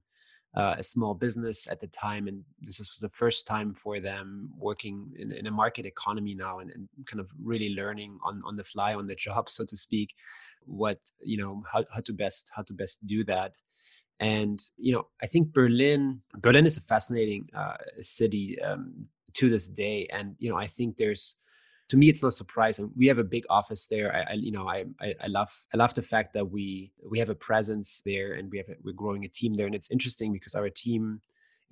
uh, 0.56 0.76
a 0.78 0.82
small 0.82 1.14
business 1.14 1.66
at 1.68 1.80
the 1.80 1.88
time, 1.88 2.28
and 2.28 2.42
this 2.60 2.78
was 2.78 2.98
the 3.00 3.08
first 3.08 3.46
time 3.46 3.74
for 3.74 3.98
them 3.98 4.50
working 4.56 5.12
in, 5.18 5.32
in 5.32 5.46
a 5.46 5.50
market 5.50 5.84
economy 5.84 6.34
now, 6.34 6.60
and, 6.60 6.70
and, 6.70 6.88
kind 7.06 7.20
of 7.20 7.28
really 7.42 7.74
learning 7.74 8.18
on 8.24 8.40
on 8.44 8.56
the 8.56 8.64
fly, 8.64 8.94
on 8.94 9.06
the 9.06 9.16
job, 9.16 9.48
so 9.56 9.64
to 9.64 9.76
speak, 9.76 10.14
what 10.64 10.98
you 11.20 11.36
know 11.36 11.62
how, 11.70 11.84
how 11.92 12.00
to 12.00 12.12
best 12.12 12.50
how 12.54 12.62
to 12.62 12.72
best 12.72 13.04
do 13.06 13.24
that. 13.24 13.52
And 14.20 14.60
you 14.76 14.92
know, 14.92 15.08
I 15.20 15.26
think 15.26 15.52
Berlin 15.52 16.20
Berlin 16.38 16.66
is 16.66 16.76
a 16.76 16.82
fascinating 16.82 17.48
uh, 17.54 17.78
city 18.00 18.60
um, 18.62 19.06
to 19.34 19.50
this 19.50 19.68
day, 19.68 20.06
and 20.12 20.36
you 20.38 20.50
know, 20.50 20.56
I 20.56 20.66
think 20.66 20.96
there's 20.96 21.36
to 21.88 21.96
me 21.96 22.08
it's 22.08 22.22
no 22.22 22.30
surprise 22.30 22.78
and 22.78 22.90
we 22.96 23.06
have 23.06 23.18
a 23.18 23.24
big 23.24 23.44
office 23.50 23.86
there. 23.86 24.14
I, 24.14 24.32
I, 24.32 24.34
you 24.34 24.52
know 24.52 24.68
I, 24.68 24.84
I, 25.00 25.26
love 25.26 25.52
i 25.72 25.76
love 25.76 25.94
the 25.94 26.02
fact 26.02 26.32
that 26.34 26.50
we 26.50 26.92
we 27.10 27.18
have 27.18 27.28
a 27.28 27.34
presence 27.34 28.02
there 28.04 28.32
and 28.34 28.50
we 28.50 28.58
have 28.58 28.68
a, 28.68 28.74
we're 28.82 28.92
growing 28.92 29.24
a 29.24 29.28
team 29.28 29.54
there 29.54 29.66
and 29.66 29.74
it's 29.74 29.90
interesting 29.90 30.32
because 30.32 30.54
our 30.54 30.70
team 30.70 31.20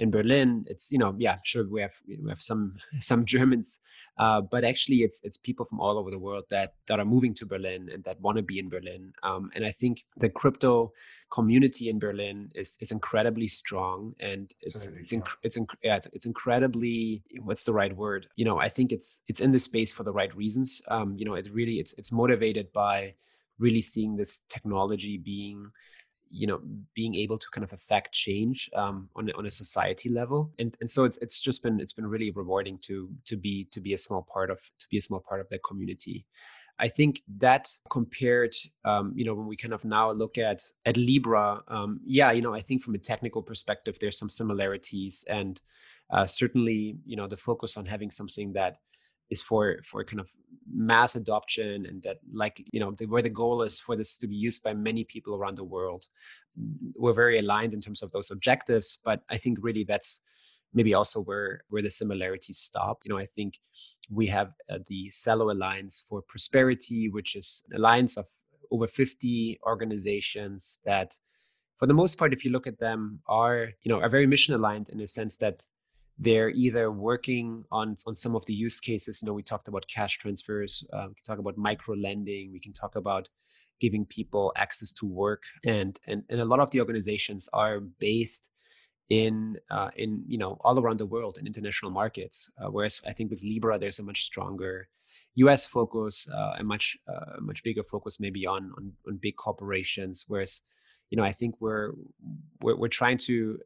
in 0.03 0.11
Berlin, 0.11 0.65
it's 0.67 0.91
you 0.91 0.99
know 0.99 1.15
yeah 1.17 1.39
sure 1.45 1.65
we 1.69 1.81
have 1.81 1.95
we 2.07 2.29
have 2.29 2.43
some 2.43 2.75
some 2.99 3.25
Germans, 3.25 3.79
uh, 4.19 4.41
but 4.41 4.65
actually 4.65 4.99
it's 5.07 5.23
it's 5.23 5.39
people 5.39 5.65
from 5.65 5.81
all 5.81 5.97
over 5.97 6.11
the 6.11 6.19
world 6.19 6.45
that 6.51 6.75
that 6.89 6.99
are 6.99 7.05
moving 7.05 7.33
to 7.35 7.47
Berlin 7.47 7.89
and 7.93 8.03
that 8.05 8.21
want 8.21 8.37
to 8.37 8.43
be 8.43 8.59
in 8.59 8.69
Berlin. 8.69 9.13
Um, 9.23 9.51
and 9.55 9.65
I 9.65 9.71
think 9.71 10.05
the 10.17 10.29
crypto 10.29 10.93
community 11.31 11.89
in 11.89 11.99
Berlin 12.01 12.51
is 12.55 12.77
is 12.81 12.91
incredibly 12.91 13.47
strong 13.47 14.15
and 14.19 14.53
it's 14.61 14.89
it's 14.89 15.13
inc- 15.13 15.39
it's, 15.45 15.57
inc- 15.57 15.81
yeah, 15.83 15.97
it's 15.97 16.09
it's 16.13 16.27
incredibly 16.27 17.23
what's 17.41 17.65
the 17.65 17.73
right 17.73 17.97
word? 17.97 18.27
You 18.35 18.45
know 18.45 18.59
I 18.59 18.69
think 18.69 18.91
it's 18.91 19.23
it's 19.29 19.41
in 19.41 19.53
the 19.53 19.61
space 19.61 19.93
for 19.93 20.03
the 20.03 20.13
right 20.13 20.35
reasons. 20.35 20.83
Um, 20.89 21.15
you 21.17 21.25
know 21.25 21.35
it 21.35 21.49
really 21.53 21.77
it's 21.79 21.95
it's 21.95 22.11
motivated 22.11 22.73
by 22.73 23.15
really 23.59 23.81
seeing 23.81 24.17
this 24.17 24.41
technology 24.49 25.17
being 25.19 25.71
you 26.33 26.47
know 26.47 26.61
being 26.95 27.15
able 27.15 27.39
to 27.39 27.47
kind 27.53 27.65
of 27.65 27.73
affect 27.73 28.13
change 28.13 28.71
um, 28.75 29.09
on 29.15 29.31
on 29.39 29.47
a 29.47 29.51
society 29.51 30.09
level. 30.09 30.51
And 30.59 30.77
and 30.81 30.91
so 30.91 31.05
it's 31.05 31.19
it's 31.19 31.41
just 31.41 31.63
been 31.63 31.79
it's 31.81 31.93
been 31.93 32.07
really 32.07 32.31
rewarding 32.31 32.79
to 32.87 33.09
to 33.27 33.37
be 33.37 33.69
to 33.71 33.81
be 33.81 33.93
a 33.93 33.99
small 33.99 34.23
part 34.23 34.51
of 34.51 34.59
to 34.81 34.87
be 34.91 34.97
a 34.97 35.03
small 35.03 35.21
part 35.21 35.41
of 35.41 35.49
that 35.51 35.63
community. 35.63 36.27
I 36.79 36.89
think 36.89 37.21
that 37.39 37.69
compared, 37.91 38.55
um, 38.85 39.13
you 39.15 39.25
know, 39.25 39.35
when 39.35 39.47
we 39.47 39.57
kind 39.57 39.75
of 39.75 39.85
now 39.85 40.11
look 40.11 40.39
at 40.39 40.63
at 40.87 40.97
Libra, 40.97 41.63
um, 41.69 42.01
yeah, 42.05 42.33
you 42.33 42.43
know, 42.43 42.55
I 42.55 42.61
think 42.61 42.83
from 42.83 42.95
a 42.95 42.99
technical 42.99 43.43
perspective, 43.43 43.99
there's 44.01 44.19
some 44.19 44.31
similarities, 44.31 45.25
and 45.29 45.61
uh, 46.11 46.27
certainly, 46.27 46.97
you 47.05 47.17
know, 47.17 47.29
the 47.29 47.37
focus 47.37 47.77
on 47.77 47.87
having 47.87 48.11
something 48.11 48.55
that 48.55 48.79
is 49.33 49.43
for 49.49 49.63
for 49.85 50.05
kind 50.05 50.21
of 50.21 50.29
mass 50.73 51.17
adoption 51.17 51.87
and 51.89 52.03
that 52.03 52.19
like 52.33 52.57
you 52.73 52.81
know 52.81 52.93
the, 52.99 53.07
where 53.07 53.27
the 53.29 53.37
goal 53.43 53.63
is 53.63 53.81
for 53.81 53.95
this 53.97 54.17
to 54.19 54.27
be 54.33 54.37
used 54.49 54.63
by 54.63 54.73
many 54.73 55.03
people 55.05 55.35
around 55.35 55.57
the 55.57 55.71
world 55.77 56.03
we're 57.03 57.21
very 57.25 57.39
aligned 57.39 57.75
in 57.75 57.81
terms 57.81 58.03
of 58.03 58.11
those 58.13 58.31
objectives 58.31 58.99
but 59.09 59.19
i 59.35 59.37
think 59.37 59.59
really 59.61 59.85
that's 59.85 60.21
maybe 60.75 60.95
also 60.95 61.21
where 61.21 61.65
where 61.69 61.83
the 61.83 61.91
similarities 61.91 62.59
stop. 62.59 63.01
You 63.05 63.11
know, 63.11 63.19
I 63.19 63.27
think 63.27 63.59
we 64.11 64.27
have 64.29 64.53
uh, 64.71 64.79
the 64.87 65.11
Celo 65.11 65.51
Alliance 65.53 66.05
for 66.09 66.23
Prosperity, 66.23 67.09
which 67.09 67.37
is 67.37 67.63
an 67.71 67.77
alliance 67.77 68.17
of 68.17 68.27
over 68.71 68.87
50 68.87 69.61
organizations 69.67 70.79
that 70.85 71.15
for 71.79 71.87
the 71.87 71.95
most 71.95 72.17
part 72.19 72.33
if 72.33 72.45
you 72.45 72.51
look 72.51 72.67
at 72.67 72.79
them 72.79 73.21
are 73.27 73.69
you 73.83 73.91
know 73.91 74.01
are 74.01 74.09
very 74.09 74.27
mission 74.27 74.55
aligned 74.55 74.89
in 74.89 74.99
the 74.99 75.07
sense 75.07 75.37
that 75.37 75.67
they're 76.19 76.51
either 76.51 76.91
working 76.91 77.65
on 77.73 77.97
on 78.07 78.15
some 78.15 78.37
of 78.37 78.45
the 78.47 78.55
use 78.55 78.81
cases 78.81 79.21
you 79.21 79.27
know 79.27 79.33
we 79.33 79.43
talked 79.43 79.69
about 79.69 79.85
cash 79.89 80.19
transfers 80.19 80.85
um, 80.93 81.09
we 81.09 81.15
can 81.15 81.25
talk 81.25 81.39
about 81.39 81.57
micro 81.57 81.95
lending 81.95 82.53
we 82.53 82.61
can 82.61 82.73
talk 82.73 82.97
about 82.97 83.29
giving 83.81 84.05
people 84.07 84.53
access 84.57 84.93
to 84.93 85.07
work 85.07 85.43
and 85.65 85.99
and, 86.07 86.23
and 86.29 86.41
a 86.41 86.45
lot 86.45 86.61
of 86.61 86.71
the 86.71 86.81
organizations 86.81 87.49
are 87.53 87.81
based 87.81 88.51
in 89.13 89.59
uh, 89.71 89.91
in 89.97 90.25
you 90.27 90.39
know 90.39 90.57
all 90.65 90.79
around 90.81 90.99
the 90.99 91.07
world 91.07 91.37
in 91.39 91.47
international 91.47 91.91
markets. 91.91 92.51
Uh, 92.59 92.69
whereas 92.69 93.01
I 93.07 93.13
think 93.13 93.31
with 93.31 93.43
Libra, 93.43 93.79
there's 93.79 93.99
a 93.99 94.03
much 94.03 94.23
stronger 94.23 94.89
U.S. 95.35 95.67
focus, 95.67 96.27
uh, 96.33 96.55
a 96.59 96.65
much 96.65 96.97
uh, 97.07 97.41
much 97.41 97.63
bigger 97.63 97.83
focus 97.83 98.21
maybe 98.21 98.47
on, 98.47 98.73
on, 98.79 98.93
on 99.07 99.19
big 99.21 99.37
corporations. 99.37 100.25
Whereas 100.29 100.63
you 101.11 101.17
know 101.17 101.25
I 101.25 101.33
think 101.33 101.57
we're 101.61 101.93
we're, 102.63 102.77
we're 102.77 102.89
trying 102.89 103.19
to 103.29 103.59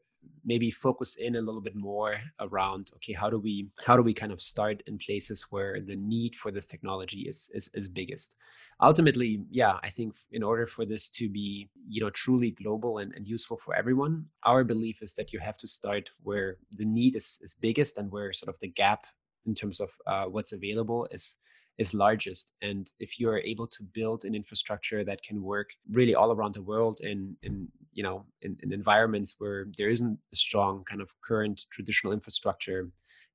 maybe 0.46 0.70
focus 0.70 1.16
in 1.16 1.36
a 1.36 1.40
little 1.40 1.60
bit 1.60 1.76
more 1.76 2.16
around 2.40 2.90
okay 2.94 3.12
how 3.12 3.28
do 3.28 3.38
we 3.38 3.68
how 3.84 3.96
do 3.96 4.02
we 4.02 4.14
kind 4.14 4.32
of 4.32 4.40
start 4.40 4.82
in 4.86 4.96
places 4.96 5.46
where 5.50 5.80
the 5.80 5.96
need 5.96 6.34
for 6.34 6.50
this 6.50 6.64
technology 6.64 7.22
is 7.22 7.50
is, 7.54 7.70
is 7.74 7.88
biggest? 7.88 8.36
Ultimately 8.80 9.42
yeah 9.50 9.78
i 9.82 9.88
think 9.88 10.16
in 10.30 10.42
order 10.42 10.66
for 10.66 10.84
this 10.84 11.08
to 11.10 11.28
be 11.28 11.68
you 11.88 12.00
know 12.02 12.10
truly 12.10 12.50
global 12.50 12.98
and, 12.98 13.12
and 13.14 13.26
useful 13.26 13.56
for 13.56 13.74
everyone 13.74 14.26
our 14.44 14.64
belief 14.64 15.02
is 15.02 15.14
that 15.14 15.32
you 15.32 15.38
have 15.40 15.56
to 15.58 15.66
start 15.66 16.10
where 16.22 16.58
the 16.72 16.84
need 16.84 17.16
is, 17.16 17.38
is 17.42 17.54
biggest 17.54 17.96
and 17.98 18.12
where 18.12 18.32
sort 18.32 18.54
of 18.54 18.60
the 18.60 18.68
gap 18.68 19.06
in 19.46 19.54
terms 19.54 19.80
of 19.80 19.90
uh, 20.06 20.24
what's 20.24 20.52
available 20.52 21.08
is 21.10 21.36
is 21.78 21.92
largest 21.92 22.52
and 22.62 22.90
if 22.98 23.20
you're 23.20 23.38
able 23.38 23.66
to 23.66 23.82
build 23.82 24.24
an 24.24 24.34
infrastructure 24.34 25.04
that 25.04 25.22
can 25.22 25.42
work 25.42 25.70
really 25.90 26.14
all 26.14 26.32
around 26.32 26.54
the 26.54 26.62
world 26.62 27.00
in 27.02 27.36
in 27.42 27.68
you 27.92 28.02
know 28.02 28.24
in, 28.42 28.56
in 28.62 28.72
environments 28.72 29.36
where 29.38 29.66
there 29.76 29.90
isn't 29.90 30.18
a 30.32 30.36
strong 30.36 30.84
kind 30.84 31.02
of 31.02 31.10
current 31.22 31.64
traditional 31.70 32.12
infrastructure 32.12 32.90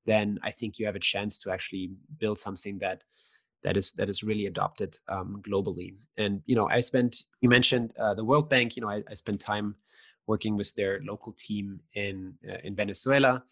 then 0.05 0.39
i 0.43 0.51
think 0.51 0.79
you 0.79 0.85
have 0.85 0.95
a 0.95 1.07
chance 1.13 1.37
to 1.37 1.51
actually 1.51 1.91
build 2.19 2.39
something 2.39 2.79
that 2.79 3.03
that 3.63 3.77
is 3.77 3.91
that 3.93 4.09
is 4.09 4.23
really 4.23 4.47
adopted 4.47 4.95
um, 5.07 5.41
globally. 5.47 5.95
And 6.17 6.41
you 6.45 6.55
know 6.55 6.67
i 6.69 6.79
spent 6.79 7.23
you 7.41 7.49
mentioned 7.49 7.93
uh, 7.99 8.13
the 8.13 8.25
world 8.25 8.49
bank 8.49 8.75
you 8.75 8.81
know 8.81 8.89
I, 8.89 9.03
I 9.09 9.13
spent 9.13 9.39
time 9.39 9.75
working 10.27 10.55
with 10.55 10.73
their 10.75 11.01
local 11.03 11.33
team 11.33 11.79
in 11.95 12.35
uh, 12.49 12.57
in 12.63 12.75
venezuela. 12.75 13.43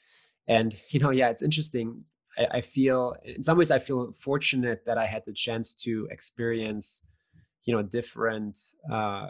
And 0.47 0.75
you 0.89 0.99
know 0.99 1.11
yeah 1.11 1.29
it's 1.29 1.43
interesting 1.43 2.05
I, 2.53 2.61
feel 2.61 3.15
in 3.23 3.43
some 3.43 3.57
ways 3.57 3.71
I 3.71 3.79
feel 3.79 4.13
fortunate 4.13 4.85
that 4.85 4.97
I 4.97 5.05
had 5.05 5.23
the 5.25 5.33
chance 5.33 5.73
to 5.83 6.07
experience, 6.09 7.01
you 7.65 7.75
know, 7.75 7.81
different 7.81 8.57
uh, 8.91 9.27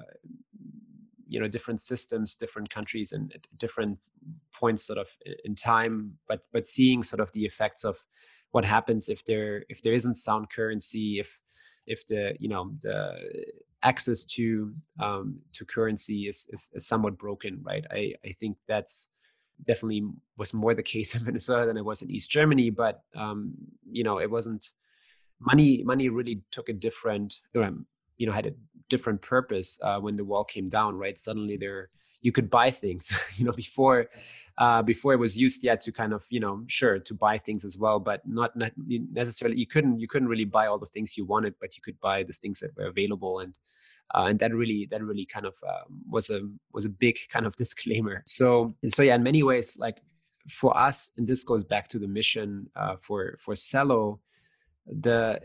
you 1.30 1.40
know 1.40 1.48
different 1.48 1.80
systems 1.80 2.36
different 2.36 2.70
countries 2.70 3.14
and 3.14 3.32
different 3.58 4.00
points 4.52 4.84
sort 4.84 4.98
of 4.98 5.08
in 5.46 5.56
time 5.56 6.18
but 6.28 6.42
but 6.52 6.68
seeing 6.68 7.04
sort 7.04 7.20
of 7.22 7.32
the 7.32 7.46
effects 7.46 7.86
of 7.86 8.04
what 8.52 8.66
happens 8.66 9.08
if 9.08 9.24
there 9.26 9.64
if 9.70 9.82
there 9.84 9.94
isn't 9.94 10.16
sound 10.16 10.48
currency 10.50 11.20
if 11.20 11.40
if 11.86 12.06
the 12.08 12.36
you 12.40 12.50
know 12.50 12.72
the 12.82 13.14
access 13.84 14.26
to 14.26 14.74
um, 15.00 15.40
to 15.54 15.64
currency 15.64 16.28
is, 16.28 16.48
is, 16.52 16.70
is 16.74 16.86
somewhat 16.86 17.18
broken 17.18 17.62
right? 17.64 17.86
I 17.92 18.14
i 18.26 18.30
think 18.30 18.58
that's 18.68 19.10
definitely 19.64 20.04
was 20.38 20.54
more 20.54 20.74
the 20.74 20.84
case 20.84 21.16
in 21.16 21.24
Venezuela 21.24 21.66
than 21.66 21.78
it 21.78 21.86
was 21.86 22.02
in 22.02 22.12
East 22.12 22.30
Germany. 22.30 22.70
But 22.70 23.02
um, 23.16 23.54
you 23.92 24.04
know, 24.04 24.20
it 24.20 24.30
wasn't 24.30 24.72
money. 25.40 25.84
Money 25.84 26.10
really 26.10 26.42
took 26.52 26.70
a 26.70 26.74
different, 26.74 27.42
um, 27.56 27.86
you 28.18 28.28
know, 28.28 28.34
had 28.34 28.48
a 28.48 28.54
different 28.90 29.22
purpose 29.22 29.80
uh, 29.84 30.00
when 30.00 30.16
the 30.16 30.26
wall 30.26 30.44
came 30.44 30.70
down. 30.70 30.98
Right, 30.98 31.18
suddenly 31.18 31.58
there 31.58 31.90
you 32.22 32.32
could 32.32 32.50
buy 32.50 32.70
things. 32.70 33.18
you 33.36 33.46
know, 33.46 33.52
before 33.52 34.10
uh, 34.58 34.82
before 34.82 35.14
it 35.14 35.20
was 35.20 35.38
used 35.38 35.64
yet 35.64 35.82
to 35.82 35.92
kind 35.92 36.14
of 36.14 36.26
you 36.30 36.40
know 36.40 36.64
sure 36.68 37.00
to 37.00 37.14
buy 37.14 37.38
things 37.38 37.64
as 37.64 37.78
well, 37.78 38.00
but 38.00 38.22
not 38.28 38.52
necessarily. 38.88 39.58
You 39.58 39.68
couldn't 39.68 40.00
you 40.00 40.08
couldn't 40.08 40.28
really 40.28 40.46
buy 40.46 40.68
all 40.68 40.80
the 40.80 40.86
things 40.86 41.18
you 41.18 41.26
wanted, 41.26 41.56
but 41.60 41.76
you 41.76 41.82
could 41.82 42.00
buy 42.00 42.24
the 42.24 42.34
things 42.34 42.60
that 42.60 42.76
were 42.76 42.88
available 42.88 43.40
and 43.40 43.58
uh, 44.16 44.26
and 44.30 44.40
that 44.40 44.54
really 44.54 44.88
that 44.92 45.04
really 45.04 45.26
kind 45.26 45.46
of 45.46 45.56
uh, 45.68 45.84
was 46.10 46.30
a 46.30 46.42
was 46.74 46.86
a 46.86 46.90
big 46.90 47.18
kind 47.30 47.46
of 47.46 47.56
disclaimer. 47.64 48.24
So 48.26 48.74
so 48.88 49.04
yeah 49.04 49.16
in 49.16 49.24
many 49.24 49.44
ways 49.44 49.78
like 49.80 50.02
for 50.50 50.76
us 50.78 51.12
and 51.18 51.28
this 51.28 51.44
goes 51.44 51.64
back 51.64 51.88
to 51.90 52.00
the 52.00 52.08
mission 52.08 52.70
uh, 52.76 52.96
for 53.00 53.36
for 53.40 53.54
Celo 53.54 54.20
the 54.86 55.40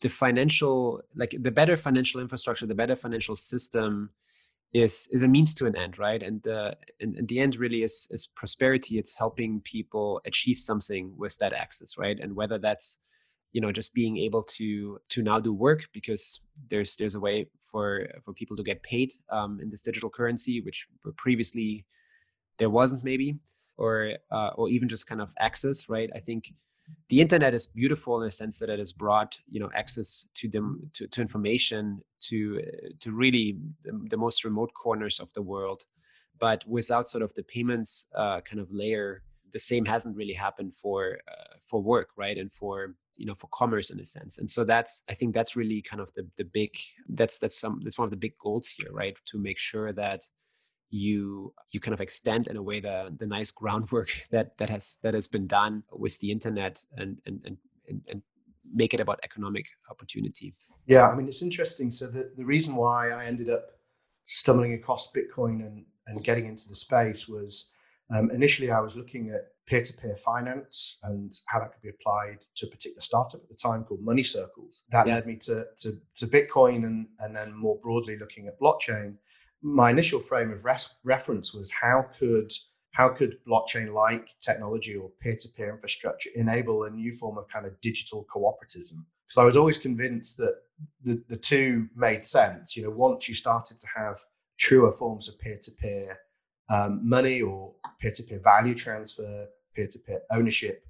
the 0.00 0.08
financial 0.08 1.00
like 1.14 1.34
the 1.40 1.50
better 1.50 1.76
financial 1.76 2.20
infrastructure 2.20 2.66
the 2.66 2.74
better 2.74 2.96
financial 2.96 3.36
system 3.36 4.10
is 4.72 5.08
is 5.12 5.22
a 5.22 5.28
means 5.28 5.54
to 5.54 5.66
an 5.66 5.76
end 5.76 5.98
right? 5.98 6.22
And 6.22 6.46
uh, 6.48 6.72
and, 7.00 7.16
and 7.16 7.28
the 7.28 7.40
end 7.40 7.56
really 7.56 7.82
is 7.82 8.08
is 8.10 8.26
prosperity. 8.26 8.98
It's 8.98 9.16
helping 9.16 9.60
people 9.60 10.20
achieve 10.24 10.58
something 10.58 11.14
with 11.16 11.36
that 11.38 11.52
access 11.52 11.98
right? 11.98 12.18
And 12.18 12.34
whether 12.34 12.58
that's 12.58 12.98
you 13.52 13.60
know 13.60 13.70
just 13.70 13.94
being 13.94 14.16
able 14.16 14.42
to 14.44 14.98
to 15.10 15.22
now 15.22 15.38
do 15.38 15.52
work 15.52 15.88
because 15.92 16.40
there's 16.70 16.96
there's 16.96 17.14
a 17.14 17.20
way 17.20 17.46
for 17.72 18.06
for 18.24 18.32
people 18.32 18.56
to 18.56 18.62
get 18.62 18.82
paid 18.82 19.10
um, 19.30 19.58
in 19.62 19.68
this 19.70 19.82
digital 19.82 20.10
currency 20.10 20.60
which 20.60 20.86
previously 21.16 21.84
there 22.58 22.70
wasn't 22.70 23.02
maybe 23.02 23.38
or 23.78 24.12
uh, 24.30 24.50
or 24.54 24.68
even 24.68 24.88
just 24.88 25.06
kind 25.06 25.20
of 25.20 25.32
access 25.38 25.88
right? 25.88 26.10
I 26.14 26.20
think 26.20 26.52
the 27.08 27.20
internet 27.20 27.54
is 27.54 27.66
beautiful 27.66 28.18
in 28.18 28.24
the 28.24 28.30
sense 28.30 28.58
that 28.58 28.68
it 28.68 28.78
has 28.78 28.92
brought 28.92 29.38
you 29.48 29.60
know 29.60 29.70
access 29.74 30.26
to 30.34 30.48
them 30.48 30.90
to, 30.94 31.06
to 31.08 31.20
information 31.20 32.02
to 32.28 32.60
to 33.00 33.12
really 33.12 33.58
the, 33.84 33.92
the, 34.10 34.16
most 34.16 34.44
remote 34.44 34.72
corners 34.74 35.20
of 35.20 35.32
the 35.34 35.42
world. 35.42 35.84
But 36.38 36.64
without 36.66 37.08
sort 37.08 37.22
of 37.22 37.32
the 37.34 37.44
payments 37.44 38.06
uh, 38.16 38.40
kind 38.40 38.60
of 38.60 38.68
layer 38.70 39.22
the 39.52 39.58
same 39.58 39.84
hasn't 39.84 40.16
really 40.16 40.32
happened 40.32 40.74
for 40.74 41.18
uh, 41.28 41.54
for 41.64 41.80
work 41.80 42.10
right? 42.16 42.36
And 42.36 42.52
for 42.52 42.94
you 43.16 43.26
know 43.26 43.34
for 43.34 43.48
commerce 43.52 43.90
in 43.90 44.00
a 44.00 44.04
sense. 44.04 44.38
And 44.38 44.48
so 44.50 44.64
that's 44.64 45.02
i 45.08 45.14
think 45.14 45.34
that's 45.34 45.56
really 45.56 45.82
kind 45.82 46.00
of 46.00 46.12
the 46.14 46.26
the 46.36 46.44
big 46.44 46.70
that's 47.10 47.38
that's 47.38 47.58
some 47.58 47.80
that's 47.82 47.98
one 47.98 48.06
of 48.06 48.10
the 48.10 48.16
big 48.16 48.36
goals 48.38 48.68
here 48.68 48.90
right? 48.92 49.16
To 49.26 49.38
make 49.38 49.58
sure 49.58 49.92
that 49.92 50.22
you 50.90 51.52
you 51.70 51.80
kind 51.80 51.94
of 51.94 52.00
extend 52.00 52.48
in 52.48 52.56
a 52.56 52.62
way 52.62 52.80
the 52.80 53.14
the 53.18 53.26
nice 53.26 53.50
groundwork 53.50 54.10
that 54.30 54.56
that 54.58 54.68
has 54.68 54.98
that 55.02 55.14
has 55.14 55.26
been 55.26 55.46
done 55.46 55.82
with 55.92 56.18
the 56.20 56.30
internet 56.30 56.84
and 56.96 57.18
and 57.26 57.40
and, 57.46 58.00
and, 58.08 58.22
make 58.74 58.94
it 58.94 59.00
about 59.00 59.18
economic 59.22 59.66
opportunity. 59.90 60.54
Yeah 60.86 61.08
i 61.08 61.14
mean 61.16 61.26
it's 61.28 61.42
interesting. 61.42 61.90
So 61.90 62.06
the, 62.06 62.30
the 62.36 62.44
reason 62.44 62.74
why 62.74 63.10
i 63.10 63.26
ended 63.26 63.50
up 63.50 63.64
stumbling 64.24 64.74
across 64.74 65.10
bitcoin 65.12 65.66
and 65.66 65.84
and 66.06 66.24
getting 66.24 66.46
into 66.46 66.68
the 66.68 66.74
space 66.74 67.28
was 67.28 67.71
um, 68.14 68.30
initially, 68.30 68.70
I 68.70 68.80
was 68.80 68.96
looking 68.96 69.30
at 69.30 69.52
peer 69.66 69.80
to 69.80 69.92
peer 69.94 70.16
finance 70.16 70.98
and 71.04 71.32
how 71.46 71.60
that 71.60 71.72
could 71.72 71.82
be 71.82 71.88
applied 71.88 72.38
to 72.56 72.66
a 72.66 72.70
particular 72.70 73.00
startup 73.00 73.40
at 73.42 73.48
the 73.48 73.54
time 73.54 73.84
called 73.84 74.02
Money 74.02 74.22
Circles. 74.22 74.82
That 74.90 75.06
yeah. 75.06 75.14
led 75.14 75.26
me 75.26 75.36
to, 75.42 75.64
to, 75.78 75.98
to, 76.16 76.26
Bitcoin 76.26 76.84
and, 76.84 77.06
and 77.20 77.34
then 77.34 77.54
more 77.54 77.78
broadly 77.82 78.18
looking 78.18 78.48
at 78.48 78.60
blockchain. 78.60 79.16
My 79.62 79.90
initial 79.90 80.20
frame 80.20 80.50
of 80.50 80.64
res- 80.64 80.94
reference 81.04 81.54
was 81.54 81.70
how 81.70 82.06
could 82.18 82.50
how 82.90 83.08
could 83.08 83.38
blockchain 83.48 83.94
like 83.94 84.28
technology 84.42 84.94
or 84.94 85.10
peer 85.20 85.34
to 85.34 85.48
peer 85.56 85.72
infrastructure 85.72 86.28
enable 86.34 86.84
a 86.84 86.90
new 86.90 87.12
form 87.14 87.38
of 87.38 87.48
kind 87.48 87.64
of 87.64 87.80
digital 87.80 88.26
cooperatism? 88.34 88.98
Because 89.26 89.38
I 89.38 89.44
was 89.44 89.56
always 89.56 89.78
convinced 89.78 90.36
that 90.36 90.56
the, 91.02 91.22
the 91.28 91.36
two 91.36 91.88
made 91.96 92.26
sense. 92.26 92.76
You 92.76 92.82
know, 92.82 92.90
once 92.90 93.28
you 93.28 93.34
started 93.34 93.80
to 93.80 93.86
have 93.96 94.18
truer 94.58 94.92
forms 94.92 95.28
of 95.30 95.38
peer 95.38 95.58
to 95.62 95.70
peer 95.70 96.18
um, 96.70 97.00
money 97.08 97.42
or 97.42 97.74
peer-to-peer 98.00 98.40
value 98.42 98.74
transfer, 98.74 99.46
peer-to-peer 99.74 100.20
ownership, 100.30 100.86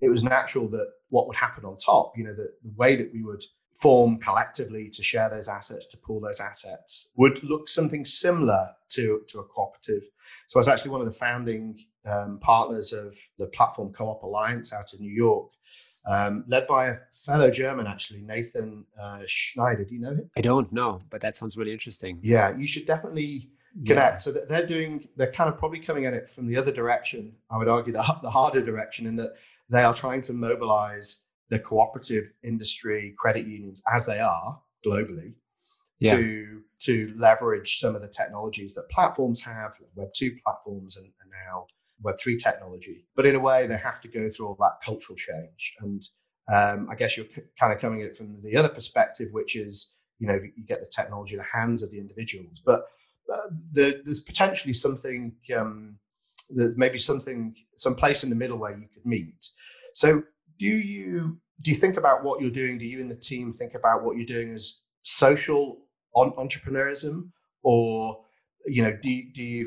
it 0.00 0.08
was 0.08 0.22
natural 0.22 0.68
that 0.68 0.88
what 1.10 1.26
would 1.26 1.36
happen 1.36 1.64
on 1.64 1.76
top, 1.76 2.12
you 2.16 2.24
know, 2.24 2.34
the, 2.34 2.48
the 2.62 2.72
way 2.76 2.96
that 2.96 3.12
we 3.12 3.22
would 3.22 3.42
form 3.80 4.18
collectively 4.18 4.88
to 4.90 5.02
share 5.02 5.30
those 5.30 5.48
assets, 5.48 5.86
to 5.86 5.96
pool 5.96 6.20
those 6.20 6.40
assets, 6.40 7.10
would 7.16 7.42
look 7.42 7.68
something 7.68 8.04
similar 8.04 8.66
to, 8.88 9.22
to 9.28 9.40
a 9.40 9.44
cooperative. 9.44 10.02
So 10.48 10.58
I 10.58 10.60
was 10.60 10.68
actually 10.68 10.90
one 10.90 11.00
of 11.00 11.06
the 11.06 11.12
founding 11.18 11.78
um, 12.04 12.38
partners 12.40 12.92
of 12.92 13.16
the 13.38 13.46
Platform 13.46 13.92
Co-op 13.92 14.22
Alliance 14.22 14.72
out 14.72 14.92
of 14.92 15.00
New 15.00 15.10
York, 15.10 15.50
um, 16.06 16.44
led 16.48 16.66
by 16.66 16.88
a 16.88 16.94
fellow 17.12 17.50
German, 17.50 17.86
actually, 17.86 18.22
Nathan 18.22 18.84
uh, 19.00 19.20
Schneider. 19.26 19.84
Do 19.84 19.94
you 19.94 20.00
know 20.00 20.10
him? 20.10 20.30
I 20.36 20.40
don't 20.40 20.72
know, 20.72 21.00
but 21.10 21.20
that 21.20 21.36
sounds 21.36 21.56
really 21.56 21.72
interesting. 21.72 22.18
Yeah, 22.22 22.56
you 22.56 22.66
should 22.66 22.86
definitely 22.86 23.50
connect. 23.86 24.12
Yeah. 24.12 24.16
So 24.16 24.32
they're 24.32 24.66
doing, 24.66 25.08
they're 25.16 25.32
kind 25.32 25.52
of 25.52 25.58
probably 25.58 25.80
coming 25.80 26.06
at 26.06 26.14
it 26.14 26.28
from 26.28 26.46
the 26.46 26.56
other 26.56 26.72
direction. 26.72 27.34
I 27.50 27.58
would 27.58 27.68
argue 27.68 27.92
the, 27.98 28.18
the 28.22 28.30
harder 28.30 28.62
direction 28.62 29.06
in 29.06 29.16
that 29.16 29.32
they 29.68 29.82
are 29.82 29.94
trying 29.94 30.22
to 30.22 30.32
mobilize 30.32 31.22
the 31.48 31.58
cooperative 31.58 32.32
industry, 32.42 33.14
credit 33.18 33.46
unions, 33.46 33.82
as 33.92 34.06
they 34.06 34.18
are 34.20 34.60
globally, 34.86 35.34
yeah. 36.00 36.16
to 36.16 36.62
to 36.80 37.14
leverage 37.16 37.78
some 37.78 37.94
of 37.94 38.02
the 38.02 38.08
technologies 38.08 38.74
that 38.74 38.88
platforms 38.88 39.40
have, 39.40 39.76
Web 39.94 40.08
two 40.14 40.36
platforms, 40.44 40.96
and, 40.96 41.06
and 41.06 41.30
now 41.46 41.66
Web3 42.04 42.42
technology. 42.42 43.06
But 43.14 43.26
in 43.26 43.36
a 43.36 43.40
way, 43.40 43.66
they 43.66 43.76
have 43.76 44.00
to 44.00 44.08
go 44.08 44.28
through 44.28 44.48
all 44.48 44.56
that 44.60 44.84
cultural 44.84 45.16
change. 45.16 45.74
And 45.80 46.02
um, 46.52 46.88
I 46.90 46.96
guess 46.96 47.16
you're 47.16 47.26
c- 47.26 47.42
kind 47.58 47.72
of 47.72 47.78
coming 47.78 48.00
at 48.02 48.08
it 48.08 48.16
from 48.16 48.40
the 48.42 48.56
other 48.56 48.68
perspective, 48.68 49.28
which 49.32 49.56
is, 49.56 49.94
you 50.18 50.26
know, 50.26 50.34
you 50.34 50.64
get 50.66 50.80
the 50.80 50.90
technology 50.94 51.34
in 51.34 51.38
the 51.38 51.58
hands 51.58 51.82
of 51.82 51.90
the 51.90 51.98
individuals. 51.98 52.60
But 52.64 52.84
uh, 53.32 53.48
there, 53.72 53.94
there's 54.04 54.20
potentially 54.20 54.74
something, 54.74 55.34
um, 55.56 55.96
there's 56.50 56.76
maybe 56.76 56.98
something, 56.98 57.54
some 57.76 57.94
place 57.94 58.24
in 58.24 58.30
the 58.30 58.36
middle 58.36 58.58
where 58.58 58.76
you 58.76 58.86
could 58.92 59.06
meet. 59.06 59.48
So 59.94 60.22
do 60.58 60.66
you 60.66 61.38
do 61.64 61.70
you 61.70 61.76
think 61.76 61.96
about 61.96 62.24
what 62.24 62.40
you're 62.40 62.50
doing? 62.50 62.78
Do 62.78 62.86
you 62.86 63.00
and 63.00 63.10
the 63.10 63.16
team 63.16 63.52
think 63.54 63.74
about 63.74 64.02
what 64.02 64.16
you're 64.16 64.26
doing 64.26 64.52
as 64.52 64.80
social 65.02 65.78
on 66.14 66.32
entrepreneurism, 66.32 67.30
or 67.62 68.24
you 68.66 68.82
know, 68.82 68.96
do 69.02 69.22
do 69.34 69.42
you 69.42 69.66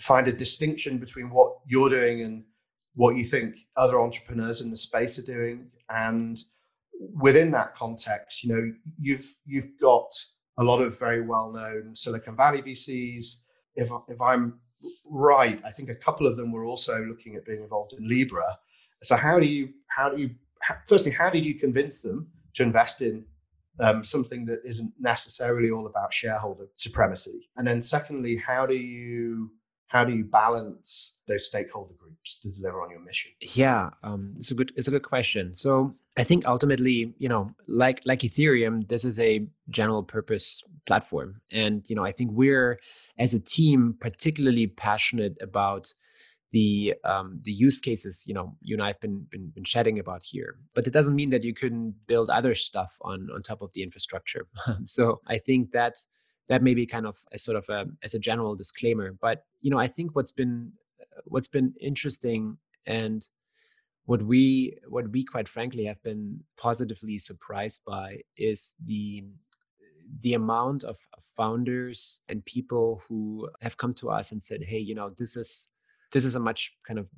find 0.00 0.28
a 0.28 0.32
distinction 0.32 0.98
between 0.98 1.30
what 1.30 1.56
you're 1.66 1.88
doing 1.88 2.22
and 2.22 2.44
what 2.96 3.16
you 3.16 3.24
think 3.24 3.56
other 3.76 4.00
entrepreneurs 4.00 4.60
in 4.60 4.70
the 4.70 4.76
space 4.76 5.18
are 5.18 5.22
doing? 5.22 5.70
And 5.88 6.38
within 7.20 7.50
that 7.52 7.74
context, 7.74 8.44
you 8.44 8.54
know, 8.54 8.72
you've 8.98 9.24
you've 9.44 9.68
got 9.80 10.10
a 10.58 10.64
lot 10.64 10.80
of 10.80 10.98
very 10.98 11.20
well-known 11.20 11.94
Silicon 11.94 12.36
Valley 12.36 12.62
VCs. 12.62 13.36
If 13.74 13.90
if 14.08 14.20
I'm 14.20 14.58
right, 15.04 15.60
I 15.64 15.70
think 15.70 15.88
a 15.88 15.94
couple 15.94 16.26
of 16.26 16.36
them 16.36 16.52
were 16.52 16.64
also 16.64 17.04
looking 17.04 17.36
at 17.36 17.44
being 17.44 17.62
involved 17.62 17.92
in 17.92 18.08
Libra. 18.08 18.58
So 19.02 19.16
how 19.16 19.38
do 19.38 19.46
you 19.46 19.70
how 19.88 20.08
do 20.08 20.20
you 20.20 20.30
firstly 20.86 21.12
how 21.12 21.30
did 21.30 21.44
you 21.44 21.54
convince 21.54 22.02
them 22.02 22.28
to 22.54 22.62
invest 22.62 23.02
in 23.02 23.24
um, 23.78 24.02
something 24.02 24.46
that 24.46 24.60
isn't 24.64 24.92
necessarily 24.98 25.70
all 25.70 25.86
about 25.86 26.12
shareholder 26.12 26.66
supremacy? 26.76 27.48
And 27.56 27.66
then 27.66 27.82
secondly, 27.82 28.36
how 28.36 28.66
do 28.66 28.76
you 28.76 29.50
how 29.88 30.04
do 30.04 30.12
you 30.14 30.24
balance 30.24 31.16
those 31.28 31.46
stakeholder 31.46 31.94
groups 31.98 32.38
to 32.40 32.50
deliver 32.50 32.82
on 32.82 32.90
your 32.90 33.00
mission? 33.00 33.32
Yeah, 33.40 33.90
um, 34.02 34.34
it's 34.38 34.50
a 34.50 34.54
good 34.54 34.72
it's 34.76 34.88
a 34.88 34.90
good 34.90 35.04
question. 35.04 35.54
So 35.54 35.94
I 36.18 36.24
think 36.24 36.46
ultimately, 36.46 37.14
you 37.18 37.28
know, 37.28 37.52
like 37.68 38.00
like 38.04 38.20
Ethereum, 38.20 38.88
this 38.88 39.04
is 39.04 39.18
a 39.18 39.46
general 39.70 40.02
purpose 40.02 40.62
platform, 40.86 41.40
and 41.50 41.84
you 41.88 41.96
know, 41.96 42.04
I 42.04 42.10
think 42.10 42.32
we're 42.32 42.80
as 43.18 43.34
a 43.34 43.40
team 43.40 43.96
particularly 44.00 44.66
passionate 44.66 45.36
about 45.40 45.92
the 46.52 46.94
um, 47.04 47.40
the 47.42 47.52
use 47.52 47.80
cases 47.80 48.24
you 48.26 48.32
know 48.32 48.56
you 48.62 48.76
and 48.76 48.82
I've 48.82 49.00
been, 49.00 49.26
been 49.30 49.50
been 49.50 49.64
chatting 49.64 49.98
about 49.98 50.22
here. 50.24 50.56
But 50.74 50.86
it 50.86 50.92
doesn't 50.92 51.14
mean 51.14 51.30
that 51.30 51.44
you 51.44 51.54
couldn't 51.54 51.94
build 52.06 52.30
other 52.30 52.54
stuff 52.54 52.92
on 53.02 53.28
on 53.32 53.42
top 53.42 53.62
of 53.62 53.72
the 53.74 53.82
infrastructure. 53.82 54.46
so 54.84 55.20
I 55.26 55.38
think 55.38 55.72
that 55.72 55.94
that 56.48 56.62
may 56.62 56.74
be 56.74 56.86
kind 56.86 57.06
of 57.06 57.18
as 57.32 57.42
sort 57.42 57.56
of 57.56 57.68
a, 57.68 57.86
as 58.02 58.14
a 58.14 58.18
general 58.18 58.54
disclaimer. 58.54 59.12
But 59.20 59.44
you 59.60 59.70
know 59.70 59.78
I 59.78 59.86
think 59.86 60.14
what's 60.14 60.32
been 60.32 60.72
what's 61.24 61.48
been 61.48 61.74
interesting 61.80 62.58
and 62.86 63.26
what 64.04 64.22
we 64.22 64.76
what 64.88 65.10
we 65.10 65.24
quite 65.24 65.48
frankly 65.48 65.84
have 65.84 66.02
been 66.02 66.40
positively 66.56 67.18
surprised 67.18 67.82
by 67.84 68.20
is 68.36 68.74
the 68.84 69.24
the 70.22 70.34
amount 70.34 70.84
of 70.84 70.96
founders 71.36 72.20
and 72.28 72.44
people 72.44 73.02
who 73.08 73.48
have 73.60 73.76
come 73.76 73.92
to 73.92 74.08
us 74.08 74.32
and 74.32 74.42
said 74.42 74.62
hey 74.62 74.78
you 74.78 74.94
know 74.94 75.10
this 75.18 75.36
is 75.36 75.68
this 76.12 76.24
is 76.24 76.36
a 76.36 76.40
much 76.40 76.72
kind 76.86 76.98
of 76.98 77.08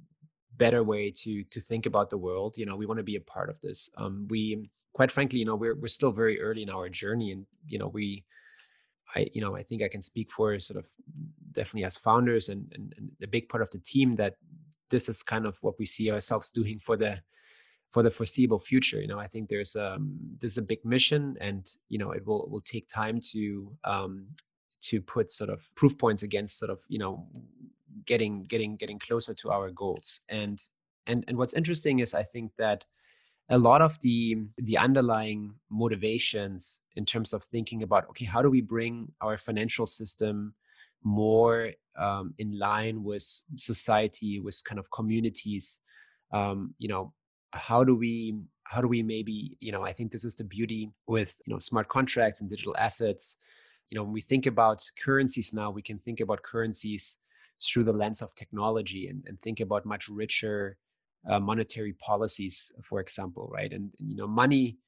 better 0.56 0.82
way 0.82 1.10
to 1.10 1.44
to 1.44 1.60
think 1.60 1.86
about 1.86 2.10
the 2.10 2.18
world 2.18 2.56
you 2.56 2.66
know 2.66 2.74
we 2.74 2.86
want 2.86 2.98
to 2.98 3.04
be 3.04 3.16
a 3.16 3.20
part 3.20 3.48
of 3.48 3.60
this 3.60 3.90
um, 3.98 4.26
we 4.28 4.68
quite 4.92 5.12
frankly 5.12 5.38
you 5.38 5.44
know 5.44 5.54
we're, 5.54 5.76
we're 5.76 5.86
still 5.86 6.10
very 6.10 6.40
early 6.40 6.62
in 6.62 6.70
our 6.70 6.88
journey 6.88 7.30
and 7.30 7.46
you 7.66 7.78
know 7.78 7.88
we 7.88 8.24
i 9.14 9.26
you 9.32 9.40
know 9.40 9.56
i 9.56 9.62
think 9.62 9.82
i 9.82 9.88
can 9.88 10.02
speak 10.02 10.30
for 10.30 10.58
sort 10.58 10.78
of 10.78 10.86
definitely 11.52 11.84
as 11.84 11.96
founders 11.96 12.48
and, 12.48 12.70
and, 12.74 12.94
and 12.96 13.10
a 13.22 13.26
big 13.26 13.48
part 13.48 13.62
of 13.62 13.70
the 13.70 13.78
team 13.78 14.16
that 14.16 14.34
this 14.90 15.08
is 15.08 15.22
kind 15.22 15.46
of 15.46 15.56
what 15.60 15.78
we 15.78 15.84
see 15.84 16.10
ourselves 16.10 16.50
doing 16.50 16.78
for 16.78 16.96
the 16.96 17.18
for 17.90 18.02
the 18.02 18.10
foreseeable 18.10 18.60
future. 18.60 19.00
You 19.00 19.08
know 19.08 19.18
i 19.18 19.26
think 19.26 19.48
there's 19.48 19.74
um 19.76 20.18
this 20.40 20.52
is 20.52 20.58
a 20.58 20.62
big 20.62 20.84
mission 20.84 21.36
and 21.40 21.66
you 21.88 21.98
know 21.98 22.12
it 22.12 22.26
will 22.26 22.48
will 22.50 22.60
take 22.60 22.88
time 22.88 23.20
to 23.32 23.72
um 23.84 24.26
to 24.80 25.00
put 25.00 25.32
sort 25.32 25.50
of 25.50 25.68
proof 25.74 25.98
points 25.98 26.22
against 26.22 26.58
sort 26.58 26.70
of 26.70 26.80
you 26.88 26.98
know 26.98 27.26
getting 28.04 28.44
getting 28.44 28.76
getting 28.76 28.98
closer 28.98 29.34
to 29.34 29.50
our 29.50 29.70
goals. 29.70 30.20
And 30.28 30.62
and 31.06 31.24
and 31.26 31.36
what's 31.36 31.54
interesting 31.54 31.98
is 32.00 32.14
i 32.14 32.22
think 32.22 32.52
that 32.58 32.84
a 33.50 33.58
lot 33.58 33.80
of 33.80 33.98
the 34.00 34.36
the 34.58 34.76
underlying 34.76 35.54
motivations 35.70 36.80
in 36.96 37.04
terms 37.04 37.32
of 37.32 37.42
thinking 37.44 37.82
about 37.82 38.08
okay 38.10 38.26
how 38.26 38.42
do 38.42 38.50
we 38.50 38.60
bring 38.60 39.10
our 39.20 39.36
financial 39.38 39.86
system 39.86 40.54
more 41.02 41.70
um, 41.98 42.34
in 42.38 42.58
line 42.58 43.02
with 43.02 43.24
society 43.56 44.40
with 44.40 44.60
kind 44.64 44.78
of 44.78 44.90
communities? 44.90 45.80
Um, 46.32 46.74
you 46.78 46.88
know 46.88 47.12
how 47.52 47.82
do 47.82 47.94
we 47.94 48.34
how 48.64 48.82
do 48.82 48.88
we 48.88 49.02
maybe 49.02 49.56
you 49.60 49.72
know 49.72 49.82
i 49.82 49.90
think 49.90 50.12
this 50.12 50.26
is 50.26 50.34
the 50.34 50.44
beauty 50.44 50.92
with 51.06 51.40
you 51.46 51.54
know 51.54 51.58
smart 51.58 51.88
contracts 51.88 52.40
and 52.40 52.50
digital 52.50 52.76
assets. 52.76 53.36
You 53.88 53.96
know 53.96 54.04
when 54.04 54.12
we 54.12 54.20
think 54.20 54.44
about 54.44 54.84
currencies 55.02 55.54
now 55.54 55.70
we 55.70 55.80
can 55.80 55.98
think 55.98 56.20
about 56.20 56.42
currencies 56.42 57.18
through 57.60 57.84
the 57.84 57.92
lens 57.92 58.20
of 58.22 58.34
technology 58.34 59.08
and, 59.08 59.24
and 59.26 59.40
think 59.40 59.60
about 59.60 59.86
much 59.86 60.08
richer 60.08 60.76
uh, 61.28 61.38
monetary 61.40 61.94
policies, 61.94 62.72
for 62.82 63.00
example, 63.00 63.48
right? 63.52 63.72
And, 63.72 63.92
you 63.98 64.16
know, 64.16 64.26
money, 64.26 64.78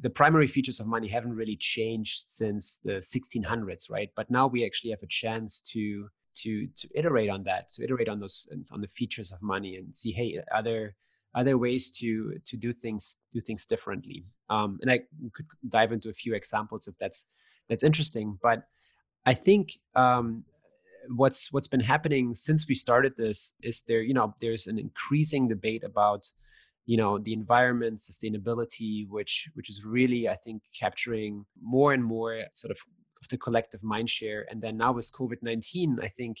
the 0.00 0.10
primary 0.10 0.46
features 0.46 0.80
of 0.80 0.86
money 0.86 1.08
haven't 1.08 1.34
really 1.34 1.56
changed 1.56 2.24
since 2.26 2.80
the 2.84 2.94
1600s, 2.94 3.90
right? 3.90 4.10
But 4.16 4.30
now 4.30 4.46
we 4.46 4.64
actually 4.64 4.90
have 4.90 5.02
a 5.02 5.08
chance 5.08 5.60
to 5.72 6.08
to 6.36 6.66
to 6.66 6.88
iterate 6.94 7.30
on 7.30 7.44
that, 7.44 7.68
to 7.68 7.84
iterate 7.84 8.08
on 8.08 8.18
those 8.18 8.48
on 8.72 8.80
the 8.80 8.88
features 8.88 9.32
of 9.32 9.40
money 9.40 9.76
and 9.76 9.94
see, 9.94 10.10
hey, 10.10 10.40
are 10.52 10.62
there 10.62 10.94
are 11.34 11.44
there 11.44 11.58
ways 11.58 11.90
to 11.92 12.38
to 12.44 12.56
do 12.56 12.72
things 12.72 13.16
do 13.32 13.40
things 13.40 13.66
differently? 13.66 14.24
Um, 14.50 14.78
and 14.82 14.90
I 14.90 15.00
could 15.32 15.46
dive 15.68 15.92
into 15.92 16.08
a 16.08 16.14
few 16.14 16.34
examples 16.34 16.88
if 16.88 16.96
that's 16.98 17.26
that's 17.68 17.84
interesting. 17.84 18.38
But 18.42 18.64
I 19.26 19.34
think 19.34 19.78
um, 19.94 20.44
what's 21.08 21.52
what's 21.52 21.68
been 21.68 21.80
happening 21.80 22.34
since 22.34 22.68
we 22.68 22.74
started 22.74 23.12
this 23.16 23.54
is 23.62 23.82
there 23.88 24.02
you 24.02 24.14
know 24.14 24.34
there's 24.40 24.66
an 24.66 24.78
increasing 24.78 25.48
debate 25.48 25.84
about 25.84 26.26
you 26.86 26.96
know 26.96 27.18
the 27.18 27.32
environment 27.32 27.98
sustainability 27.98 29.08
which 29.08 29.48
which 29.54 29.70
is 29.70 29.84
really 29.84 30.28
i 30.28 30.34
think 30.34 30.62
capturing 30.78 31.44
more 31.62 31.92
and 31.92 32.04
more 32.04 32.42
sort 32.52 32.70
of 32.70 32.78
of 33.24 33.28
the 33.28 33.38
collective 33.38 33.82
mind 33.82 34.10
share. 34.10 34.46
And 34.50 34.60
then 34.62 34.76
now 34.76 34.92
with 34.92 35.10
covid-19 35.12 36.02
i 36.02 36.08
think 36.08 36.38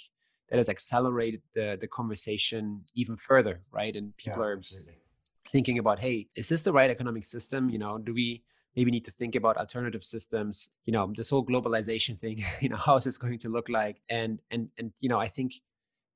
that 0.50 0.58
has 0.58 0.68
accelerated 0.68 1.42
the 1.54 1.78
the 1.80 1.88
conversation 1.88 2.82
even 2.94 3.16
further 3.16 3.62
right? 3.72 3.96
And 3.96 4.16
people 4.16 4.42
yeah, 4.42 4.48
are 4.48 4.56
absolutely. 4.56 4.96
thinking 5.50 5.78
about 5.78 5.98
hey 5.98 6.28
is 6.36 6.48
this 6.48 6.62
the 6.62 6.72
right 6.72 6.90
economic 6.90 7.24
system? 7.24 7.70
You 7.70 7.78
know 7.78 7.98
do 7.98 8.12
we 8.14 8.42
maybe 8.76 8.90
need 8.90 9.04
to 9.04 9.10
think 9.10 9.34
about 9.34 9.56
alternative 9.56 10.02
systems 10.02 10.70
you 10.84 10.92
know 10.92 11.12
this 11.16 11.30
whole 11.30 11.44
globalization 11.44 12.18
thing 12.18 12.42
you 12.60 12.68
know 12.68 12.76
how 12.76 12.96
is 12.96 13.04
this 13.04 13.18
going 13.18 13.38
to 13.38 13.48
look 13.48 13.68
like? 13.68 14.00
And 14.08 14.42
and 14.50 14.68
and 14.78 14.92
you 15.00 15.08
know 15.08 15.20
i 15.20 15.28
think 15.28 15.54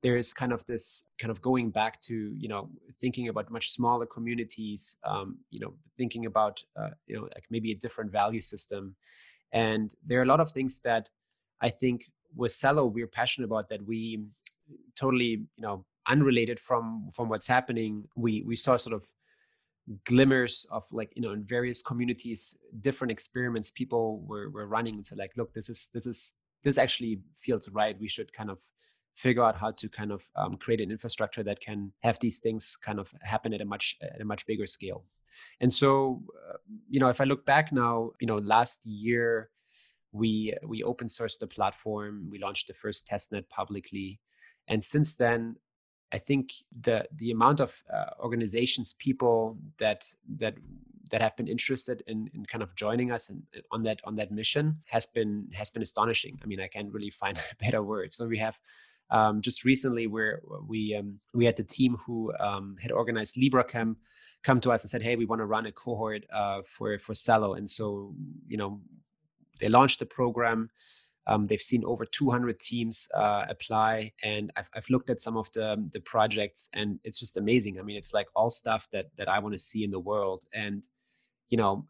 there 0.01 0.17
is 0.17 0.33
kind 0.33 0.53
of 0.53 0.65
this 0.67 1.05
kind 1.21 1.31
of 1.31 1.43
going 1.43 1.71
back 1.71 2.01
to 2.03 2.33
you 2.37 2.49
know 2.49 2.69
thinking 3.01 3.29
about 3.29 3.51
much 3.51 3.71
smaller 3.71 4.07
communities 4.07 4.97
um, 5.05 5.39
you 5.51 5.61
know 5.61 5.75
thinking 5.97 6.27
about 6.27 6.63
uh, 6.77 6.91
you 7.07 7.17
know 7.17 7.23
like 7.23 7.45
maybe 7.51 7.73
a 7.73 7.77
different 7.77 8.11
value 8.11 8.41
system. 8.41 8.95
And 9.53 9.95
there 10.07 10.21
are 10.21 10.25
a 10.25 10.27
lot 10.27 10.41
of 10.41 10.53
things 10.53 10.81
that 10.81 11.09
i 11.63 11.71
think 11.71 12.05
with 12.37 12.53
Celo 12.53 12.93
we're 12.93 13.07
passionate 13.07 13.47
about 13.47 13.69
that 13.71 13.85
we 13.87 14.21
totally 14.95 15.31
you 15.57 15.63
know 15.67 15.85
unrelated 16.09 16.59
from 16.59 17.11
from 17.15 17.29
what's 17.29 17.47
happening. 17.47 18.05
We 18.17 18.43
we 18.47 18.57
saw 18.57 18.77
sort 18.77 18.95
of 18.95 19.07
glimmers 20.05 20.67
of 20.71 20.85
like 20.93 21.11
you 21.17 21.23
know 21.23 21.33
in 21.33 21.43
various 21.45 21.81
communities 21.83 22.55
different 22.83 23.11
experiments 23.11 23.71
people 23.71 24.21
were, 24.27 24.51
were 24.51 24.67
running 24.67 24.97
and 24.97 25.07
said 25.07 25.17
like 25.17 25.33
look 25.37 25.53
this 25.55 25.71
is 25.71 25.89
this 25.95 26.07
is 26.07 26.35
this 26.65 26.79
actually 26.79 27.21
feels 27.37 27.69
right. 27.71 27.99
We 27.99 28.09
should 28.09 28.33
kind 28.33 28.51
of 28.51 28.59
figure 29.15 29.43
out 29.43 29.57
how 29.57 29.73
to 29.73 29.89
kind 29.89 30.13
of 30.13 30.29
um, 30.37 30.57
create 30.57 30.81
an 30.81 30.91
infrastructure 30.91 31.43
that 31.43 31.61
can 31.61 31.93
have 32.03 32.19
these 32.21 32.39
things 32.39 32.77
kind 32.81 33.01
of 33.01 33.13
happen 33.21 33.53
at 33.53 33.61
a 33.61 33.65
much 33.65 33.97
at 34.03 34.21
a 34.21 34.25
much 34.25 34.47
bigger 34.47 34.67
scale. 34.67 35.05
And 35.61 35.73
so 35.73 36.23
uh, 36.49 36.57
you 36.89 37.01
know 37.01 37.09
if 37.09 37.21
i 37.21 37.25
look 37.25 37.45
back 37.47 37.73
now 37.73 38.11
you 38.21 38.27
know 38.27 38.37
last 38.37 38.85
year 38.85 39.51
we 40.13 40.55
we 40.67 40.83
open 40.83 41.09
sourced 41.09 41.39
the 41.39 41.47
platform. 41.47 42.29
We 42.31 42.39
launched 42.39 42.67
the 42.67 42.75
first 42.75 43.07
testnet 43.07 43.49
publicly. 43.49 44.21
And 44.67 44.83
since 44.83 45.15
then 45.15 45.57
I 46.13 46.19
think 46.19 46.53
the 46.81 47.07
the 47.17 47.31
amount 47.31 47.61
of 47.61 47.83
uh, 47.93 48.11
organizations, 48.21 48.95
people 48.95 49.59
that 49.79 50.07
that 50.39 50.55
that 51.11 51.23
have 51.23 51.37
been 51.37 51.49
interested 51.49 52.03
in, 52.07 52.31
in 52.35 52.45
kind 52.45 52.63
of 52.63 52.75
joining 52.75 53.11
us 53.11 53.31
and 53.31 53.43
on 53.73 53.83
that 53.83 54.01
on 54.05 54.17
that 54.17 54.31
mission 54.31 54.79
has 54.87 55.07
been 55.07 55.49
has 55.53 55.71
been 55.71 55.83
astonishing. 55.83 56.39
I 56.43 56.47
mean, 56.47 56.61
I 56.61 56.69
can't 56.69 56.93
really 56.93 57.11
find 57.11 57.37
a 57.53 57.65
better 57.65 57.83
word. 57.83 58.13
So 58.13 58.27
we 58.27 58.39
have 58.39 58.59
um, 59.11 59.41
just 59.41 59.65
recently 59.65 60.07
where 60.07 60.41
we 60.67 60.95
um, 60.95 61.19
we 61.35 61.45
had 61.45 61.57
the 61.57 61.65
team 61.65 61.97
who 62.07 62.33
um, 62.39 62.77
had 62.81 62.93
organized 62.93 63.37
LibraCamp 63.37 63.97
come 64.43 64.61
to 64.61 64.71
us 64.71 64.85
and 64.85 64.91
said, 64.91 65.03
"Hey, 65.03 65.17
we 65.17 65.27
want 65.27 65.41
to 65.41 65.47
run 65.47 65.67
a 65.67 65.73
cohort 65.73 66.25
uh, 66.33 66.63
for 66.67 66.99
for 66.99 67.13
Celo," 67.13 67.57
and 67.57 67.69
so 67.69 68.15
you 68.47 68.57
know 68.57 68.81
they 69.61 69.69
launched 69.69 69.99
the 69.99 70.07
program 70.07 70.71
Um, 71.29 71.47
they've 71.47 71.61
seen 71.61 71.85
over 71.85 72.07
200 72.07 72.59
teams 72.59 73.07
uh, 73.15 73.45
apply, 73.49 74.13
and 74.25 74.51
I've, 74.57 74.71
I've 74.75 74.89
looked 74.89 75.11
at 75.11 75.21
some 75.21 75.37
of 75.37 75.51
the 75.53 75.77
the 75.93 76.01
projects, 76.01 76.69
and 76.75 76.99
it's 77.05 77.21
just 77.21 77.37
amazing. 77.37 77.79
I 77.79 77.83
mean, 77.83 77.97
it's 77.97 78.15
like 78.15 78.29
all 78.35 78.51
stuff 78.51 78.89
that 78.93 79.07
that 79.19 79.29
I 79.29 79.39
want 79.39 79.55
to 79.55 79.59
see 79.59 79.85
in 79.85 79.91
the 79.91 80.01
world, 80.01 80.45
and 80.55 80.83
you 81.51 81.59
know, 81.59 81.87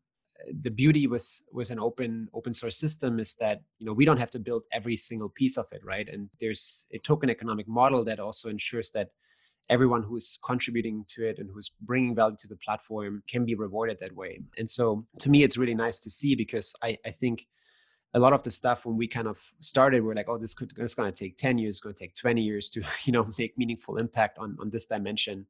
the 0.61 0.71
beauty 0.71 1.07
with 1.07 1.43
with 1.53 1.71
an 1.71 1.79
open 1.79 2.29
open 2.35 2.53
source 2.53 2.77
system 2.77 3.19
is 3.21 3.35
that 3.35 3.63
you 3.79 3.87
know 3.87 3.93
we 3.93 4.05
don't 4.05 4.19
have 4.19 4.31
to 4.33 4.39
build 4.39 4.65
every 4.73 4.97
single 4.97 5.29
piece 5.29 5.57
of 5.57 5.67
it, 5.73 5.83
right? 5.85 6.09
And 6.09 6.29
there's 6.41 6.87
a 6.93 6.99
token 6.99 7.31
economic 7.31 7.69
model 7.69 8.05
that 8.05 8.21
also 8.21 8.49
ensures 8.49 8.91
that 8.91 9.11
everyone 9.71 10.03
who's 10.03 10.39
contributing 10.45 11.05
to 11.09 11.29
it 11.29 11.39
and 11.39 11.51
who's 11.53 11.71
bringing 11.83 12.15
value 12.15 12.37
to 12.39 12.49
the 12.49 12.57
platform 12.57 13.23
can 13.29 13.45
be 13.45 13.55
rewarded 13.55 13.99
that 14.01 14.15
way. 14.17 14.41
And 14.57 14.69
so 14.69 15.07
to 15.21 15.29
me, 15.31 15.43
it's 15.43 15.59
really 15.59 15.75
nice 15.75 15.99
to 16.01 16.11
see 16.11 16.35
because 16.35 16.75
I, 16.83 16.97
I 17.05 17.11
think 17.11 17.47
a 18.15 18.19
lot 18.19 18.33
of 18.33 18.43
the 18.43 18.51
stuff 18.51 18.87
when 18.87 18.97
we 18.97 19.07
kind 19.07 19.29
of 19.29 19.41
started, 19.61 20.03
we're 20.03 20.15
like, 20.15 20.29
oh, 20.29 20.39
this 20.39 20.55
could 20.55 20.73
it's 20.79 20.95
going 20.95 21.13
to 21.13 21.19
take 21.19 21.37
10 21.37 21.59
years, 21.59 21.77
it's 21.77 21.81
going 21.81 21.95
to 21.95 22.05
take 22.05 22.15
20 22.15 22.41
years 22.41 22.71
to, 22.71 22.83
you 23.05 23.13
know, 23.13 23.29
make 23.39 23.57
meaningful 23.59 23.97
impact 23.97 24.39
on, 24.39 24.57
on 24.61 24.71
this 24.71 24.87
dimension. 24.87 25.47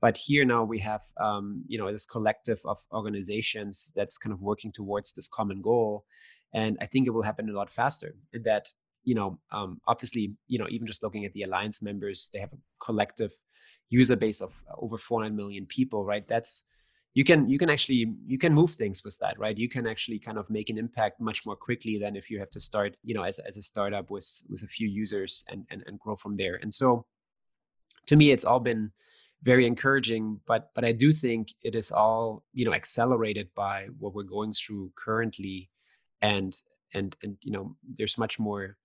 But 0.00 0.16
here 0.16 0.44
now 0.44 0.64
we 0.64 0.78
have, 0.78 1.02
um, 1.20 1.62
you 1.68 1.78
know, 1.78 1.92
this 1.92 2.06
collective 2.06 2.60
of 2.64 2.78
organizations 2.92 3.92
that's 3.94 4.16
kind 4.16 4.32
of 4.32 4.40
working 4.40 4.72
towards 4.72 5.12
this 5.12 5.28
common 5.28 5.60
goal. 5.60 6.04
And 6.54 6.78
I 6.80 6.86
think 6.86 7.06
it 7.06 7.10
will 7.10 7.22
happen 7.22 7.48
a 7.50 7.52
lot 7.52 7.70
faster 7.70 8.14
in 8.32 8.42
that 8.44 8.70
you 9.04 9.14
know, 9.14 9.38
um, 9.50 9.80
obviously, 9.86 10.34
you 10.46 10.58
know, 10.58 10.66
even 10.68 10.86
just 10.86 11.02
looking 11.02 11.24
at 11.24 11.32
the 11.32 11.42
alliance 11.42 11.82
members, 11.82 12.30
they 12.32 12.38
have 12.38 12.52
a 12.52 12.58
collective 12.84 13.32
user 13.88 14.16
base 14.16 14.40
of 14.40 14.54
over 14.78 14.98
400 14.98 15.34
million 15.34 15.66
people, 15.66 16.04
right? 16.04 16.26
That's 16.26 16.64
you 17.14 17.24
can 17.24 17.48
you 17.48 17.58
can 17.58 17.70
actually 17.70 18.14
you 18.26 18.38
can 18.38 18.54
move 18.54 18.70
things 18.70 19.02
with 19.04 19.18
that 19.18 19.38
right? 19.38 19.58
You 19.58 19.68
can 19.68 19.86
actually 19.86 20.18
kind 20.18 20.38
of 20.38 20.48
make 20.48 20.70
an 20.70 20.78
impact 20.78 21.20
much 21.20 21.44
more 21.44 21.56
quickly 21.56 21.98
than 21.98 22.16
if 22.16 22.30
you 22.30 22.38
have 22.38 22.50
to 22.50 22.60
start 22.60 22.96
you 23.02 23.14
know 23.14 23.22
as, 23.22 23.38
as 23.40 23.56
a 23.56 23.62
startup 23.62 24.10
with 24.10 24.42
with 24.48 24.62
a 24.62 24.68
few 24.68 24.88
users 24.88 25.44
and, 25.48 25.66
and 25.70 25.82
and 25.86 25.98
grow 25.98 26.16
from 26.16 26.36
there. 26.36 26.58
And 26.62 26.72
so 26.72 27.06
to 28.06 28.16
me 28.16 28.30
it's 28.30 28.44
all 28.44 28.60
been 28.60 28.92
very 29.42 29.66
encouraging 29.66 30.38
but 30.46 30.70
but 30.74 30.84
i 30.84 30.92
do 30.92 31.12
think 31.12 31.54
it 31.62 31.74
is 31.74 31.90
all 31.90 32.44
you 32.52 32.64
know 32.64 32.74
accelerated 32.74 33.48
by 33.54 33.86
what 33.98 34.14
we're 34.14 34.22
going 34.22 34.52
through 34.52 34.92
currently. 34.96 35.70
And 36.22 36.54
and 36.94 37.16
and 37.22 37.36
you 37.42 37.52
know 37.52 37.76
there's 37.96 38.18
much 38.18 38.38
more 38.38 38.76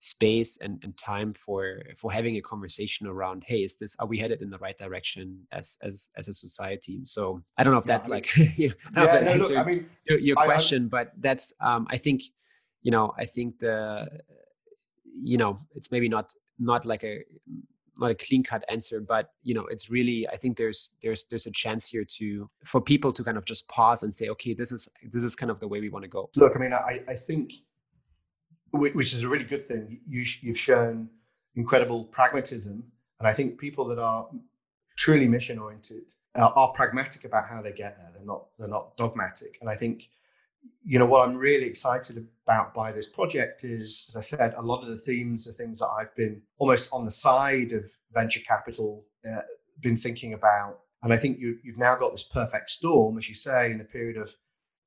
space 0.00 0.56
and, 0.62 0.82
and 0.82 0.96
time 0.96 1.32
for 1.34 1.82
for 1.96 2.10
having 2.10 2.36
a 2.38 2.40
conversation 2.40 3.06
around 3.06 3.44
hey 3.46 3.62
is 3.62 3.76
this 3.76 3.94
are 4.00 4.06
we 4.06 4.18
headed 4.18 4.40
in 4.40 4.48
the 4.48 4.58
right 4.58 4.78
direction 4.78 5.38
as 5.52 5.78
as 5.82 6.08
as 6.16 6.26
a 6.26 6.32
society? 6.32 7.00
So 7.04 7.42
i 7.58 7.62
don't 7.62 7.72
know 7.72 7.78
if 7.78 7.86
yeah, 7.86 7.98
that 7.98 8.06
I 8.06 8.08
like 8.08 8.28
mean, 8.36 8.52
yeah, 8.56 8.70
no, 8.94 9.04
look, 9.36 9.58
I 9.58 9.62
mean, 9.62 9.88
your, 10.08 10.18
your 10.18 10.38
I, 10.38 10.46
question 10.46 10.86
I, 10.86 10.88
but 10.88 11.12
that's 11.18 11.52
um 11.60 11.86
i 11.90 11.98
think 11.98 12.22
you 12.82 12.90
know 12.90 13.12
i 13.18 13.26
think 13.26 13.58
the 13.58 14.08
you 15.22 15.36
know 15.36 15.58
it's 15.74 15.92
maybe 15.92 16.08
not 16.08 16.32
not 16.58 16.86
like 16.86 17.04
a 17.04 17.22
not 17.98 18.10
a 18.10 18.14
clean 18.14 18.42
cut 18.42 18.64
answer 18.70 19.02
but 19.02 19.32
you 19.42 19.52
know 19.52 19.66
it's 19.66 19.90
really 19.90 20.26
i 20.28 20.36
think 20.36 20.56
there's 20.56 20.92
there's 21.02 21.26
there's 21.26 21.46
a 21.46 21.50
chance 21.50 21.86
here 21.86 22.04
to 22.04 22.48
for 22.64 22.80
people 22.80 23.12
to 23.12 23.22
kind 23.22 23.36
of 23.36 23.44
just 23.44 23.68
pause 23.68 24.02
and 24.02 24.14
say 24.14 24.30
okay 24.30 24.54
this 24.54 24.72
is 24.72 24.88
this 25.12 25.22
is 25.22 25.36
kind 25.36 25.50
of 25.50 25.60
the 25.60 25.68
way 25.68 25.80
we 25.80 25.90
want 25.90 26.02
to 26.02 26.08
go. 26.08 26.30
Look 26.36 26.56
i 26.56 26.58
mean 26.58 26.72
i 26.72 27.02
i 27.06 27.14
think 27.14 27.52
which 28.72 29.12
is 29.12 29.22
a 29.22 29.28
really 29.28 29.44
good 29.44 29.62
thing. 29.62 30.00
You, 30.08 30.24
you've 30.40 30.58
shown 30.58 31.08
incredible 31.54 32.04
pragmatism, 32.04 32.84
and 33.18 33.28
I 33.28 33.32
think 33.32 33.58
people 33.58 33.84
that 33.86 33.98
are 33.98 34.28
truly 34.96 35.28
mission 35.28 35.58
oriented 35.58 36.12
are, 36.36 36.52
are, 36.54 36.72
pragmatic 36.72 37.24
about 37.24 37.46
how 37.46 37.60
they 37.62 37.72
get 37.72 37.96
there. 37.96 38.06
They're 38.14 38.26
not 38.26 38.46
they're 38.58 38.68
not 38.68 38.96
dogmatic, 38.96 39.58
and 39.60 39.68
I 39.68 39.74
think 39.74 40.08
you 40.84 40.98
know 40.98 41.06
what 41.06 41.26
I'm 41.26 41.36
really 41.36 41.66
excited 41.66 42.26
about 42.44 42.74
by 42.74 42.92
this 42.92 43.08
project 43.08 43.64
is, 43.64 44.06
as 44.08 44.16
I 44.16 44.20
said, 44.20 44.54
a 44.56 44.62
lot 44.62 44.82
of 44.82 44.88
the 44.88 44.96
themes 44.96 45.48
are 45.48 45.52
things 45.52 45.78
that 45.78 45.88
I've 45.88 46.14
been 46.14 46.42
almost 46.58 46.92
on 46.92 47.04
the 47.04 47.10
side 47.10 47.72
of 47.72 47.90
venture 48.12 48.40
capital 48.40 49.04
uh, 49.28 49.40
been 49.80 49.96
thinking 49.96 50.34
about, 50.34 50.80
and 51.02 51.12
I 51.12 51.16
think 51.16 51.38
you, 51.38 51.58
you've 51.62 51.78
now 51.78 51.94
got 51.96 52.12
this 52.12 52.24
perfect 52.24 52.70
storm, 52.70 53.16
as 53.18 53.28
you 53.28 53.34
say, 53.34 53.72
in 53.72 53.80
a 53.80 53.84
period 53.84 54.16
of 54.16 54.34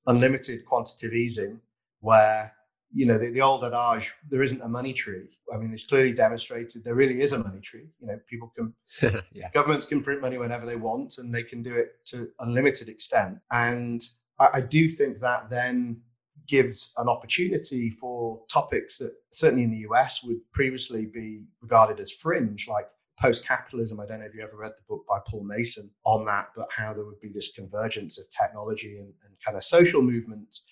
unlimited 0.05 0.65
quantitative 0.65 1.13
easing, 1.13 1.59
where 1.99 2.53
you 2.93 3.07
know, 3.07 3.17
the, 3.17 3.31
the 3.31 3.41
old 3.41 3.63
adage, 3.63 4.13
there 4.29 4.43
isn't 4.43 4.61
a 4.61 4.67
money 4.67 4.93
tree. 4.93 5.25
I 5.51 5.57
mean, 5.57 5.73
it's 5.73 5.85
clearly 5.85 6.13
demonstrated 6.13 6.83
there 6.83 6.93
really 6.93 7.21
is 7.21 7.33
a 7.33 7.39
money 7.39 7.59
tree. 7.59 7.87
You 7.99 8.07
know, 8.07 8.19
people 8.27 8.53
can, 8.55 8.73
yeah. 9.33 9.49
governments 9.53 9.87
can 9.87 10.03
print 10.03 10.21
money 10.21 10.37
whenever 10.37 10.65
they 10.65 10.75
want 10.75 11.17
and 11.17 11.33
they 11.33 11.43
can 11.43 11.63
do 11.63 11.73
it 11.73 12.05
to 12.05 12.29
unlimited 12.39 12.89
extent. 12.89 13.39
And 13.51 14.01
I, 14.39 14.49
I 14.53 14.61
do 14.61 14.87
think 14.87 15.19
that 15.19 15.49
then 15.49 16.01
gives 16.47 16.93
an 16.97 17.09
opportunity 17.09 17.89
for 17.89 18.41
topics 18.47 18.99
that 18.99 19.13
certainly 19.31 19.63
in 19.63 19.71
the 19.71 19.87
US 19.89 20.23
would 20.23 20.39
previously 20.51 21.07
be 21.07 21.45
regarded 21.61 21.99
as 21.99 22.11
fringe, 22.11 22.67
like 22.67 22.87
post 23.19 23.45
capitalism. 23.45 23.99
I 23.99 24.05
don't 24.05 24.19
know 24.19 24.25
if 24.25 24.35
you 24.35 24.43
ever 24.43 24.57
read 24.57 24.73
the 24.75 24.83
book 24.87 25.03
by 25.07 25.17
Paul 25.27 25.45
Mason 25.45 25.89
on 26.05 26.25
that, 26.25 26.49
but 26.55 26.67
how 26.75 26.93
there 26.93 27.05
would 27.05 27.21
be 27.21 27.31
this 27.31 27.51
convergence 27.53 28.19
of 28.19 28.25
technology 28.29 28.97
and, 28.97 29.07
and 29.07 29.33
kind 29.43 29.57
of 29.57 29.63
social 29.63 30.01
movements. 30.01 30.63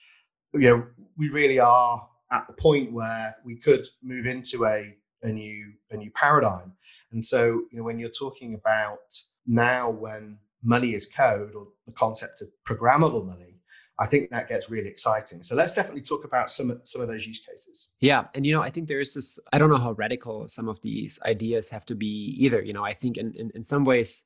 You 0.54 0.68
know, 0.68 0.86
we 1.18 1.30
really 1.30 1.60
are 1.60 2.08
at 2.32 2.48
the 2.48 2.54
point 2.54 2.91
where 2.91 3.36
we 3.44 3.56
could 3.56 3.88
move 4.02 4.26
into 4.26 4.65
a 4.65 4.96
a 5.24 5.32
new 5.32 5.74
a 5.91 5.98
new 5.98 6.12
paradigm. 6.12 6.74
And 7.12 7.24
so, 7.24 7.62
you 7.72 7.78
know, 7.78 7.84
when 7.84 8.00
you're 8.00 8.10
talking 8.10 8.56
about 8.56 9.13
now 9.46 9.89
when 9.89 10.38
money 10.63 10.94
is 10.94 11.06
code 11.08 11.54
or 11.56 11.67
the 11.86 11.91
concept 11.91 12.41
of 12.41 12.50
programmable 12.67 13.26
money, 13.26 13.60
I 14.00 14.08
think 14.08 14.32
that 14.32 14.48
gets 14.50 14.72
really 14.72 14.89
exciting. 14.89 15.44
So 15.44 15.56
let's 15.56 15.74
definitely 15.74 16.02
talk 16.02 16.26
about 16.26 16.50
some 16.50 16.82
some 16.84 17.02
of 17.02 17.08
those 17.08 17.26
use 17.26 17.39
cases. 17.39 17.89
Yeah, 18.00 18.26
and 18.34 18.46
you 18.46 18.54
know, 18.54 18.62
I 18.62 18.70
think 18.70 18.88
there 18.88 19.00
is 19.00 19.13
this. 19.13 19.39
I 19.54 19.60
don't 19.60 19.70
know 19.70 19.78
how 19.78 19.91
radical 19.91 20.48
some 20.48 20.67
of 20.67 20.82
these 20.82 21.20
ideas 21.26 21.70
have 21.70 21.86
to 21.86 21.96
be 21.96 22.36
either. 22.39 22.62
You 22.62 22.74
know, 22.74 22.84
I 22.84 22.94
think 22.94 23.17
in 23.17 23.34
in, 23.36 23.52
in 23.54 23.63
some 23.63 23.84
ways 23.86 24.24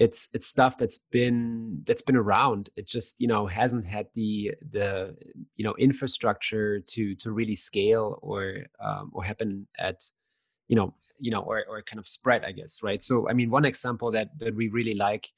it's 0.00 0.30
it's 0.32 0.48
stuff 0.48 0.78
that's 0.78 0.96
been 0.96 1.82
that's 1.84 2.00
been 2.00 2.16
around. 2.16 2.70
It 2.74 2.86
just 2.86 3.20
you 3.20 3.28
know 3.28 3.46
hasn't 3.46 3.86
had 3.86 4.06
the 4.14 4.54
the 4.70 5.14
you 5.56 5.64
know 5.64 5.74
infrastructure 5.78 6.80
to 6.80 7.14
to 7.16 7.30
really 7.30 7.54
scale 7.54 8.18
or 8.22 8.64
um, 8.82 9.10
or 9.12 9.22
happen 9.22 9.68
at 9.78 10.02
you 10.68 10.76
know 10.76 10.94
you 11.18 11.30
know 11.30 11.42
or 11.42 11.64
or 11.68 11.82
kind 11.82 12.00
of 12.00 12.08
spread 12.08 12.44
i 12.46 12.52
guess 12.52 12.82
right? 12.82 13.02
So 13.02 13.28
i 13.28 13.34
mean 13.34 13.50
one 13.50 13.66
example 13.66 14.10
that 14.12 14.30
that 14.38 14.54
we 14.54 14.68
really 14.68 14.94
like 14.94 15.28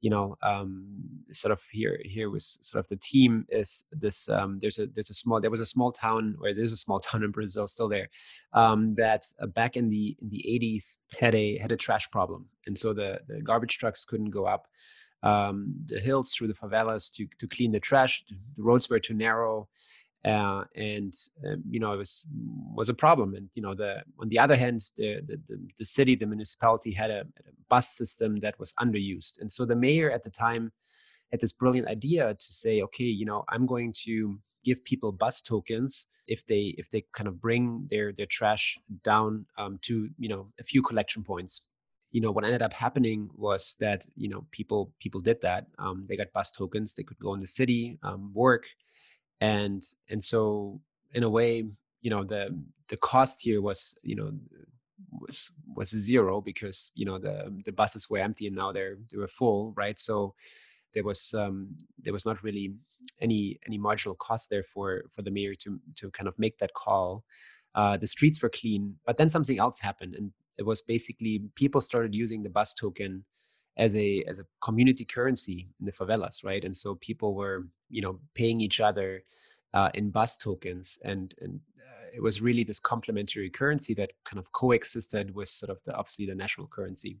you 0.00 0.10
know 0.10 0.36
um, 0.42 0.86
sort 1.30 1.52
of 1.52 1.60
here 1.70 1.98
here 2.04 2.30
with 2.30 2.42
sort 2.42 2.84
of 2.84 2.88
the 2.88 2.96
team 2.96 3.46
is 3.48 3.84
this 3.92 4.28
um, 4.28 4.58
there's 4.60 4.78
a 4.78 4.86
there's 4.86 5.10
a 5.10 5.14
small 5.14 5.40
there 5.40 5.50
was 5.50 5.60
a 5.60 5.66
small 5.66 5.90
town 5.90 6.36
or 6.40 6.52
there's 6.52 6.72
a 6.72 6.76
small 6.76 7.00
town 7.08 7.22
in 7.22 7.30
Brazil 7.30 7.66
still 7.66 7.88
there 7.88 8.08
um, 8.52 8.94
that 8.96 9.24
uh, 9.40 9.46
back 9.46 9.76
in 9.76 9.88
the 9.90 10.16
in 10.20 10.28
the 10.28 10.44
80s 10.48 10.98
had 11.18 11.34
a 11.34 11.58
had 11.58 11.72
a 11.72 11.76
trash 11.76 12.10
problem. 12.10 12.46
And 12.66 12.76
so 12.76 12.92
the 12.92 13.20
the 13.28 13.40
garbage 13.40 13.78
trucks 13.78 14.04
couldn't 14.04 14.30
go 14.30 14.46
up 14.46 14.66
um, 15.22 15.74
the 15.86 15.98
hills 15.98 16.34
through 16.34 16.48
the 16.48 16.54
favelas 16.54 17.12
to 17.14 17.26
to 17.38 17.46
clean 17.48 17.72
the 17.72 17.80
trash 17.80 18.24
the 18.28 18.62
roads 18.62 18.88
were 18.90 19.00
too 19.00 19.14
narrow 19.14 19.68
uh, 20.26 20.64
and 20.74 21.14
um, 21.46 21.62
you 21.70 21.78
know 21.78 21.92
it 21.92 21.96
was 21.96 22.24
was 22.74 22.88
a 22.88 22.94
problem. 22.94 23.34
And 23.34 23.48
you 23.54 23.62
know 23.62 23.74
the 23.74 24.02
on 24.18 24.28
the 24.28 24.38
other 24.38 24.56
hand, 24.56 24.80
the 24.96 25.20
the, 25.26 25.38
the, 25.78 25.84
city, 25.84 26.16
the 26.16 26.26
municipality 26.26 26.92
had 26.92 27.10
a, 27.10 27.20
a, 27.20 27.52
bus 27.68 27.96
system 27.96 28.40
that 28.40 28.58
was 28.58 28.74
underused, 28.74 29.40
and 29.40 29.50
so 29.50 29.64
the 29.64 29.76
mayor 29.76 30.10
at 30.10 30.24
the 30.24 30.30
time 30.30 30.72
had 31.30 31.40
this 31.40 31.52
brilliant 31.52 31.88
idea 31.88 32.34
to 32.34 32.52
say, 32.52 32.82
okay, 32.82 33.04
you 33.04 33.24
know, 33.24 33.44
I'm 33.48 33.66
going 33.66 33.92
to 34.04 34.38
give 34.64 34.84
people 34.84 35.12
bus 35.12 35.42
tokens 35.42 36.06
if 36.26 36.44
they 36.46 36.74
if 36.76 36.90
they 36.90 37.04
kind 37.12 37.28
of 37.28 37.40
bring 37.40 37.86
their 37.88 38.12
their 38.12 38.26
trash 38.26 38.76
down 39.04 39.46
um, 39.58 39.78
to 39.82 40.08
you 40.18 40.28
know 40.28 40.48
a 40.58 40.64
few 40.64 40.82
collection 40.82 41.22
points. 41.22 41.66
You 42.10 42.20
know 42.20 42.32
what 42.32 42.44
ended 42.44 42.62
up 42.62 42.72
happening 42.72 43.28
was 43.36 43.76
that 43.78 44.04
you 44.16 44.28
know 44.28 44.44
people 44.50 44.92
people 44.98 45.20
did 45.20 45.40
that. 45.42 45.66
Um, 45.78 46.06
they 46.08 46.16
got 46.16 46.32
bus 46.32 46.50
tokens. 46.50 46.94
They 46.94 47.04
could 47.04 47.18
go 47.20 47.34
in 47.34 47.40
the 47.40 47.46
city 47.46 47.98
um, 48.02 48.32
work 48.34 48.66
and 49.40 49.82
and 50.08 50.22
so 50.22 50.80
in 51.14 51.22
a 51.22 51.30
way 51.30 51.64
you 52.00 52.10
know 52.10 52.24
the 52.24 52.56
the 52.88 52.96
cost 52.96 53.42
here 53.42 53.60
was 53.60 53.94
you 54.02 54.14
know 54.14 54.32
was 55.20 55.50
was 55.74 55.90
zero 55.90 56.40
because 56.40 56.90
you 56.94 57.04
know 57.04 57.18
the 57.18 57.52
the 57.64 57.72
buses 57.72 58.08
were 58.08 58.18
empty 58.18 58.46
and 58.46 58.56
now 58.56 58.72
they're 58.72 58.96
they 59.10 59.18
were 59.18 59.28
full 59.28 59.72
right 59.76 59.98
so 59.98 60.34
there 60.94 61.04
was 61.04 61.34
um 61.34 61.76
there 61.98 62.12
was 62.12 62.24
not 62.24 62.42
really 62.42 62.74
any 63.20 63.58
any 63.66 63.76
marginal 63.76 64.14
cost 64.14 64.48
there 64.50 64.62
for 64.62 65.04
for 65.12 65.22
the 65.22 65.30
mayor 65.30 65.54
to 65.54 65.78
to 65.94 66.10
kind 66.10 66.28
of 66.28 66.38
make 66.38 66.58
that 66.58 66.72
call 66.74 67.24
uh, 67.74 67.94
the 67.94 68.06
streets 68.06 68.40
were 68.42 68.48
clean 68.48 68.96
but 69.04 69.18
then 69.18 69.28
something 69.28 69.58
else 69.58 69.80
happened 69.80 70.14
and 70.14 70.32
it 70.58 70.64
was 70.64 70.80
basically 70.80 71.42
people 71.54 71.80
started 71.82 72.14
using 72.14 72.42
the 72.42 72.48
bus 72.48 72.72
token 72.72 73.24
as 73.76 73.94
a 73.96 74.24
as 74.26 74.40
a 74.40 74.46
community 74.62 75.04
currency 75.04 75.68
in 75.80 75.86
the 75.86 75.92
favelas, 75.92 76.44
right? 76.44 76.64
And 76.64 76.76
so 76.76 76.94
people 76.96 77.34
were 77.34 77.66
you 77.90 78.02
know 78.02 78.18
paying 78.34 78.60
each 78.60 78.80
other 78.80 79.22
uh, 79.74 79.90
in 79.94 80.10
bus 80.10 80.36
tokens, 80.36 80.98
and 81.04 81.34
and 81.40 81.60
uh, 81.78 82.06
it 82.14 82.22
was 82.22 82.40
really 82.40 82.64
this 82.64 82.80
complementary 82.80 83.50
currency 83.50 83.94
that 83.94 84.12
kind 84.24 84.38
of 84.38 84.52
coexisted 84.52 85.34
with 85.34 85.48
sort 85.48 85.70
of 85.70 85.78
the 85.84 85.94
obviously 85.94 86.26
the 86.26 86.34
national 86.34 86.66
currency, 86.66 87.18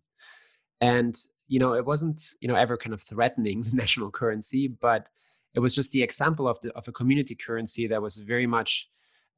and 0.80 1.18
you 1.48 1.58
know 1.58 1.74
it 1.74 1.84
wasn't 1.84 2.34
you 2.40 2.48
know 2.48 2.56
ever 2.56 2.76
kind 2.76 2.94
of 2.94 3.02
threatening 3.02 3.62
the 3.70 3.76
national 3.76 4.10
currency, 4.10 4.68
but 4.68 5.08
it 5.54 5.60
was 5.60 5.74
just 5.74 5.92
the 5.92 6.02
example 6.02 6.48
of 6.48 6.60
the 6.60 6.72
of 6.74 6.88
a 6.88 6.92
community 6.92 7.34
currency 7.34 7.86
that 7.86 8.02
was 8.02 8.18
very 8.18 8.46
much 8.46 8.88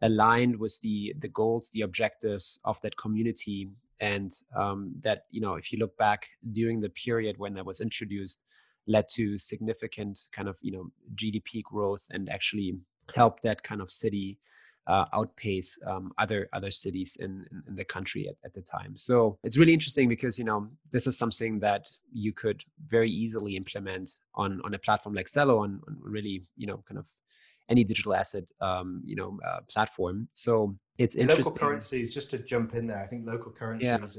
aligned 0.02 0.56
with 0.56 0.78
the 0.80 1.14
the 1.18 1.28
goals, 1.28 1.70
the 1.70 1.82
objectives 1.82 2.60
of 2.64 2.80
that 2.82 2.96
community, 2.96 3.68
and 4.00 4.30
um, 4.56 4.92
that 5.00 5.24
you 5.30 5.40
know 5.40 5.54
if 5.54 5.72
you 5.72 5.78
look 5.78 5.96
back 5.96 6.28
during 6.52 6.80
the 6.80 6.90
period 6.90 7.36
when 7.38 7.54
that 7.54 7.66
was 7.66 7.80
introduced, 7.80 8.44
led 8.88 9.08
to 9.10 9.38
significant 9.38 10.18
kind 10.32 10.48
of 10.48 10.56
you 10.60 10.72
know 10.72 10.90
GDP 11.14 11.62
growth 11.62 12.06
and 12.10 12.28
actually 12.28 12.78
helped 13.14 13.42
that 13.42 13.62
kind 13.62 13.80
of 13.80 13.90
city 13.90 14.38
uh, 14.88 15.04
outpace 15.12 15.78
um, 15.86 16.12
other 16.18 16.48
other 16.54 16.70
cities 16.70 17.16
in, 17.20 17.46
in, 17.52 17.62
in 17.68 17.74
the 17.74 17.84
country 17.84 18.26
at, 18.26 18.36
at, 18.44 18.54
the 18.54 18.62
time. 18.62 18.96
So 18.96 19.38
it's 19.44 19.58
really 19.58 19.74
interesting 19.74 20.08
because 20.08 20.38
you 20.38 20.44
know 20.44 20.66
this 20.90 21.06
is 21.06 21.18
something 21.18 21.60
that 21.60 21.88
you 22.10 22.32
could 22.32 22.64
very 22.88 23.10
easily 23.10 23.54
implement 23.54 24.18
on 24.34 24.60
on 24.64 24.72
a 24.74 24.78
platform 24.78 25.14
like 25.14 25.26
Celo 25.26 25.60
on, 25.60 25.80
on 25.86 25.98
really 26.00 26.42
you 26.56 26.66
know 26.66 26.82
kind 26.88 26.98
of 26.98 27.06
any 27.68 27.84
digital 27.84 28.14
asset 28.14 28.44
um, 28.62 29.02
you 29.04 29.14
know 29.14 29.38
uh, 29.46 29.60
platform. 29.70 30.26
So 30.32 30.74
it's 30.96 31.16
interesting. 31.16 31.44
Local 31.44 31.68
currencies, 31.68 32.14
just 32.14 32.30
to 32.30 32.38
jump 32.38 32.74
in 32.74 32.86
there, 32.86 32.98
I 32.98 33.06
think 33.06 33.26
local 33.26 33.52
currencies 33.52 33.90
yeah. 33.90 33.98
have, 33.98 34.16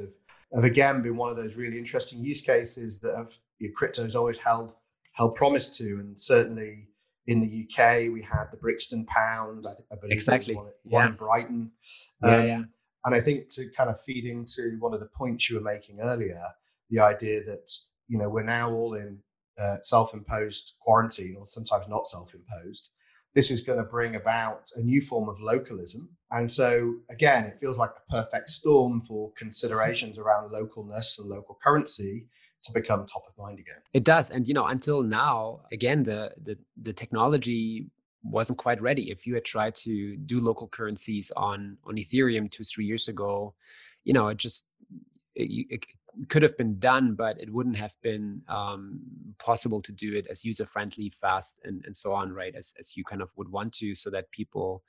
have 0.54 0.64
again 0.64 1.02
been 1.02 1.16
one 1.16 1.30
of 1.30 1.36
those 1.36 1.58
really 1.58 1.78
interesting 1.78 2.24
use 2.24 2.42
cases 2.42 3.00
that 3.00 3.16
have 3.16 3.36
you 3.60 3.68
know, 3.68 3.74
crypto 3.76 4.04
has 4.04 4.16
always 4.16 4.40
held 4.40 4.74
held 5.14 5.36
promise 5.36 5.70
to, 5.78 5.84
and 6.00 6.20
certainly 6.20 6.88
in 7.28 7.42
the 7.42 7.68
UK, 7.68 8.12
we 8.12 8.22
had 8.22 8.46
the 8.52 8.58
Brixton 8.58 9.06
Pound. 9.06 9.66
I, 9.68 9.94
I 9.94 9.98
believe 9.98 10.14
exactly 10.14 10.56
one, 10.56 10.68
one 10.84 11.08
in 11.08 11.14
Brighton. 11.14 11.72
Um, 12.24 12.32
yeah, 12.32 12.44
yeah. 12.44 12.62
And 13.06 13.16
I 13.16 13.22
think 13.22 13.50
to 13.50 13.70
kind 13.78 13.90
of 13.90 14.00
feed 14.00 14.26
into 14.26 14.78
one 14.80 14.94
of 14.94 15.00
the 15.00 15.06
points 15.08 15.50
you 15.50 15.56
were 15.56 15.62
making 15.62 16.00
earlier, 16.02 16.40
the 16.90 17.00
idea 17.00 17.42
that 17.44 17.72
you 18.08 18.18
know 18.18 18.30
we're 18.30 18.44
now 18.44 18.72
all 18.72 18.96
in 18.96 19.20
uh, 19.60 19.78
self-imposed 19.82 20.74
quarantine, 20.80 21.36
or 21.38 21.46
sometimes 21.46 21.86
not 21.88 22.08
self-imposed. 22.08 22.90
This 23.36 23.52
is 23.52 23.62
going 23.62 23.78
to 23.78 23.86
bring 23.86 24.16
about 24.16 24.70
a 24.76 24.82
new 24.82 25.02
form 25.02 25.30
of 25.30 25.40
localism, 25.40 26.10
and 26.32 26.52
so 26.52 26.96
again, 27.10 27.46
it 27.46 27.60
feels 27.60 27.78
like 27.78 27.92
the 27.96 28.02
perfect 28.10 28.50
storm 28.50 29.02
for 29.02 29.32
considerations 29.38 30.18
around 30.18 30.52
localness 30.52 31.20
and 31.20 31.30
local 31.30 31.58
currency 31.64 32.28
to 32.64 32.74
become 32.74 33.06
top 33.06 33.24
of 33.28 33.38
mind 33.38 33.60
again. 33.60 33.82
It 33.94 34.04
does, 34.04 34.32
and 34.32 34.48
you 34.48 34.54
know, 34.54 34.66
until 34.68 35.04
now, 35.04 35.62
again, 35.72 36.04
the 36.04 36.32
the 36.42 36.58
the 36.82 36.94
technology 36.94 37.90
wasn't 38.24 38.60
quite 38.60 38.82
ready. 38.82 39.12
If 39.12 39.26
you 39.26 39.34
had 39.36 39.46
tried 39.46 39.76
to 39.76 40.18
do 40.18 40.42
local 40.42 40.68
currencies 40.68 41.32
on 41.38 41.78
on 41.86 41.96
Ethereum 41.96 42.50
two 42.50 42.64
three 42.64 42.86
years 42.86 43.08
ago, 43.08 43.54
you 44.04 44.14
know, 44.14 44.28
it 44.30 44.38
just 44.38 44.68
it, 45.36 45.68
it 45.70 45.86
could 46.28 46.44
have 46.44 46.58
been 46.58 46.80
done, 46.80 47.16
but 47.16 47.40
it 47.40 47.52
wouldn't 47.52 47.78
have 47.78 47.96
been 48.02 48.42
um, 48.48 49.00
possible 49.38 49.82
to 49.82 49.92
do 49.92 50.16
it 50.16 50.28
as 50.30 50.46
user 50.46 50.66
friendly, 50.66 51.12
fast, 51.22 51.60
and 51.64 51.84
and 51.86 51.96
so 51.96 52.14
on, 52.14 52.34
right? 52.34 52.56
As 52.56 52.74
as 52.80 52.96
you 52.98 53.04
kind 53.04 53.22
of 53.22 53.30
would 53.36 53.50
want 53.50 53.74
to, 53.74 53.96
so 53.96 54.10
that 54.10 54.32
people 54.32 54.84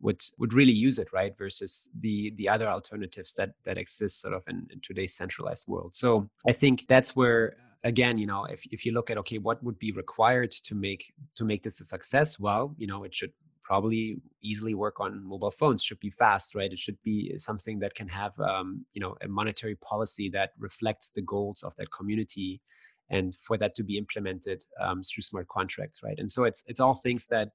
would 0.00 0.20
would 0.38 0.52
really 0.52 0.72
use 0.72 0.98
it 0.98 1.12
right 1.12 1.36
versus 1.36 1.90
the 2.00 2.32
the 2.36 2.48
other 2.48 2.68
alternatives 2.68 3.32
that 3.34 3.50
that 3.64 3.78
exist 3.78 4.20
sort 4.20 4.34
of 4.34 4.42
in, 4.48 4.66
in 4.72 4.80
today's 4.80 5.14
centralized 5.14 5.66
world 5.66 5.94
so 5.94 6.28
i 6.48 6.52
think 6.52 6.84
that's 6.88 7.16
where 7.16 7.56
again 7.84 8.18
you 8.18 8.26
know 8.26 8.44
if, 8.44 8.64
if 8.70 8.84
you 8.86 8.92
look 8.92 9.10
at 9.10 9.18
okay 9.18 9.38
what 9.38 9.62
would 9.62 9.78
be 9.78 9.92
required 9.92 10.50
to 10.50 10.74
make 10.74 11.12
to 11.34 11.44
make 11.44 11.62
this 11.62 11.80
a 11.80 11.84
success 11.84 12.38
well 12.38 12.74
you 12.78 12.86
know 12.86 13.04
it 13.04 13.14
should 13.14 13.32
probably 13.68 14.16
easily 14.42 14.74
work 14.74 14.98
on 14.98 15.22
mobile 15.32 15.50
phones 15.60 15.82
should 15.82 16.00
be 16.00 16.08
fast 16.22 16.54
right 16.54 16.72
it 16.72 16.78
should 16.78 17.00
be 17.02 17.16
something 17.36 17.78
that 17.78 17.94
can 17.94 18.08
have 18.08 18.34
um, 18.40 18.68
you 18.94 19.00
know 19.02 19.14
a 19.22 19.28
monetary 19.28 19.76
policy 19.90 20.30
that 20.30 20.50
reflects 20.58 21.10
the 21.10 21.26
goals 21.32 21.62
of 21.62 21.76
that 21.76 21.92
community 21.92 22.62
and 23.10 23.34
for 23.46 23.58
that 23.58 23.74
to 23.74 23.82
be 23.90 23.98
implemented 23.98 24.60
um, 24.80 25.02
through 25.02 25.22
smart 25.22 25.46
contracts 25.48 26.02
right 26.02 26.18
and 26.18 26.30
so 26.30 26.44
it's 26.44 26.64
it's 26.66 26.80
all 26.80 26.94
things 26.94 27.26
that 27.26 27.48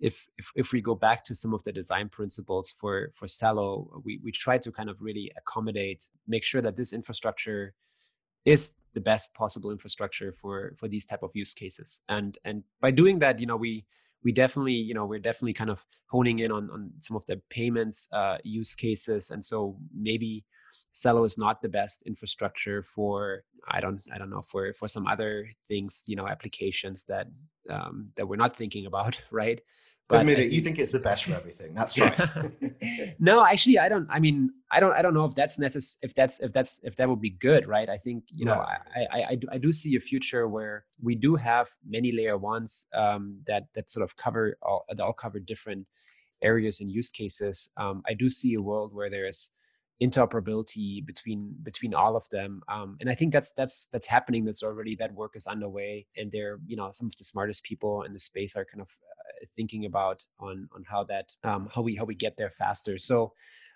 if, 0.00 0.26
if 0.38 0.46
if 0.54 0.72
we 0.72 0.80
go 0.80 0.94
back 0.94 1.24
to 1.24 1.34
some 1.34 1.52
of 1.54 1.62
the 1.64 1.72
design 1.72 2.08
principles 2.08 2.74
for 2.80 3.10
for 3.14 3.26
Celo, 3.26 3.68
we 4.04 4.20
we 4.22 4.30
try 4.30 4.56
to 4.56 4.70
kind 4.70 4.88
of 4.88 4.96
really 5.02 5.32
accommodate, 5.36 6.08
make 6.28 6.44
sure 6.44 6.62
that 6.62 6.76
this 6.76 6.92
infrastructure 6.92 7.74
is 8.44 8.74
the 8.94 9.00
best 9.00 9.34
possible 9.34 9.70
infrastructure 9.72 10.30
for 10.32 10.72
for 10.76 10.86
these 10.88 11.04
type 11.04 11.24
of 11.24 11.32
use 11.34 11.52
cases. 11.52 12.00
And 12.08 12.38
and 12.44 12.62
by 12.80 12.92
doing 12.92 13.18
that, 13.18 13.40
you 13.40 13.46
know, 13.46 13.56
we 13.56 13.86
we 14.24 14.32
definitely 14.32 14.74
you 14.74 14.94
know 14.94 15.06
we're 15.06 15.18
definitely 15.18 15.52
kind 15.52 15.70
of 15.70 15.84
honing 16.06 16.40
in 16.40 16.50
on 16.50 16.70
on 16.70 16.90
some 17.00 17.16
of 17.16 17.24
the 17.26 17.40
payments 17.50 18.08
uh, 18.12 18.38
use 18.42 18.74
cases, 18.74 19.30
and 19.30 19.44
so 19.44 19.76
maybe 19.94 20.44
Celo 20.94 21.24
is 21.24 21.38
not 21.38 21.62
the 21.62 21.68
best 21.68 22.02
infrastructure 22.02 22.82
for 22.82 23.44
I 23.68 23.80
don't 23.80 24.02
I 24.12 24.18
don't 24.18 24.30
know 24.30 24.42
for 24.42 24.72
for 24.72 24.88
some 24.88 25.06
other 25.06 25.48
things 25.68 26.04
you 26.06 26.16
know 26.16 26.26
applications 26.26 27.04
that 27.04 27.28
um, 27.70 28.08
that 28.16 28.26
we're 28.26 28.36
not 28.36 28.56
thinking 28.56 28.86
about 28.86 29.20
right 29.30 29.60
but 30.08 30.20
Admit 30.20 30.38
it, 30.38 30.42
think, 30.42 30.52
you 30.54 30.60
think 30.62 30.78
it's 30.78 30.92
the 30.92 31.00
best 31.00 31.24
for 31.24 31.34
everything. 31.34 31.74
That's 31.74 31.94
fine. 31.94 32.54
no, 33.18 33.44
actually, 33.44 33.78
I 33.78 33.90
don't. 33.90 34.08
I 34.10 34.18
mean, 34.18 34.50
I 34.72 34.80
don't. 34.80 34.94
I 34.94 35.02
don't 35.02 35.12
know 35.12 35.26
if 35.26 35.34
that's 35.34 35.58
necessary. 35.58 36.08
If 36.08 36.14
that's 36.14 36.40
if 36.40 36.50
that's 36.54 36.80
if 36.82 36.96
that 36.96 37.10
would 37.10 37.20
be 37.20 37.30
good, 37.30 37.68
right? 37.68 37.90
I 37.90 37.96
think 37.96 38.24
you 38.28 38.46
no. 38.46 38.54
know, 38.54 38.60
I, 38.60 39.06
I 39.12 39.24
I 39.30 39.34
do, 39.34 39.48
I 39.52 39.58
do 39.58 39.70
see 39.70 39.96
a 39.96 40.00
future 40.00 40.48
where 40.48 40.86
we 41.02 41.14
do 41.14 41.36
have 41.36 41.68
many 41.86 42.10
layer 42.12 42.38
ones 42.38 42.86
um, 42.94 43.40
that 43.46 43.64
that 43.74 43.90
sort 43.90 44.02
of 44.02 44.16
cover 44.16 44.56
all 44.62 44.86
that 44.88 45.02
all 45.02 45.12
cover 45.12 45.40
different 45.40 45.86
areas 46.40 46.80
and 46.80 46.88
use 46.88 47.10
cases. 47.10 47.68
Um, 47.76 48.02
I 48.08 48.14
do 48.14 48.30
see 48.30 48.54
a 48.54 48.62
world 48.62 48.94
where 48.94 49.10
there's 49.10 49.50
interoperability 50.02 51.04
between 51.04 51.54
between 51.62 51.92
all 51.92 52.14
of 52.14 52.28
them 52.28 52.62
um, 52.68 52.96
and 53.00 53.10
i 53.10 53.14
think 53.14 53.32
that's 53.32 53.50
that's 53.50 53.86
that's 53.86 54.06
happening 54.06 54.44
that's 54.44 54.62
already 54.62 54.94
that 54.94 55.12
work 55.12 55.34
is 55.34 55.48
underway 55.48 56.06
and 56.16 56.30
they're 56.30 56.60
you 56.68 56.76
know 56.76 56.88
some 56.92 57.08
of 57.08 57.16
the 57.16 57.24
smartest 57.24 57.64
people 57.64 58.02
in 58.02 58.12
the 58.12 58.18
space 58.20 58.54
are 58.54 58.64
kind 58.64 58.80
of 58.80 58.86
thinking 59.56 59.84
about 59.84 60.24
on 60.40 60.68
on 60.74 60.84
how 60.88 61.04
that 61.04 61.32
um, 61.44 61.68
how 61.74 61.82
we 61.82 61.94
how 61.94 62.04
we 62.04 62.14
get 62.14 62.36
there 62.36 62.50
faster. 62.50 62.98
So 62.98 63.32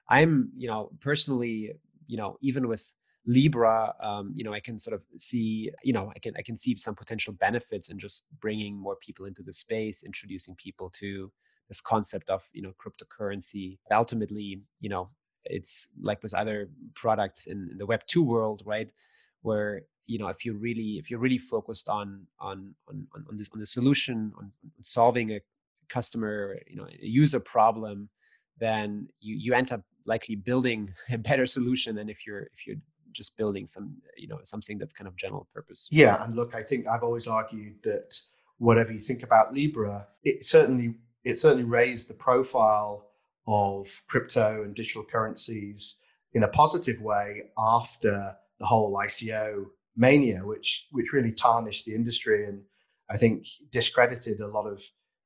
I'm 0.09 0.51
you 0.57 0.69
know 0.69 0.91
personally 1.01 1.73
you 2.07 2.17
know 2.17 2.37
even 2.41 2.69
with 2.69 2.93
Libra, 3.27 3.95
um, 4.03 4.33
you 4.35 4.43
know, 4.43 4.53
I 4.53 4.59
can 4.59 4.79
sort 4.79 4.95
of 4.95 5.03
see, 5.17 5.71
you 5.85 5.93
know, 5.93 6.11
I 6.15 6.19
can 6.19 6.35
I 6.37 6.43
can 6.43 6.57
see 6.57 6.77
some 6.77 6.95
potential 6.95 7.33
benefits 7.33 7.89
in 7.89 7.99
just 7.99 8.27
bringing 8.41 8.77
more 8.77 8.97
people 8.97 9.27
into 9.27 9.43
the 9.43 9.53
space, 9.53 10.03
introducing 10.03 10.57
people 10.57 10.91
to 10.99 11.31
this 11.69 11.81
concept 11.81 12.31
of 12.31 12.43
you 12.53 12.63
know 12.63 12.73
cryptocurrency. 12.85 13.79
Ultimately, 13.93 14.63
you 14.81 14.89
know, 14.89 15.11
it's 15.45 15.89
like 16.01 16.23
with 16.23 16.35
other 16.35 16.69
products 16.95 17.47
in, 17.47 17.69
in 17.71 17.79
the 17.79 17.87
Web 17.87 18.03
two 18.09 18.25
world, 18.25 18.63
right? 18.67 18.93
Where 19.43 19.83
you 20.07 20.19
know 20.19 20.29
if 20.29 20.45
you 20.45 20.55
really 20.55 20.99
if 20.99 21.11
you're 21.11 21.21
really 21.21 21.39
focused 21.39 21.89
on 21.89 22.27
on 22.41 22.75
on 22.89 23.07
on 23.15 23.37
this 23.37 23.51
on 23.53 23.61
the 23.61 23.67
solution 23.67 24.33
on, 24.37 24.45
on 24.65 24.83
solving 24.83 25.33
a 25.33 25.41
customer 25.89 26.59
you 26.69 26.77
know 26.77 26.87
a 26.87 27.07
user 27.07 27.41
problem 27.41 28.09
then 28.59 29.09
you 29.21 29.37
you 29.37 29.55
end 29.55 29.73
up 29.73 29.83
likely 30.07 30.35
building 30.35 30.93
a 31.13 31.19
better 31.19 31.47
solution 31.47 31.95
than 31.95 32.09
if 32.09 32.27
you're 32.27 32.43
if 32.53 32.67
you're 32.67 32.77
just 33.13 33.37
building 33.37 33.67
some 33.67 33.95
you 34.17 34.27
know 34.27 34.39
something 34.43 34.79
that's 34.79 34.93
kind 34.93 35.07
of 35.07 35.15
general 35.17 35.47
purpose 35.55 35.89
yeah 35.91 36.25
and 36.25 36.35
look 36.35 36.55
i 36.55 36.63
think 36.63 36.87
i've 36.89 37.03
always 37.03 37.29
argued 37.29 37.75
that 37.83 38.19
whatever 38.59 38.93
you 38.93 38.99
think 38.99 39.23
about 39.23 39.53
libra 39.53 40.07
it 40.25 40.45
certainly 40.45 40.95
it 41.25 41.37
certainly 41.37 41.65
raised 41.65 42.09
the 42.09 42.15
profile 42.15 43.09
of 43.47 43.87
crypto 44.09 44.63
and 44.63 44.75
digital 44.75 45.05
currencies 45.05 45.97
in 46.33 46.45
a 46.45 46.49
positive 46.49 47.03
way 47.03 47.43
after 47.59 48.35
the 48.63 48.67
whole 48.67 48.97
ICO 48.97 49.67
mania, 49.97 50.41
which 50.45 50.87
which 50.93 51.13
really 51.13 51.33
tarnished 51.33 51.85
the 51.85 51.95
industry 51.95 52.47
and 52.47 52.63
I 53.11 53.17
think 53.19 53.47
discredited 53.71 54.41
a 54.41 54.47
lot 54.47 54.67
of 54.67 54.83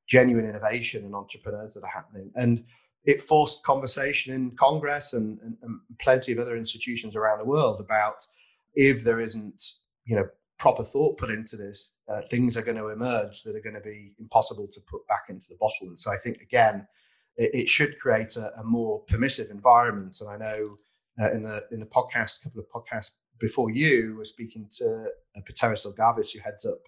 genuine 0.09 0.49
innovation 0.49 1.05
and 1.05 1.15
entrepreneurs 1.15 1.75
that 1.75 1.85
are 1.85 1.91
happening. 1.91 2.33
And 2.35 2.65
it 3.05 3.23
forced 3.23 3.63
conversation 3.63 4.35
in 4.35 4.57
Congress 4.57 5.13
and, 5.13 5.39
and, 5.41 5.57
and 5.63 5.81
plenty 6.01 6.33
of 6.33 6.39
other 6.39 6.57
institutions 6.57 7.15
around 7.15 7.39
the 7.39 7.45
world 7.45 7.81
about 7.81 8.27
if 8.75 9.05
there 9.05 9.21
isn't, 9.21 9.63
you 10.05 10.17
know, 10.17 10.29
proper 10.59 10.83
thought 10.83 11.19
put 11.19 11.31
into 11.31 11.57
this, 11.57 11.99
uh, 12.09 12.23
things 12.31 12.57
are 12.57 12.63
going 12.63 12.79
to 12.79 12.89
emerge 12.89 13.43
that 13.43 13.55
are 13.55 13.61
going 13.61 13.75
to 13.75 13.81
be 13.81 14.13
impossible 14.19 14.67
to 14.67 14.81
put 14.81 15.07
back 15.07 15.25
into 15.29 15.47
the 15.51 15.57
bottle. 15.61 15.87
And 15.87 15.99
so 15.99 16.11
I 16.11 16.17
think 16.17 16.41
again, 16.41 16.87
it, 17.37 17.51
it 17.55 17.69
should 17.69 17.99
create 18.01 18.37
a, 18.37 18.51
a, 18.59 18.65
more 18.65 19.01
permissive 19.03 19.51
environment. 19.51 20.17
And 20.21 20.31
I 20.31 20.37
know 20.37 20.79
uh, 21.21 21.31
in 21.33 21.43
the 21.43 21.65
in 21.71 21.81
the 21.81 21.87
podcast, 21.87 22.41
a 22.41 22.45
couple 22.45 22.63
of 22.63 22.69
podcasts 22.71 23.13
before 23.39 23.71
you 23.71 24.17
were 24.17 24.25
speaking 24.25 24.67
to 24.79 25.09
uh, 25.37 25.41
Peteris 25.49 25.87
Zilgalvis, 25.87 26.33
who 26.33 26.41
heads 26.41 26.65
up 26.65 26.79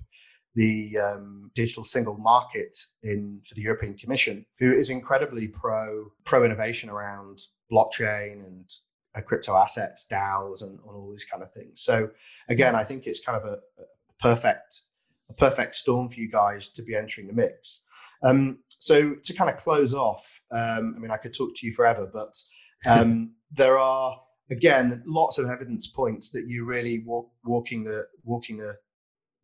the 0.54 0.98
um, 0.98 1.50
digital 1.54 1.84
single 1.84 2.16
market 2.16 2.76
in 3.02 3.40
for 3.46 3.54
the 3.54 3.62
European 3.62 3.94
Commission, 3.96 4.44
who 4.58 4.72
is 4.72 4.90
incredibly 4.90 5.48
pro 5.48 6.06
pro 6.24 6.44
innovation 6.44 6.90
around 6.90 7.38
blockchain 7.70 8.46
and 8.46 8.68
uh, 9.14 9.20
crypto 9.20 9.56
assets, 9.56 10.06
DAOs, 10.10 10.62
and, 10.62 10.72
and, 10.72 10.90
all 10.90 11.10
these 11.10 11.24
kind 11.24 11.42
of 11.42 11.52
things. 11.52 11.82
So 11.82 12.10
again, 12.48 12.74
I 12.74 12.82
think 12.82 13.06
it's 13.06 13.20
kind 13.20 13.40
of 13.40 13.44
a, 13.44 13.54
a 13.80 14.14
perfect 14.20 14.82
a 15.30 15.34
perfect 15.34 15.74
storm 15.74 16.08
for 16.08 16.18
you 16.20 16.30
guys 16.30 16.68
to 16.70 16.82
be 16.82 16.94
entering 16.94 17.26
the 17.26 17.34
mix. 17.34 17.80
Um, 18.22 18.58
so 18.80 19.14
to 19.22 19.32
kind 19.34 19.50
of 19.50 19.56
close 19.56 19.94
off, 19.94 20.40
um, 20.50 20.94
I 20.96 20.98
mean, 20.98 21.10
I 21.10 21.18
could 21.18 21.34
talk 21.34 21.50
to 21.56 21.66
you 21.66 21.72
forever, 21.72 22.10
but 22.12 22.34
um, 22.86 23.32
there 23.52 23.78
are 23.78 24.18
again 24.50 25.02
lots 25.06 25.38
of 25.38 25.48
evidence 25.48 25.86
points 25.86 26.30
that 26.30 26.46
you 26.46 26.64
really 26.64 27.00
walk, 27.00 27.30
walking 27.44 27.84
the 27.84 28.06
walking 28.24 28.58
the 28.58 28.76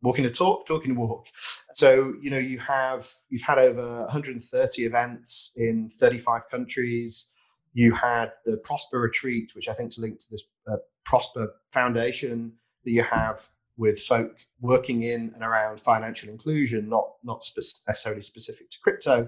walking 0.01 0.23
the 0.23 0.29
talk, 0.29 0.65
talking 0.65 0.93
the 0.93 0.99
walk. 0.99 1.27
So 1.73 2.13
you 2.21 2.29
know 2.29 2.37
you 2.37 2.59
have 2.59 3.05
you've 3.29 3.41
had 3.41 3.57
over 3.57 3.81
130 3.81 4.85
events 4.85 5.51
in 5.55 5.89
35 5.89 6.49
countries. 6.49 7.31
You 7.73 7.93
had 7.93 8.31
the 8.45 8.57
Prosper 8.57 8.99
Retreat, 8.99 9.51
which 9.53 9.67
I 9.67 9.73
think 9.73 9.89
is 9.89 9.99
linked 9.99 10.21
to 10.21 10.31
this 10.31 10.43
uh, 10.71 10.77
Prosper 11.03 11.53
Foundation 11.67 12.53
that 12.85 12.91
you 12.91 13.03
have 13.03 13.41
with 13.77 13.99
folk 13.99 14.37
working 14.61 15.03
in 15.03 15.31
and 15.33 15.43
around 15.43 15.79
financial 15.79 16.29
inclusion, 16.29 16.87
not 16.87 17.09
not 17.23 17.43
spe- 17.43 17.83
necessarily 17.87 18.21
specific 18.21 18.69
to 18.71 18.77
crypto. 18.81 19.27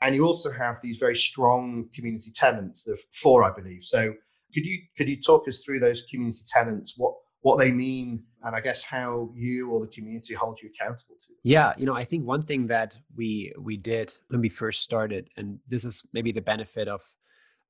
And 0.00 0.16
you 0.16 0.24
also 0.24 0.50
have 0.50 0.80
these 0.80 0.98
very 0.98 1.14
strong 1.14 1.88
community 1.94 2.32
tenants, 2.32 2.84
the 2.84 2.98
four, 3.12 3.44
I 3.44 3.52
believe. 3.54 3.84
So 3.84 4.14
could 4.52 4.64
you 4.64 4.78
could 4.96 5.08
you 5.08 5.20
talk 5.20 5.48
us 5.48 5.62
through 5.64 5.80
those 5.80 6.02
community 6.10 6.40
tenants? 6.52 6.94
What 6.96 7.14
what 7.42 7.58
they 7.58 7.70
mean 7.70 8.22
and 8.44 8.56
i 8.56 8.60
guess 8.60 8.82
how 8.82 9.28
you 9.34 9.70
or 9.70 9.80
the 9.80 9.88
community 9.88 10.34
hold 10.34 10.58
you 10.62 10.70
accountable 10.70 11.16
to 11.20 11.34
yeah 11.42 11.72
you 11.76 11.84
know 11.84 11.94
i 11.94 12.04
think 12.04 12.24
one 12.24 12.42
thing 12.42 12.66
that 12.68 12.96
we 13.16 13.52
we 13.58 13.76
did 13.76 14.16
when 14.28 14.40
we 14.40 14.48
first 14.48 14.82
started 14.82 15.28
and 15.36 15.58
this 15.68 15.84
is 15.84 16.08
maybe 16.14 16.32
the 16.32 16.40
benefit 16.40 16.88
of 16.88 17.02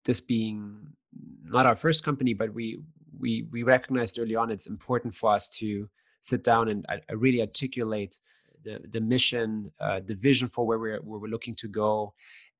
this 0.04 0.20
being 0.20 0.78
not 1.44 1.66
our 1.66 1.76
first 1.76 2.04
company 2.04 2.34
but 2.34 2.52
we 2.54 2.78
we 3.18 3.46
we 3.50 3.62
recognized 3.62 4.18
early 4.18 4.36
on 4.36 4.50
it's 4.50 4.68
important 4.68 5.14
for 5.14 5.32
us 5.32 5.50
to 5.50 5.88
sit 6.20 6.44
down 6.44 6.68
and 6.68 6.86
uh, 6.88 7.16
really 7.16 7.40
articulate 7.40 8.18
the 8.64 8.78
the 8.90 9.00
mission 9.00 9.72
uh, 9.80 10.00
the 10.04 10.14
vision 10.14 10.48
for 10.48 10.66
where 10.66 10.78
we're 10.78 11.00
where 11.00 11.18
we're 11.18 11.28
looking 11.28 11.54
to 11.54 11.68
go 11.68 12.14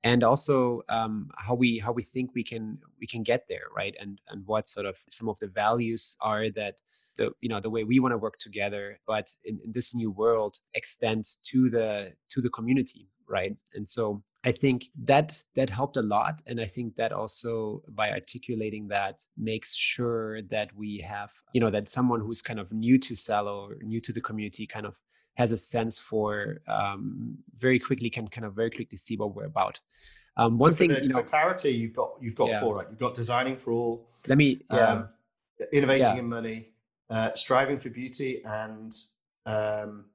and 0.05 0.25
also 0.25 0.83
um, 0.89 1.31
how 1.39 1.55
we 1.55 1.79
how 1.79 1.93
we 1.93 2.03
think 2.03 2.31
we 2.35 2.45
can 2.45 2.79
we 3.01 3.07
can 3.07 3.23
get 3.23 3.45
there 3.49 3.67
right? 3.77 3.95
And 4.01 4.21
and 4.29 4.47
what 4.47 4.69
sort 4.69 4.87
of 4.87 4.97
some 5.11 5.29
of 5.29 5.39
the 5.41 5.49
values 5.49 6.17
are 6.21 6.51
that 6.51 6.77
the 7.17 7.33
you 7.41 7.49
know 7.49 7.61
the 7.61 7.71
way 7.71 7.85
we 7.85 8.01
want 8.01 8.13
to 8.13 8.19
work 8.19 8.39
together 8.39 8.99
but 9.07 9.27
in, 9.45 9.61
in 9.63 9.71
this 9.73 9.95
new 9.95 10.11
world 10.11 10.57
extend 10.73 11.27
to 11.51 11.69
the 11.69 12.13
to 12.31 12.41
the 12.41 12.49
community 12.51 13.09
right? 13.29 13.57
And 13.75 13.89
so 13.89 14.23
I 14.45 14.53
think 14.53 14.87
that 15.05 15.41
that 15.55 15.71
helped 15.71 15.97
a 15.97 16.03
lot, 16.03 16.43
and 16.47 16.61
I 16.61 16.67
think 16.67 16.97
that 16.97 17.13
also 17.13 17.83
by 17.89 18.11
articulating 18.11 18.89
that 18.89 19.21
makes 19.37 19.75
sure 19.75 20.43
that 20.43 20.75
we 20.77 20.99
have, 20.99 21.31
you 21.53 21.61
know, 21.61 21.71
that 21.71 21.89
someone 21.89 22.21
who's 22.21 22.43
kind 22.43 22.59
of 22.59 22.73
new 22.73 22.99
to 22.99 23.15
Celo 23.15 23.71
or 23.71 23.79
new 23.83 24.01
to 24.01 24.13
the 24.13 24.21
community 24.21 24.67
kind 24.67 24.85
of 24.85 24.97
has 25.35 25.53
a 25.53 25.57
sense 25.57 25.99
for 25.99 26.61
um, 26.69 27.39
very 27.55 27.79
quickly 27.79 28.11
can 28.11 28.29
kind 28.29 28.45
of 28.45 28.55
very 28.55 28.71
quickly 28.71 28.97
see 28.97 29.17
what 29.17 29.35
we're 29.35 29.47
about. 29.47 29.81
Um, 30.37 30.57
one 30.57 30.73
so 30.73 30.77
thing, 30.77 30.89
the, 30.89 31.03
you 31.03 31.09
know, 31.09 31.17
for 31.17 31.23
clarity, 31.23 31.71
you've 31.71 31.95
got 31.95 32.13
you've 32.21 32.37
got 32.37 32.51
yeah. 32.51 32.61
four, 32.61 32.77
right? 32.77 32.87
You've 32.89 32.99
got 32.99 33.15
designing 33.15 33.57
for 33.57 33.73
all. 33.73 34.09
Let 34.29 34.39
me, 34.39 34.63
yeah. 34.71 34.79
Um, 34.79 35.09
innovating 35.73 36.07
yeah. 36.07 36.17
in 36.17 36.29
money, 36.29 36.71
uh, 37.11 37.33
striving 37.35 37.79
for 37.79 37.91
beauty, 37.91 38.43
and 38.45 38.95
um, 39.47 40.07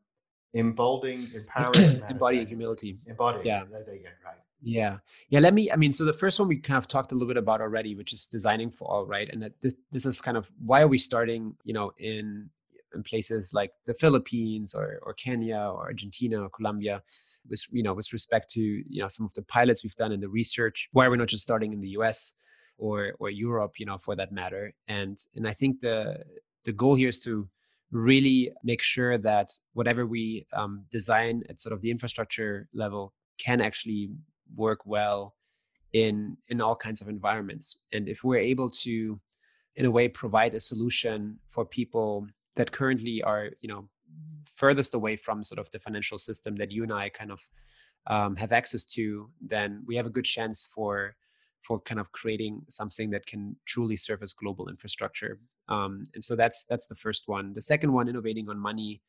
emboldening, 0.53 1.27
empowering, 1.35 2.01
embodying 2.09 2.47
humility. 2.47 2.99
Embodying. 3.05 3.45
Yeah. 3.45 3.63
There, 3.69 3.83
there 3.83 3.95
you 3.95 4.03
go. 4.03 4.09
Right. 4.25 4.35
Yeah. 4.61 4.97
Yeah. 5.29 5.39
Let 5.39 5.53
me, 5.53 5.71
I 5.71 5.75
mean, 5.75 5.93
so 5.93 6.03
the 6.03 6.13
first 6.13 6.39
one 6.39 6.47
we 6.47 6.57
kind 6.57 6.77
of 6.77 6.87
talked 6.87 7.11
a 7.11 7.15
little 7.15 7.27
bit 7.27 7.37
about 7.37 7.61
already, 7.61 7.95
which 7.95 8.13
is 8.13 8.25
designing 8.25 8.71
for 8.71 8.89
all, 8.89 9.05
right? 9.05 9.29
And 9.31 9.43
that 9.43 9.61
this, 9.61 9.75
this 9.91 10.05
is 10.05 10.19
kind 10.19 10.35
of 10.37 10.51
why 10.59 10.81
are 10.81 10.87
we 10.87 10.97
starting, 10.97 11.55
you 11.63 11.73
know, 11.73 11.91
in, 11.97 12.49
in 12.93 13.03
places 13.03 13.53
like 13.53 13.71
the 13.85 13.93
Philippines 13.93 14.73
or, 14.75 14.99
or 15.03 15.13
Kenya 15.13 15.57
or 15.57 15.85
Argentina 15.85 16.41
or 16.41 16.49
Colombia 16.49 17.01
with, 17.49 17.63
you 17.71 17.83
know, 17.83 17.93
with 17.93 18.11
respect 18.13 18.49
to, 18.51 18.61
you 18.61 19.01
know, 19.01 19.07
some 19.07 19.25
of 19.25 19.33
the 19.33 19.43
pilots 19.43 19.83
we've 19.83 19.95
done 19.95 20.11
in 20.11 20.19
the 20.19 20.29
research, 20.29 20.89
why 20.91 21.05
are 21.05 21.09
we 21.09 21.17
not 21.17 21.27
just 21.27 21.43
starting 21.43 21.73
in 21.73 21.81
the 21.81 21.89
US 21.89 22.33
or, 22.77 23.13
or 23.19 23.29
Europe, 23.29 23.73
you 23.79 23.85
know, 23.85 23.97
for 23.97 24.15
that 24.15 24.31
matter? 24.31 24.73
And, 24.87 25.17
and 25.35 25.47
I 25.47 25.53
think 25.53 25.81
the, 25.81 26.23
the 26.65 26.73
goal 26.73 26.95
here 26.95 27.09
is 27.09 27.19
to 27.23 27.47
really 27.91 28.51
make 28.63 28.81
sure 28.81 29.17
that 29.17 29.49
whatever 29.73 30.05
we 30.05 30.45
um, 30.53 30.83
design 30.91 31.43
at 31.49 31.61
sort 31.61 31.73
of 31.73 31.81
the 31.81 31.91
infrastructure 31.91 32.67
level 32.73 33.13
can 33.37 33.61
actually 33.61 34.09
work 34.55 34.85
well 34.85 35.35
in 35.93 36.35
in 36.49 36.59
all 36.59 36.75
kinds 36.75 37.01
of 37.01 37.07
environments 37.07 37.81
and 37.93 38.09
if 38.09 38.23
we're 38.23 38.37
able 38.37 38.69
to 38.69 39.19
in 39.77 39.85
a 39.85 39.91
way 39.91 40.07
provide 40.07 40.53
a 40.53 40.59
solution 40.59 41.39
for 41.49 41.65
people 41.65 42.27
that 42.57 42.71
currently 42.71 43.23
are 43.23 43.49
you 43.61 43.69
know 43.69 43.87
furthest 44.55 44.93
away 44.93 45.15
from 45.15 45.43
sort 45.43 45.59
of 45.59 45.69
the 45.71 45.79
financial 45.79 46.17
system 46.17 46.55
that 46.55 46.71
you 46.71 46.83
and 46.83 46.93
i 46.93 47.09
kind 47.09 47.31
of 47.31 47.41
um, 48.07 48.35
have 48.37 48.53
access 48.53 48.85
to 48.85 49.29
then 49.41 49.83
we 49.85 49.95
have 49.95 50.05
a 50.05 50.09
good 50.09 50.25
chance 50.25 50.67
for 50.73 51.15
for 51.67 51.79
kind 51.81 51.99
of 51.99 52.11
creating 52.13 52.61
something 52.69 53.09
that 53.09 53.25
can 53.25 53.55
truly 53.65 53.97
serve 53.97 54.23
as 54.23 54.33
global 54.33 54.69
infrastructure. 54.69 55.39
Um, 55.67 56.03
and 56.13 56.23
so 56.23 56.35
that's 56.35 56.63
that's 56.63 56.87
the 56.87 56.95
first 56.95 57.27
one. 57.27 57.51
The 57.53 57.61
second 57.61 57.91
one, 57.91 58.07
innovating 58.07 58.49
on 58.49 58.57
money, 58.57 59.01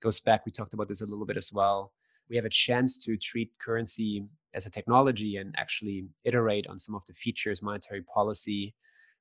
goes 0.00 0.20
back. 0.20 0.46
We 0.46 0.52
talked 0.52 0.74
about 0.74 0.86
this 0.86 1.02
a 1.02 1.06
little 1.06 1.26
bit 1.26 1.36
as 1.36 1.52
well. 1.52 1.92
We 2.30 2.36
have 2.36 2.44
a 2.44 2.50
chance 2.50 2.96
to 2.98 3.16
treat 3.16 3.50
currency 3.58 4.24
as 4.54 4.64
a 4.64 4.70
technology 4.70 5.36
and 5.36 5.54
actually 5.58 6.06
iterate 6.24 6.68
on 6.68 6.78
some 6.78 6.94
of 6.94 7.02
the 7.06 7.14
features, 7.14 7.62
monetary 7.62 8.02
policy. 8.02 8.74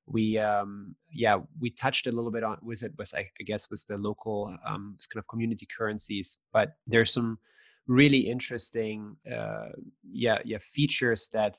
We 0.06 0.38
um, 0.38 0.96
yeah 1.12 1.38
we 1.60 1.70
touched 1.70 2.08
a 2.08 2.12
little 2.12 2.32
bit 2.32 2.44
on 2.44 2.58
with 2.62 2.84
it 2.84 2.94
with 2.98 3.14
I, 3.16 3.30
guess 3.46 3.70
with 3.70 3.86
the 3.88 3.98
local 3.98 4.56
um, 4.66 4.98
kind 5.12 5.20
of 5.20 5.28
community 5.28 5.66
currencies, 5.66 6.38
but 6.52 6.76
there's 6.88 7.14
some 7.14 7.40
really 7.88 8.20
interesting 8.20 9.18
uh, 9.32 9.70
yeah 10.04 10.40
yeah 10.46 10.58
features 10.60 11.30
that 11.34 11.58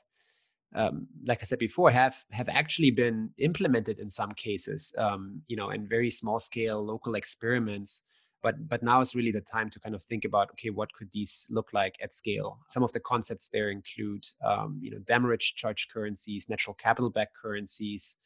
um, 0.75 1.07
like 1.25 1.39
I 1.41 1.45
said 1.45 1.59
before, 1.59 1.89
have 1.89 2.23
have 2.31 2.49
actually 2.49 2.91
been 2.91 3.29
implemented 3.37 3.97
in 3.97 4.09
some 4.09 4.31
cases, 4.31 4.93
um, 4.97 5.41
you 5.47 5.55
know, 5.55 5.69
in 5.69 5.87
very 5.87 6.11
small 6.11 6.39
scale 6.39 6.83
local 6.83 7.15
experiments. 7.15 8.03
But 8.43 8.67
but 8.67 8.83
now 8.83 9.01
is 9.01 9.15
really 9.15 9.31
the 9.31 9.41
time 9.41 9.69
to 9.69 9.79
kind 9.79 9.95
of 9.95 10.03
think 10.03 10.25
about 10.25 10.51
okay, 10.51 10.69
what 10.69 10.93
could 10.93 11.09
these 11.11 11.47
look 11.49 11.69
like 11.73 11.95
at 12.01 12.13
scale? 12.13 12.59
Some 12.69 12.83
of 12.83 12.91
the 12.91 12.99
concepts 12.99 13.49
there 13.49 13.69
include, 13.69 14.25
um, 14.43 14.77
you 14.81 14.91
know, 14.91 14.99
demurrage 14.99 15.55
charge 15.55 15.87
currencies, 15.91 16.49
natural 16.49 16.73
capital 16.73 17.09
back 17.09 17.29
currencies, 17.33 18.17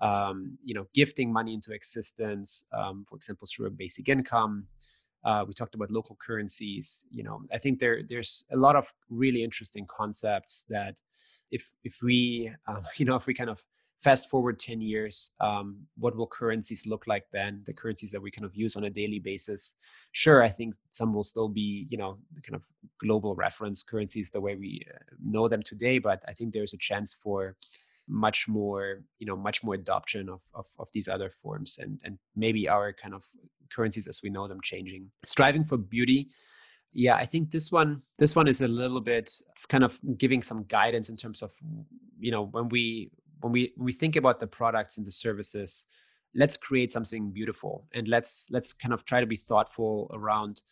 um, 0.00 0.58
you 0.62 0.74
know, 0.74 0.86
gifting 0.94 1.32
money 1.32 1.54
into 1.54 1.72
existence, 1.72 2.64
um, 2.72 3.04
for 3.08 3.16
example, 3.16 3.48
through 3.50 3.66
a 3.66 3.70
basic 3.70 4.08
income. 4.08 4.66
Uh, 5.24 5.44
we 5.46 5.52
talked 5.52 5.74
about 5.74 5.90
local 5.90 6.16
currencies. 6.20 7.04
You 7.10 7.24
know, 7.24 7.42
I 7.52 7.58
think 7.58 7.80
there 7.80 8.02
there's 8.08 8.44
a 8.52 8.56
lot 8.56 8.76
of 8.76 8.92
really 9.10 9.42
interesting 9.42 9.86
concepts 9.86 10.64
that 10.68 10.96
if 11.50 11.72
if 11.84 11.98
we 12.02 12.50
um, 12.68 12.82
you 12.96 13.06
know 13.06 13.16
if 13.16 13.26
we 13.26 13.34
kind 13.34 13.50
of 13.50 13.64
fast 14.02 14.28
forward 14.28 14.58
10 14.58 14.82
years 14.82 15.32
um, 15.40 15.78
what 15.96 16.14
will 16.14 16.26
currencies 16.26 16.86
look 16.86 17.06
like 17.06 17.24
then 17.32 17.62
the 17.64 17.72
currencies 17.72 18.12
that 18.12 18.20
we 18.20 18.30
kind 18.30 18.44
of 18.44 18.54
use 18.54 18.76
on 18.76 18.84
a 18.84 18.90
daily 18.90 19.18
basis 19.18 19.74
sure 20.12 20.42
i 20.42 20.50
think 20.50 20.74
some 20.90 21.14
will 21.14 21.24
still 21.24 21.48
be 21.48 21.86
you 21.88 21.96
know 21.96 22.18
kind 22.46 22.54
of 22.54 22.62
global 23.00 23.34
reference 23.34 23.82
currencies 23.82 24.30
the 24.30 24.40
way 24.40 24.54
we 24.54 24.82
uh, 24.94 24.98
know 25.24 25.48
them 25.48 25.62
today 25.62 25.98
but 25.98 26.22
i 26.28 26.32
think 26.32 26.52
there's 26.52 26.74
a 26.74 26.78
chance 26.78 27.14
for 27.14 27.56
much 28.08 28.46
more 28.48 29.02
you 29.18 29.26
know 29.26 29.36
much 29.36 29.64
more 29.64 29.74
adoption 29.74 30.28
of, 30.28 30.40
of, 30.54 30.66
of 30.78 30.88
these 30.92 31.08
other 31.08 31.30
forms 31.42 31.78
and 31.80 31.98
and 32.04 32.18
maybe 32.34 32.68
our 32.68 32.92
kind 32.92 33.14
of 33.14 33.24
currencies 33.72 34.06
as 34.06 34.20
we 34.22 34.30
know 34.30 34.46
them 34.46 34.60
changing. 34.62 35.10
Striving 35.24 35.64
for 35.64 35.76
beauty. 35.76 36.28
Yeah 36.92 37.16
i 37.16 37.26
think 37.26 37.50
this 37.50 37.70
one 37.70 38.02
this 38.16 38.34
one 38.34 38.48
is 38.48 38.62
a 38.62 38.68
little 38.68 39.00
bit 39.00 39.30
it's 39.50 39.66
kind 39.66 39.84
of 39.84 39.98
giving 40.16 40.40
some 40.40 40.62
guidance 40.64 41.10
in 41.10 41.16
terms 41.16 41.42
of 41.42 41.52
you 42.18 42.30
know 42.30 42.44
when 42.46 42.68
we 42.68 43.10
when 43.40 43.52
we 43.52 43.72
we 43.76 43.92
think 43.92 44.16
about 44.16 44.40
the 44.40 44.46
products 44.46 44.96
and 44.96 45.06
the 45.06 45.10
services 45.10 45.86
let's 46.34 46.56
create 46.56 46.92
something 46.92 47.32
beautiful 47.32 47.86
and 47.92 48.08
let's 48.08 48.46
let's 48.50 48.72
kind 48.72 48.94
of 48.94 49.04
try 49.04 49.20
to 49.20 49.26
be 49.26 49.36
thoughtful 49.36 50.10
around 50.14 50.62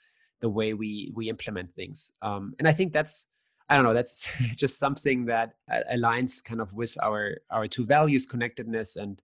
the 0.41 0.49
way 0.49 0.75
we 0.75 1.11
we 1.15 1.29
implement 1.29 1.73
things. 1.73 2.13
Um, 2.23 2.55
and 2.59 2.69
i 2.69 2.73
think 2.73 2.93
that's 2.93 3.27
i 3.69 3.77
don't 3.77 3.85
know 3.85 3.95
that's 3.95 4.29
just 4.57 4.79
something 4.79 5.27
that 5.27 5.55
aligns 5.93 6.43
kind 6.45 6.61
of 6.61 6.73
with 6.73 6.97
our 7.03 7.37
our 7.51 7.67
two 7.67 7.85
values 7.87 8.27
connectedness 8.27 8.97
and 8.97 9.23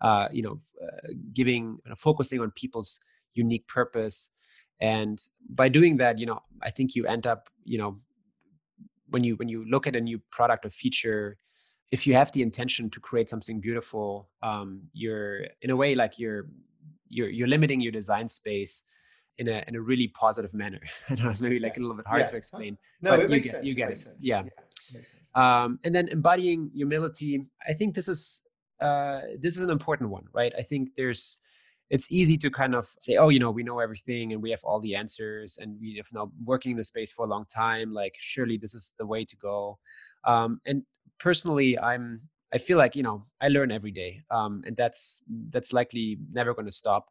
uh, 0.00 0.28
you 0.30 0.42
know 0.42 0.58
uh, 0.82 1.08
giving 1.34 1.78
focusing 1.96 2.40
on 2.40 2.50
people's 2.52 3.00
unique 3.34 3.66
purpose. 3.68 4.30
And 4.80 5.18
by 5.50 5.68
doing 5.68 5.98
that 5.98 6.18
you 6.18 6.24
know 6.24 6.40
i 6.62 6.70
think 6.70 6.94
you 6.94 7.06
end 7.06 7.26
up 7.26 7.50
you 7.64 7.76
know 7.76 7.98
when 9.10 9.22
you 9.22 9.36
when 9.36 9.48
you 9.48 9.62
look 9.68 9.86
at 9.86 9.94
a 9.94 10.00
new 10.00 10.18
product 10.30 10.64
or 10.64 10.70
feature 10.70 11.36
if 11.92 12.06
you 12.06 12.14
have 12.14 12.32
the 12.32 12.40
intention 12.40 12.88
to 12.88 12.98
create 12.98 13.28
something 13.28 13.60
beautiful 13.60 14.30
um, 14.42 14.80
you're 14.94 15.40
in 15.60 15.68
a 15.68 15.76
way 15.76 15.94
like 15.94 16.18
you're 16.18 16.46
you're 17.08 17.28
you're 17.28 17.46
limiting 17.46 17.78
your 17.82 17.92
design 17.92 18.26
space 18.26 18.84
in 19.40 19.48
a 19.48 19.64
in 19.68 19.74
a 19.74 19.80
really 19.80 20.08
positive 20.08 20.54
manner 20.54 20.80
i 21.10 21.14
know 21.14 21.28
it's 21.28 21.40
maybe 21.40 21.58
like 21.58 21.72
yes. 21.72 21.78
a 21.78 21.80
little 21.80 21.96
bit 21.96 22.06
hard 22.06 22.20
yeah. 22.20 22.26
to 22.26 22.36
explain 22.36 22.78
no 23.02 23.10
but 23.10 23.20
it 23.20 23.30
makes 23.30 23.46
get, 23.46 23.50
sense 23.50 23.66
you 23.66 23.74
get 23.74 23.90
it, 23.90 24.06
it. 24.06 24.14
yeah, 24.20 24.42
yeah 24.44 25.00
um, 25.34 25.78
and 25.84 25.94
then 25.94 26.08
embodying 26.08 26.70
humility 26.74 27.46
i 27.68 27.72
think 27.72 27.94
this 27.94 28.08
is 28.08 28.42
uh, 28.80 29.20
this 29.38 29.56
is 29.56 29.62
an 29.62 29.70
important 29.70 30.08
one 30.10 30.24
right 30.32 30.52
i 30.58 30.62
think 30.62 30.90
there's 30.96 31.38
it's 31.90 32.10
easy 32.10 32.36
to 32.36 32.50
kind 32.50 32.76
of 32.76 32.88
say, 33.00 33.16
oh, 33.16 33.30
you 33.30 33.40
know, 33.40 33.50
we 33.50 33.64
know 33.64 33.80
everything 33.80 34.32
and 34.32 34.40
we 34.40 34.50
have 34.50 34.62
all 34.62 34.78
the 34.80 34.94
answers 34.94 35.58
and 35.60 35.76
we 35.80 35.96
have 35.96 36.06
now 36.12 36.30
working 36.44 36.70
in 36.70 36.76
the 36.76 36.84
space 36.84 37.12
for 37.12 37.26
a 37.26 37.28
long 37.28 37.44
time. 37.46 37.92
Like, 37.92 38.14
surely 38.16 38.56
this 38.56 38.74
is 38.74 38.94
the 38.96 39.04
way 39.04 39.24
to 39.24 39.36
go. 39.36 39.76
Um, 40.24 40.60
and 40.66 40.84
personally, 41.18 41.78
I'm 41.78 42.22
I 42.52 42.58
feel 42.58 42.78
like 42.78 42.96
you 42.96 43.02
know 43.02 43.24
I 43.40 43.48
learn 43.48 43.70
every 43.70 43.92
day, 43.92 44.22
um, 44.30 44.62
and 44.66 44.76
that's 44.76 45.22
that's 45.50 45.72
likely 45.72 46.18
never 46.32 46.52
going 46.54 46.66
to 46.66 46.72
stop. 46.72 47.08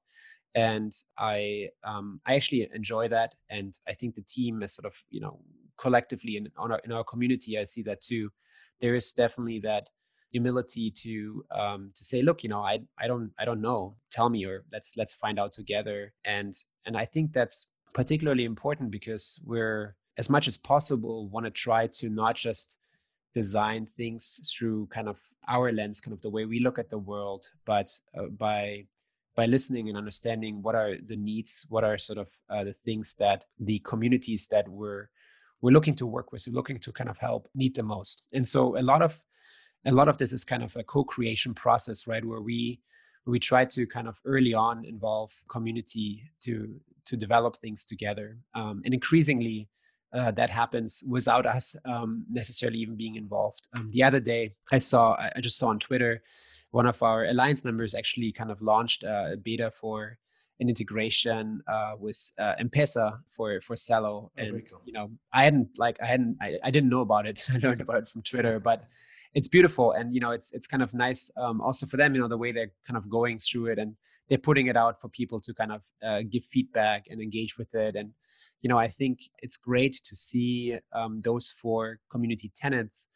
And 0.59 0.93
I 1.17 1.69
um, 1.83 2.19
I 2.25 2.35
actually 2.35 2.69
enjoy 2.73 3.07
that, 3.09 3.35
and 3.49 3.73
I 3.87 3.93
think 3.93 4.15
the 4.15 4.27
team 4.35 4.61
is 4.63 4.73
sort 4.73 4.85
of 4.85 4.93
you 5.09 5.21
know 5.21 5.39
collectively 5.77 6.35
in 6.37 6.47
our 6.57 6.79
in 6.85 6.91
our 6.91 7.03
community, 7.03 7.57
I 7.57 7.63
see 7.63 7.83
that 7.83 8.01
too. 8.01 8.29
There 8.81 8.95
is 8.95 9.13
definitely 9.13 9.59
that 9.61 9.89
humility 10.31 10.91
to 11.03 11.43
um, 11.51 11.91
to 11.95 12.03
say, 12.03 12.21
look, 12.21 12.43
you 12.43 12.49
know, 12.49 12.61
I 12.61 12.79
I 12.99 13.07
don't 13.07 13.31
I 13.39 13.45
don't 13.45 13.61
know, 13.61 13.95
tell 14.11 14.29
me, 14.29 14.45
or 14.45 14.65
let's 14.71 14.95
let's 14.97 15.13
find 15.13 15.39
out 15.39 15.53
together, 15.53 16.13
and 16.25 16.53
and 16.85 16.97
I 16.97 17.05
think 17.05 17.33
that's 17.33 17.67
particularly 17.93 18.45
important 18.45 18.91
because 18.91 19.39
we're 19.45 19.95
as 20.17 20.29
much 20.29 20.47
as 20.47 20.57
possible 20.57 21.29
want 21.29 21.45
to 21.45 21.51
try 21.51 21.87
to 21.87 22.09
not 22.09 22.35
just 22.35 22.77
design 23.33 23.85
things 23.85 24.23
through 24.51 24.87
kind 24.87 25.07
of 25.07 25.19
our 25.47 25.71
lens 25.71 26.01
kind 26.01 26.13
of 26.13 26.21
the 26.21 26.29
way 26.29 26.45
we 26.45 26.59
look 26.59 26.79
at 26.79 26.89
the 26.89 26.97
world 26.97 27.45
but 27.65 27.89
uh, 28.17 28.25
by 28.25 28.83
by 29.35 29.45
listening 29.45 29.89
and 29.89 29.97
understanding 29.97 30.61
what 30.61 30.75
are 30.75 30.95
the 31.05 31.15
needs 31.15 31.65
what 31.69 31.83
are 31.83 31.97
sort 31.97 32.17
of 32.17 32.27
uh, 32.49 32.63
the 32.63 32.73
things 32.73 33.15
that 33.15 33.45
the 33.59 33.79
communities 33.79 34.47
that 34.47 34.67
we're 34.67 35.09
we're 35.61 35.71
looking 35.71 35.95
to 35.95 36.05
work 36.05 36.31
with 36.31 36.47
looking 36.47 36.79
to 36.79 36.91
kind 36.91 37.09
of 37.09 37.17
help 37.17 37.47
need 37.55 37.75
the 37.75 37.83
most 37.83 38.23
and 38.33 38.47
so 38.47 38.77
a 38.77 38.81
lot 38.81 39.01
of 39.01 39.21
a 39.85 39.91
lot 39.91 40.09
of 40.09 40.17
this 40.17 40.33
is 40.33 40.43
kind 40.43 40.63
of 40.63 40.75
a 40.75 40.83
co-creation 40.83 41.53
process 41.53 42.07
right 42.07 42.25
where 42.25 42.41
we 42.41 42.79
we 43.25 43.39
try 43.39 43.63
to 43.63 43.85
kind 43.85 44.07
of 44.07 44.19
early 44.25 44.53
on 44.53 44.83
involve 44.85 45.31
community 45.47 46.23
to 46.41 46.79
to 47.05 47.15
develop 47.15 47.55
things 47.55 47.85
together 47.85 48.37
um, 48.55 48.81
and 48.85 48.93
increasingly 48.93 49.69
uh, 50.13 50.31
that 50.31 50.49
happens 50.49 51.03
without 51.07 51.45
us 51.45 51.75
um, 51.85 52.25
necessarily 52.31 52.79
even 52.79 52.95
being 52.95 53.15
involved. 53.15 53.67
Um, 53.75 53.89
the 53.91 54.03
other 54.03 54.19
day, 54.19 54.55
I 54.71 54.79
saw, 54.79 55.15
I 55.35 55.39
just 55.39 55.57
saw 55.57 55.67
on 55.67 55.79
Twitter, 55.79 56.23
one 56.71 56.85
of 56.85 57.01
our 57.01 57.25
alliance 57.25 57.65
members 57.65 57.95
actually 57.95 58.31
kind 58.31 58.51
of 58.51 58.61
launched 58.61 59.03
a 59.03 59.37
beta 59.41 59.71
for 59.71 60.17
an 60.59 60.67
integration 60.67 61.61
uh, 61.71 61.93
with 61.97 62.31
uh, 62.37 62.53
M-Pesa 62.59 63.19
for 63.29 63.61
for 63.61 63.75
Celo, 63.75 64.05
oh, 64.05 64.31
and 64.37 64.69
cool. 64.69 64.81
you 64.85 64.93
know, 64.93 65.09
I 65.31 65.43
hadn't 65.43 65.79
like 65.79 66.01
I 66.01 66.05
hadn't 66.05 66.37
I, 66.41 66.57
I 66.63 66.71
didn't 66.71 66.89
know 66.89 67.01
about 67.01 67.25
it. 67.25 67.41
I 67.53 67.57
learned 67.57 67.81
about 67.81 67.97
it 67.97 68.07
from 68.07 68.21
Twitter, 68.23 68.59
but 68.59 68.83
it's 69.33 69.47
beautiful, 69.47 69.93
and 69.93 70.13
you 70.13 70.19
know, 70.19 70.31
it's 70.31 70.51
it's 70.51 70.67
kind 70.67 70.83
of 70.83 70.93
nice 70.93 71.31
um, 71.37 71.61
also 71.61 71.85
for 71.85 71.97
them, 71.97 72.13
you 72.13 72.21
know, 72.21 72.27
the 72.27 72.37
way 72.37 72.51
they're 72.51 72.71
kind 72.85 72.97
of 72.97 73.09
going 73.09 73.37
through 73.37 73.67
it 73.67 73.79
and 73.79 73.95
they're 74.29 74.37
putting 74.37 74.67
it 74.67 74.77
out 74.77 75.01
for 75.01 75.09
people 75.09 75.41
to 75.41 75.53
kind 75.53 75.71
of 75.71 75.81
uh, 76.03 76.21
give 76.29 76.43
feedback 76.45 77.05
and 77.09 77.19
engage 77.19 77.57
with 77.57 77.73
it 77.73 77.95
and 77.95 78.11
you 78.61 78.69
know 78.69 78.77
i 78.77 78.87
think 78.87 79.19
it's 79.39 79.57
great 79.57 79.99
to 80.03 80.15
see 80.15 80.77
um, 80.93 81.21
those 81.23 81.49
four 81.49 81.99
community 82.09 82.51
tenants 82.55 83.07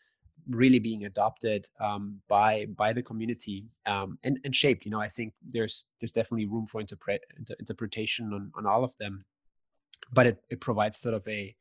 really 0.50 0.80
being 0.80 1.06
adopted 1.06 1.68
um, 1.80 2.20
by 2.28 2.66
by 2.78 2.94
the 2.94 3.02
community 3.02 3.66
um, 3.86 4.18
and, 4.24 4.40
and 4.44 4.56
shaped 4.56 4.86
you 4.86 4.92
know 4.92 5.00
i 5.00 5.08
think 5.08 5.34
there's 5.46 5.86
there's 6.00 6.12
definitely 6.12 6.46
room 6.46 6.66
for 6.68 6.82
interpret 6.82 7.22
interpretation 7.60 8.34
on, 8.34 8.52
on 8.56 8.66
all 8.66 8.84
of 8.84 8.96
them 8.98 9.26
but 10.12 10.28
it, 10.28 10.44
it 10.50 10.60
provides 10.60 11.00
sort 11.00 11.16
of 11.16 11.28
a 11.28 11.56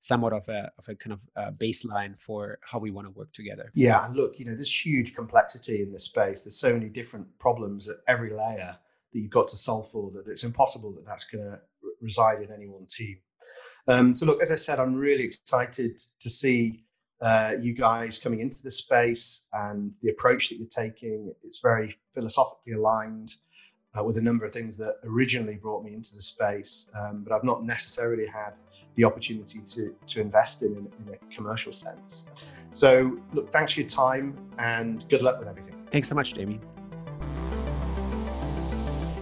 somewhat 0.00 0.32
of 0.32 0.48
a, 0.48 0.70
of 0.78 0.88
a 0.88 0.94
kind 0.94 1.12
of 1.12 1.20
a 1.34 1.50
baseline 1.50 2.14
for 2.20 2.58
how 2.62 2.78
we 2.78 2.90
want 2.90 3.06
to 3.06 3.10
work 3.12 3.32
together 3.32 3.70
yeah 3.74 4.06
and 4.06 4.14
look 4.14 4.38
you 4.38 4.44
know 4.44 4.54
there's 4.54 4.86
huge 4.86 5.14
complexity 5.14 5.82
in 5.82 5.90
this 5.90 6.04
space 6.04 6.44
there's 6.44 6.58
so 6.58 6.72
many 6.72 6.88
different 6.88 7.26
problems 7.38 7.88
at 7.88 7.96
every 8.06 8.30
layer 8.30 8.78
that 9.12 9.18
you've 9.18 9.30
got 9.30 9.48
to 9.48 9.56
solve 9.56 9.90
for 9.90 10.10
that 10.10 10.28
it's 10.28 10.44
impossible 10.44 10.92
that 10.92 11.04
that's 11.04 11.24
going 11.24 11.44
to 11.44 11.58
reside 12.00 12.42
in 12.42 12.52
any 12.52 12.66
one 12.66 12.86
team. 12.86 13.18
Um, 13.86 14.12
so, 14.12 14.26
look, 14.26 14.42
as 14.42 14.52
I 14.52 14.56
said, 14.56 14.80
I'm 14.80 14.94
really 14.94 15.24
excited 15.24 15.98
to 16.20 16.30
see 16.30 16.84
uh, 17.20 17.54
you 17.60 17.74
guys 17.74 18.18
coming 18.18 18.40
into 18.40 18.62
the 18.62 18.70
space 18.70 19.42
and 19.52 19.92
the 20.02 20.10
approach 20.10 20.48
that 20.48 20.56
you're 20.56 20.68
taking. 20.68 21.32
It's 21.42 21.60
very 21.60 21.96
philosophically 22.14 22.74
aligned 22.74 23.36
uh, 23.98 24.04
with 24.04 24.18
a 24.18 24.22
number 24.22 24.44
of 24.44 24.52
things 24.52 24.76
that 24.78 24.96
originally 25.04 25.56
brought 25.56 25.82
me 25.82 25.94
into 25.94 26.14
the 26.14 26.22
space, 26.22 26.90
um, 26.98 27.24
but 27.24 27.34
I've 27.34 27.44
not 27.44 27.64
necessarily 27.64 28.26
had 28.26 28.52
the 28.94 29.04
opportunity 29.04 29.60
to, 29.60 29.94
to 30.06 30.20
invest 30.20 30.62
in, 30.62 30.72
in, 30.72 30.88
in 31.06 31.14
a 31.14 31.34
commercial 31.34 31.72
sense. 31.72 32.26
So, 32.70 33.18
look, 33.32 33.50
thanks 33.50 33.74
for 33.74 33.80
your 33.80 33.88
time 33.88 34.36
and 34.58 35.08
good 35.08 35.22
luck 35.22 35.38
with 35.38 35.48
everything. 35.48 35.86
Thanks 35.90 36.08
so 36.08 36.14
much, 36.14 36.34
Jamie. 36.34 36.60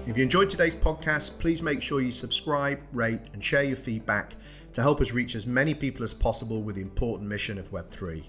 If 0.06 0.16
you 0.16 0.22
enjoyed 0.22 0.48
today's 0.48 0.74
podcast, 0.74 1.38
please 1.38 1.62
make 1.62 1.82
sure 1.82 2.00
you 2.00 2.12
subscribe, 2.12 2.80
rate, 2.92 3.20
and 3.32 3.42
share 3.42 3.64
your 3.64 3.76
feedback 3.76 4.34
to 4.76 4.82
help 4.82 5.00
us 5.00 5.12
reach 5.12 5.34
as 5.34 5.46
many 5.46 5.72
people 5.72 6.04
as 6.04 6.12
possible 6.12 6.62
with 6.62 6.76
the 6.76 6.82
important 6.82 7.26
mission 7.26 7.56
of 7.56 7.70
Web3. 7.70 8.22